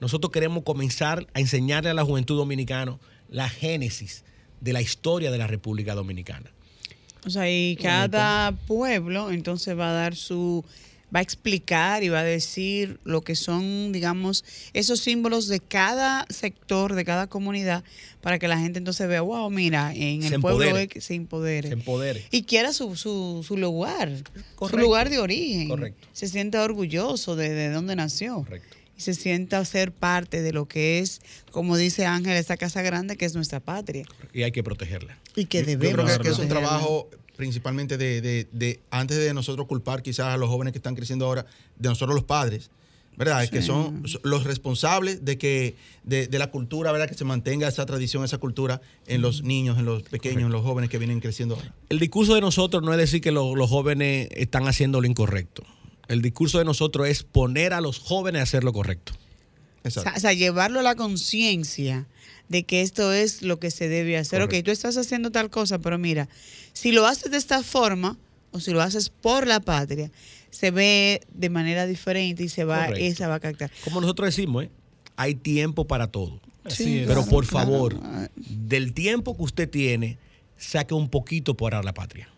Nosotros 0.00 0.30
queremos 0.30 0.62
comenzar 0.62 1.26
a 1.34 1.40
enseñarle 1.40 1.90
a 1.90 1.94
la 1.94 2.04
juventud 2.04 2.36
dominicana 2.36 2.98
la 3.28 3.48
génesis 3.48 4.24
de 4.60 4.72
la 4.72 4.80
historia 4.80 5.30
de 5.30 5.38
la 5.38 5.46
República 5.46 5.94
Dominicana. 5.94 6.50
O 7.26 7.30
sea, 7.30 7.50
y 7.50 7.76
cada 7.76 8.52
pueblo 8.52 9.30
entonces 9.30 9.76
va 9.76 9.90
a 9.90 9.92
dar 9.92 10.14
su, 10.14 10.64
va 11.16 11.20
a 11.20 11.22
explicar 11.22 12.02
y 12.04 12.10
va 12.10 12.20
a 12.20 12.24
decir 12.24 13.00
lo 13.04 13.22
que 13.22 13.36
son, 13.36 13.90
digamos, 13.90 14.44
esos 14.74 15.00
símbolos 15.00 15.48
de 15.48 15.60
cada 15.60 16.26
sector, 16.28 16.94
de 16.94 17.06
cada 17.06 17.26
comunidad, 17.26 17.84
para 18.20 18.38
que 18.38 18.48
la 18.48 18.58
gente 18.58 18.78
entonces 18.78 19.08
vea, 19.08 19.22
wow, 19.22 19.48
mira, 19.48 19.94
en 19.94 20.20
Se 20.22 20.34
el 20.34 20.40
pueblo 20.42 20.64
empodere. 20.64 20.82
es 20.82 20.88
que 20.90 21.00
se 21.00 21.14
empodere. 21.14 21.68
Se 21.68 21.74
empodere. 21.74 22.22
Y 22.30 22.42
quiera 22.42 22.74
su, 22.74 22.96
su, 22.96 23.42
su 23.48 23.56
lugar, 23.56 24.12
su 24.68 24.76
lugar 24.76 25.08
de 25.08 25.18
origen. 25.18 25.68
Correcto. 25.68 26.06
Se 26.12 26.28
sienta 26.28 26.62
orgulloso 26.62 27.34
de, 27.34 27.48
de 27.48 27.70
dónde 27.70 27.96
nació. 27.96 28.44
Correcto. 28.44 28.76
Y 28.98 29.00
se 29.00 29.14
sienta 29.14 29.64
ser 29.64 29.92
parte 29.92 30.42
de 30.42 30.52
lo 30.52 30.66
que 30.68 30.98
es, 30.98 31.22
como 31.50 31.78
dice 31.78 32.04
Ángel, 32.04 32.36
esta 32.36 32.58
casa 32.58 32.82
grande 32.82 33.16
que 33.16 33.24
es 33.24 33.34
nuestra 33.34 33.60
patria. 33.60 34.04
Y 34.34 34.42
hay 34.42 34.52
que 34.52 34.62
protegerla. 34.62 35.18
Y 35.34 35.46
que 35.46 35.62
debemos 35.62 35.96
Yo 35.98 36.04
creo 36.04 36.18
que, 36.20 36.28
es 36.28 36.38
un 36.38 36.48
protegerla. 36.48 36.68
trabajo 36.68 37.10
principalmente 37.36 37.96
de, 37.98 38.20
de- 38.20 38.48
de- 38.52 38.80
antes 38.90 39.16
de 39.18 39.32
nosotros 39.34 39.66
culpar 39.66 40.02
quizás 40.02 40.26
a 40.28 40.36
los 40.36 40.48
jóvenes 40.48 40.72
que 40.72 40.78
están 40.78 40.94
creciendo 40.94 41.26
ahora, 41.26 41.46
de 41.78 41.88
nosotros 41.88 42.14
los 42.14 42.24
padres, 42.24 42.70
¿verdad? 43.16 43.42
Es 43.44 43.50
que 43.50 43.62
son 43.62 44.02
los 44.24 44.44
responsables 44.44 45.24
de 45.24 45.38
que 45.38 45.74
de, 46.04 46.26
de 46.26 46.38
la 46.38 46.50
cultura, 46.50 46.92
¿verdad? 46.92 47.08
Que 47.08 47.14
se 47.14 47.24
mantenga 47.24 47.66
esa 47.68 47.86
tradición, 47.86 48.24
esa 48.24 48.38
cultura 48.38 48.80
en 49.06 49.22
los 49.22 49.42
niños, 49.42 49.78
en 49.78 49.84
los 49.86 50.02
pequeños, 50.02 50.42
en 50.44 50.52
los 50.52 50.62
jóvenes 50.62 50.90
que 50.90 50.98
vienen 50.98 51.20
creciendo 51.20 51.54
ahora. 51.54 51.72
El 51.88 51.98
discurso 51.98 52.34
de 52.34 52.40
nosotros 52.42 52.82
no 52.82 52.92
es 52.92 52.98
decir 52.98 53.20
que 53.20 53.30
lo- 53.32 53.54
los 53.56 53.70
jóvenes 53.70 54.28
están 54.32 54.68
haciendo 54.68 55.00
lo 55.00 55.06
incorrecto. 55.06 55.62
El 56.08 56.20
discurso 56.22 56.58
de 56.58 56.64
nosotros 56.64 57.08
es 57.08 57.22
poner 57.22 57.72
a 57.72 57.80
los 57.80 57.98
jóvenes 57.98 58.40
a 58.40 58.42
hacer 58.42 58.64
lo 58.64 58.72
correcto. 58.72 59.12
O 59.86 59.90
sea, 59.90 60.14
o 60.16 60.20
sea, 60.20 60.32
llevarlo 60.32 60.80
a 60.80 60.82
la 60.82 60.94
conciencia 60.94 62.06
de 62.48 62.62
que 62.64 62.82
esto 62.82 63.12
es 63.12 63.42
lo 63.42 63.58
que 63.58 63.70
se 63.70 63.88
debe 63.88 64.16
hacer. 64.16 64.42
Ok, 64.42 64.54
tú 64.64 64.70
estás 64.70 64.96
haciendo 64.96 65.30
tal 65.30 65.50
cosa, 65.50 65.78
pero 65.78 65.98
mira, 65.98 66.28
si 66.72 66.92
lo 66.92 67.06
haces 67.06 67.30
de 67.30 67.36
esta 67.38 67.62
forma 67.62 68.16
o 68.52 68.60
si 68.60 68.70
lo 68.72 68.82
haces 68.82 69.10
por 69.10 69.46
la 69.46 69.60
patria, 69.60 70.10
se 70.50 70.70
ve 70.70 71.20
de 71.32 71.50
manera 71.50 71.86
diferente 71.86 72.44
y 72.44 72.48
se 72.48 72.64
va, 72.64 72.86
Correcto. 72.86 73.04
esa 73.04 73.28
va 73.28 73.34
a 73.36 73.40
captar. 73.40 73.70
Como 73.84 74.00
nosotros 74.00 74.26
decimos, 74.26 74.64
¿eh? 74.64 74.70
hay 75.16 75.34
tiempo 75.34 75.86
para 75.86 76.06
todo. 76.06 76.40
Sí, 76.68 77.02
Pero 77.06 77.22
claro, 77.22 77.30
por 77.30 77.46
claro. 77.46 77.66
favor, 77.66 78.00
del 78.36 78.92
tiempo 78.92 79.36
que 79.36 79.42
usted 79.42 79.70
tiene, 79.70 80.18
saque 80.56 80.94
un 80.94 81.08
poquito 81.08 81.56
para 81.56 81.82
la 81.82 81.94
patria. 81.94 82.28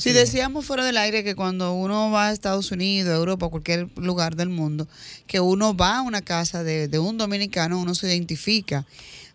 Si 0.00 0.12
decíamos 0.12 0.64
fuera 0.64 0.82
del 0.82 0.96
aire 0.96 1.22
que 1.22 1.34
cuando 1.34 1.74
uno 1.74 2.10
va 2.10 2.28
a 2.28 2.32
Estados 2.32 2.72
Unidos, 2.72 3.14
Europa, 3.14 3.48
cualquier 3.48 3.86
lugar 3.96 4.34
del 4.34 4.48
mundo, 4.48 4.88
que 5.26 5.40
uno 5.40 5.76
va 5.76 5.98
a 5.98 6.02
una 6.02 6.22
casa 6.22 6.64
de, 6.64 6.88
de 6.88 6.98
un 6.98 7.18
dominicano, 7.18 7.78
uno 7.78 7.94
se 7.94 8.08
identifica. 8.08 8.86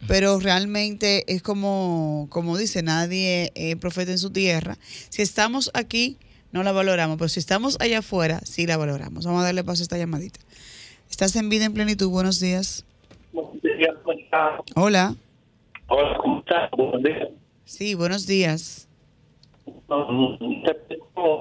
Pero 0.08 0.40
realmente 0.40 1.24
es 1.28 1.44
como, 1.44 2.26
como 2.32 2.58
dice, 2.58 2.82
nadie 2.82 3.52
es 3.54 3.76
profeta 3.76 4.12
en 4.12 4.18
su 4.18 4.32
tierra. 4.32 4.78
Si 5.10 5.22
estamos 5.22 5.70
aquí, 5.76 6.18
no 6.52 6.64
la 6.64 6.72
valoramos, 6.72 7.18
pero 7.18 7.30
si 7.30 7.40
estamos 7.40 7.78
allá 7.80 8.00
afuera, 8.00 8.40
sí 8.44 8.66
la 8.66 8.76
valoramos. 8.76 9.26
Vamos 9.26 9.42
a 9.42 9.46
darle 9.46 9.64
paso 9.64 9.82
a 9.82 9.84
esta 9.84 9.98
llamadita. 10.00 10.40
Estás 11.12 11.36
en 11.36 11.48
vida 11.50 11.66
en 11.66 11.74
plenitud, 11.74 12.10
buenos 12.10 12.40
días. 12.40 12.86
Buenos 13.34 13.62
días, 13.62 13.96
¿cómo 14.04 14.18
está? 14.20 14.58
Hola. 14.76 15.16
Hola, 15.88 16.18
¿cómo 16.18 16.40
está? 16.40 16.70
Buenos 16.76 17.04
días. 17.04 17.30
Sí, 17.66 17.94
buenos 17.94 18.26
días. 18.26 18.85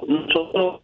Nosotros 0.07 0.81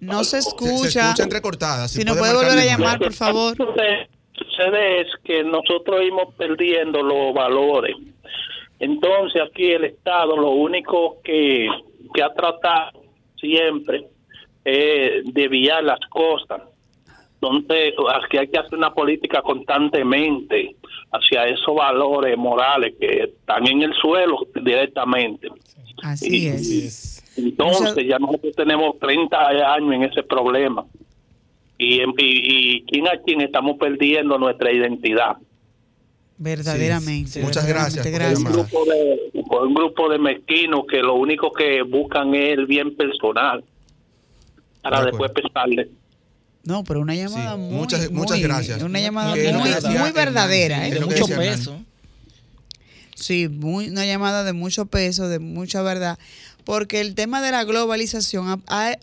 No 0.00 0.24
se 0.24 0.38
escucha. 0.38 0.88
se 0.90 1.00
escucha 1.00 1.22
entrecortada. 1.22 1.88
Si 1.88 2.04
nos 2.04 2.16
puede 2.16 2.34
volver 2.34 2.58
a 2.58 2.64
llamar, 2.64 2.98
por 2.98 3.12
favor. 3.12 3.56
Sucede, 3.56 4.08
sucede 4.32 5.00
es 5.02 5.08
que 5.24 5.42
nosotros 5.44 6.02
íbamos 6.02 6.34
perdiendo 6.34 7.02
los 7.02 7.34
valores. 7.34 7.96
Entonces 8.78 9.42
aquí 9.42 9.70
el 9.72 9.84
Estado 9.84 10.36
lo 10.36 10.50
único 10.50 11.20
que, 11.22 11.68
que 12.14 12.22
ha 12.22 12.32
tratado 12.32 13.02
siempre 13.36 14.08
es 14.64 15.22
desviar 15.34 15.84
las 15.84 16.00
cosas. 16.08 16.62
Entonces 17.34 17.94
aquí 18.22 18.38
hay 18.38 18.48
que 18.48 18.58
hacer 18.58 18.78
una 18.78 18.92
política 18.92 19.42
constantemente 19.42 20.76
hacia 21.12 21.46
esos 21.46 21.74
valores 21.74 22.36
morales 22.36 22.94
que 23.00 23.24
están 23.24 23.66
en 23.66 23.82
el 23.82 23.92
suelo 23.94 24.46
directamente. 24.54 25.48
Así 26.02 26.48
es. 26.48 27.22
Entonces, 27.36 28.06
ya 28.06 28.18
nosotros 28.18 28.54
tenemos 28.56 28.98
30 28.98 29.74
años 29.74 29.94
en 29.94 30.02
ese 30.04 30.22
problema. 30.22 30.84
Y, 31.78 32.00
y, 32.02 32.04
y 32.18 32.82
quien 32.82 33.08
a 33.08 33.16
quien 33.24 33.40
estamos 33.40 33.78
perdiendo 33.78 34.38
nuestra 34.38 34.72
identidad. 34.72 35.36
Verdaderamente. 36.36 37.30
Sí. 37.30 37.40
Muchas 37.40 37.66
gracias 37.66 38.06
por. 38.06 38.22
Un 38.22 38.44
grupo, 38.44 38.84
de, 38.86 39.42
por 39.46 39.66
un 39.66 39.74
grupo 39.74 40.08
de 40.08 40.18
mezquinos 40.18 40.84
que 40.90 40.98
lo 41.02 41.14
único 41.14 41.52
que 41.52 41.82
buscan 41.82 42.34
es 42.34 42.58
el 42.58 42.66
bien 42.66 42.96
personal 42.96 43.62
para 44.82 45.00
De 45.00 45.06
después 45.06 45.30
pesarle. 45.32 45.90
No, 46.64 46.84
pero 46.84 47.00
una 47.00 47.14
llamada 47.14 47.54
Sí, 47.54 47.58
muy, 47.58 47.74
muchas- 47.74 48.10
muchas 48.10 48.36
muy- 48.38 48.42
gracias. 48.42 48.82
Una 48.82 49.00
llamada 49.00 49.30
muy, 49.34 50.12
verdadera, 50.12 50.86
¿eh? 50.86 50.92
de 50.92 51.00
mucho 51.00 51.24
Hernán. 51.24 51.38
peso. 51.38 51.84
Sí, 53.14 53.48
muy, 53.48 53.88
una 53.88 54.06
llamada 54.06 54.44
de 54.44 54.52
mucho 54.52 54.86
peso, 54.86 55.28
de 55.28 55.38
mucha 55.38 55.82
verdad, 55.82 56.18
porque 56.64 57.00
el 57.00 57.14
tema 57.14 57.42
de 57.42 57.50
la 57.50 57.64
globalización 57.64 58.48
ha, 58.48 58.58
ha- 58.66 58.98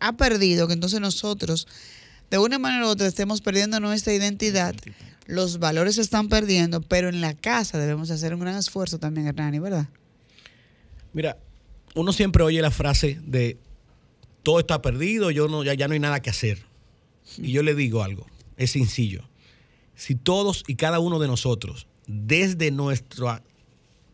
ha 0.00 0.12
perdido 0.16 0.66
que 0.66 0.72
entonces 0.74 1.00
nosotros, 1.00 1.66
de 2.30 2.38
una 2.38 2.58
manera 2.58 2.86
u 2.86 2.88
otra, 2.88 3.06
estemos 3.06 3.40
perdiendo 3.42 3.78
nuestra 3.80 4.12
identidad, 4.14 4.74
los 5.26 5.58
valores 5.58 5.96
se 5.96 6.00
están 6.02 6.28
perdiendo, 6.28 6.80
pero 6.80 7.08
en 7.08 7.20
la 7.20 7.34
casa 7.34 7.78
debemos 7.78 8.10
hacer 8.10 8.34
un 8.34 8.40
gran 8.40 8.56
esfuerzo 8.56 8.98
también, 8.98 9.26
Hernani, 9.26 9.58
¿verdad? 9.58 9.86
Mira, 11.12 11.36
uno 11.94 12.12
siempre 12.12 12.42
oye 12.42 12.62
la 12.62 12.70
frase 12.70 13.18
de 13.22 13.58
todo 14.50 14.58
está 14.58 14.82
perdido, 14.82 15.30
yo 15.30 15.46
no, 15.46 15.62
ya, 15.62 15.74
ya 15.74 15.86
no 15.86 15.94
hay 15.94 16.00
nada 16.00 16.20
que 16.22 16.28
hacer. 16.28 16.58
Y 17.38 17.52
yo 17.52 17.62
le 17.62 17.76
digo 17.76 18.02
algo, 18.02 18.26
es 18.56 18.72
sencillo. 18.72 19.22
Si 19.94 20.16
todos 20.16 20.64
y 20.66 20.74
cada 20.74 20.98
uno 20.98 21.20
de 21.20 21.28
nosotros, 21.28 21.86
desde 22.08 22.72
nuestro, 22.72 23.32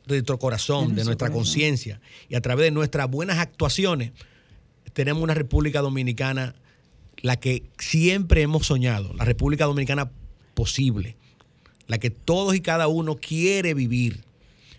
de 0.05 0.17
nuestro 0.17 0.39
corazón, 0.39 0.95
de, 0.95 1.05
nuestra 1.05 1.31
conciencia 1.31 2.03
y 2.29 2.35
a 2.35 2.43
través 2.43 2.67
de 2.67 2.71
nuestras 2.71 3.11
buenas 3.11 3.39
actuaciones, 3.39 4.13
tenemos 4.93 5.23
una 5.23 5.33
República 5.33 5.81
Dominicana, 5.81 6.55
la 7.23 7.37
que 7.37 7.63
siempre 7.79 8.43
hemos 8.43 8.67
soñado, 8.67 9.15
la 9.15 9.25
República 9.25 9.65
Dominicana 9.65 10.11
posible, 10.53 11.17
la 11.87 11.97
que 11.97 12.11
todos 12.11 12.55
y 12.55 12.61
cada 12.61 12.89
uno 12.89 13.17
quiere 13.17 13.73
vivir. 13.73 14.23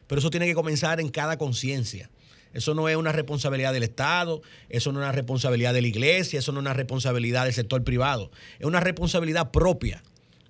Pero 0.05 0.19
eso 0.19 0.29
tiene 0.29 0.45
que 0.45 0.53
comenzar 0.53 0.99
en 0.99 1.09
cada 1.09 1.39
conciencia. 1.39 2.11
Eso 2.57 2.73
no 2.73 2.89
es 2.89 2.97
una 2.97 3.11
responsabilidad 3.11 3.71
del 3.71 3.83
Estado, 3.83 4.41
eso 4.69 4.91
no 4.91 4.99
es 4.99 5.03
una 5.03 5.11
responsabilidad 5.11 5.73
de 5.75 5.81
la 5.81 5.87
iglesia, 5.87 6.39
eso 6.39 6.51
no 6.51 6.59
es 6.59 6.61
una 6.63 6.73
responsabilidad 6.73 7.45
del 7.45 7.53
sector 7.53 7.83
privado. 7.83 8.31
Es 8.59 8.65
una 8.65 8.79
responsabilidad 8.79 9.51
propia. 9.51 10.03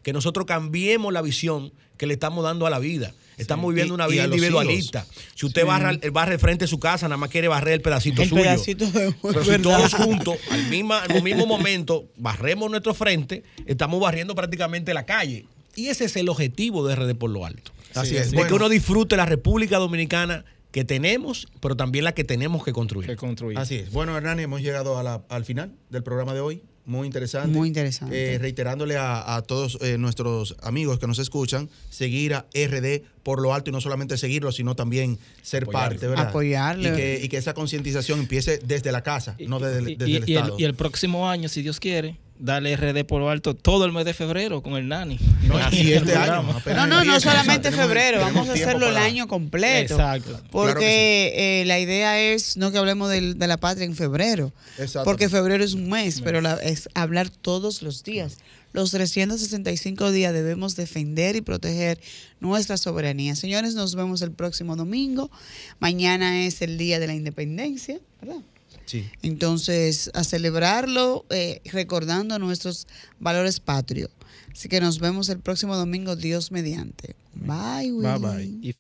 Que 0.04 0.14
nosotros 0.14 0.46
cambiemos 0.46 1.12
la 1.12 1.22
visión 1.22 1.74
que 1.98 2.08
le 2.08 2.14
estamos 2.14 2.46
dando 2.46 2.66
a 2.66 2.70
la 2.70 2.80
vida. 2.80 3.14
Estamos 3.36 3.68
viviendo 3.70 3.94
una 3.94 4.08
vida 4.08 4.24
individualista. 4.24 5.06
Si 5.36 5.46
usted 5.46 5.66
barra, 5.66 5.92
barre 6.14 6.40
frente 6.40 6.64
a 6.64 6.68
su 6.70 6.80
casa, 6.80 7.10
nada 7.10 7.18
más 7.18 7.30
quiere 7.30 7.50
barrer 7.50 7.74
el 7.74 7.82
pedacito 7.82 8.22
El 8.22 8.30
suyo. 8.30 8.42
pedacito 8.44 8.90
de 8.90 9.14
Pero 9.22 9.44
si 9.44 9.62
todos 9.62 9.94
juntos, 9.94 10.38
al 10.50 10.66
misma, 10.70 11.02
al 11.02 11.22
mismo 11.22 11.46
momento, 11.46 12.06
barremos 12.16 12.72
nuestro 12.72 12.94
frente, 12.94 13.44
estamos 13.66 14.00
barriendo 14.00 14.34
prácticamente 14.34 14.94
la 14.94 15.06
calle. 15.06 15.46
Y 15.76 15.90
ese 15.90 16.06
es 16.06 16.16
el 16.16 16.30
objetivo 16.30 16.88
de 16.88 16.96
RD 16.96 17.16
por 17.16 17.30
lo 17.30 17.46
alto. 17.46 17.72
Así 17.94 18.12
Sí, 18.12 18.18
es. 18.18 18.26
sí. 18.26 18.30
De 18.32 18.38
Bueno, 18.38 18.48
que 18.48 18.54
uno 18.56 18.70
disfrute 18.70 19.18
la 19.18 19.26
República 19.26 19.78
Dominicana 19.78 20.46
que 20.78 20.86
tenemos, 20.86 21.48
pero 21.60 21.76
también 21.76 22.06
la 22.06 22.12
que 22.14 22.24
tenemos 22.24 22.64
que 22.64 22.72
construir. 22.72 23.08
que 23.10 23.16
construir. 23.16 23.58
Así 23.58 23.78
es. 23.78 23.92
Bueno, 23.92 24.16
Hernán, 24.16 24.40
hemos 24.40 24.62
llegado 24.62 25.00
a 25.00 25.02
la- 25.02 25.24
al 25.28 25.44
final 25.44 25.72
del 25.90 26.04
programa 26.04 26.36
de 26.36 26.40
hoy. 26.42 26.62
Muy 26.86 27.08
interesante. 27.08 27.50
Muy 27.58 27.68
interesante. 27.70 28.36
Eh, 28.36 28.38
reiterándole 28.38 28.96
a, 28.96 29.36
a 29.36 29.42
todos 29.42 29.80
eh, 29.82 29.98
nuestros 29.98 30.56
amigos 30.62 31.00
que 31.00 31.08
nos 31.08 31.18
escuchan, 31.18 31.68
seguir 31.90 32.36
a 32.36 32.46
RD 32.54 33.02
por 33.24 33.42
lo 33.42 33.56
alto 33.56 33.72
y 33.72 33.74
no 33.74 33.82
solamente 33.82 34.18
seguirlo, 34.20 34.52
sino 34.52 34.76
también 34.76 35.18
ser 35.42 35.64
Apoyarlo. 35.64 35.90
parte, 35.90 36.08
¿verdad? 36.08 36.28
Apoyarle. 36.30 36.90
Y 36.90 36.96
que, 36.96 37.20
y 37.24 37.28
que 37.28 37.38
esa 37.38 37.56
concientización 37.56 38.20
empiece 38.20 38.60
desde 38.64 38.92
la 38.92 39.02
casa, 39.02 39.36
no 39.48 39.60
desde, 39.60 39.80
el- 39.80 39.90
Y- 39.90 39.96
desde 39.96 40.12
y, 40.12 40.16
el 40.16 40.30
y 40.30 40.34
el, 40.34 40.38
Estado. 40.44 40.56
y 40.60 40.64
el 40.64 40.76
próximo 40.76 41.28
año, 41.28 41.50
si 41.50 41.64
Dios 41.64 41.80
quiere, 41.80 42.18
darle 42.40 42.76
RD 42.78 43.04
por 43.06 43.20
lo 43.20 43.30
alto 43.30 43.56
todo 43.56 43.86
el 43.86 43.92
mes 43.92 44.06
de 44.06 44.14
febrero 44.14 44.62
con 44.62 44.74
el 44.74 44.88
Nani. 44.88 45.18
No, 45.44 45.56
y 45.72 45.94
este 45.94 46.16
año, 46.16 46.44
No, 46.76 46.88
no, 46.88 47.04
no 47.04 47.20
solamente 47.20 47.72
febrero, 47.72 48.20
vamos 48.22 48.50
a 48.50 48.54
hacerlo 48.54 48.90
el 48.90 48.98
año 48.98 49.28
completo. 49.28 49.96
Exacto. 49.96 50.40
Porque 50.52 51.32
Claro 51.34 51.44
eh, 51.44 51.64
la 51.66 51.80
idea 51.80 52.20
es 52.20 52.58
no 52.58 52.72
que 52.72 52.78
hablemos 52.78 53.10
de 53.10 53.48
la 53.48 53.58
patria 53.58 53.86
en 53.86 53.96
febrero, 53.96 54.52
Exacto. 54.78 55.06
porque 55.06 55.30
febrero 55.30 55.64
es 55.64 55.74
un 55.74 55.90
mes, 55.90 56.22
pero 56.22 56.42
la- 56.42 56.56
es 56.56 56.90
hablar 56.94 57.30
todos 57.30 57.82
los 57.82 58.04
días. 58.04 58.38
Los 58.74 58.92
365 58.92 60.12
días 60.12 60.34
debemos 60.34 60.76
defender 60.76 61.36
y 61.36 61.42
proteger 61.42 62.00
nuestra 62.40 62.78
soberanía. 62.78 63.36
Señores, 63.36 63.74
nos 63.74 63.96
vemos 63.96 64.22
el 64.22 64.32
próximo 64.32 64.76
domingo. 64.76 65.32
Mañana 65.80 66.44
es 66.46 66.62
el 66.62 66.78
Día 66.78 67.00
de 67.00 67.08
la 67.08 67.16
Independencia, 67.16 68.00
¿verdad? 68.22 68.42
Sí. 68.88 69.08
Entonces, 69.22 70.10
a 70.16 70.24
celebrarlo 70.24 71.26
eh, 71.30 71.62
recordando 71.66 72.40
nuestros 72.40 72.88
valores 73.20 73.60
patrios. 73.60 74.10
Así 74.52 74.70
que 74.70 74.82
nos 74.82 75.00
vemos 75.00 75.30
el 75.30 75.40
próximo 75.40 75.76
domingo, 75.76 76.16
Dios 76.16 76.52
mediante. 76.52 77.16
Bye, 77.36 77.92
Willy. 77.92 78.20
Bye, 78.20 78.20
bye. 78.20 78.76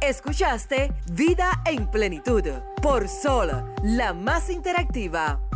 Escuchaste 0.00 0.92
Vida 1.12 1.62
en 1.66 1.90
Plenitud 1.90 2.44
por 2.80 3.06
Sol, 3.08 3.50
la 3.82 4.14
más 4.14 4.48
interactiva. 4.48 5.49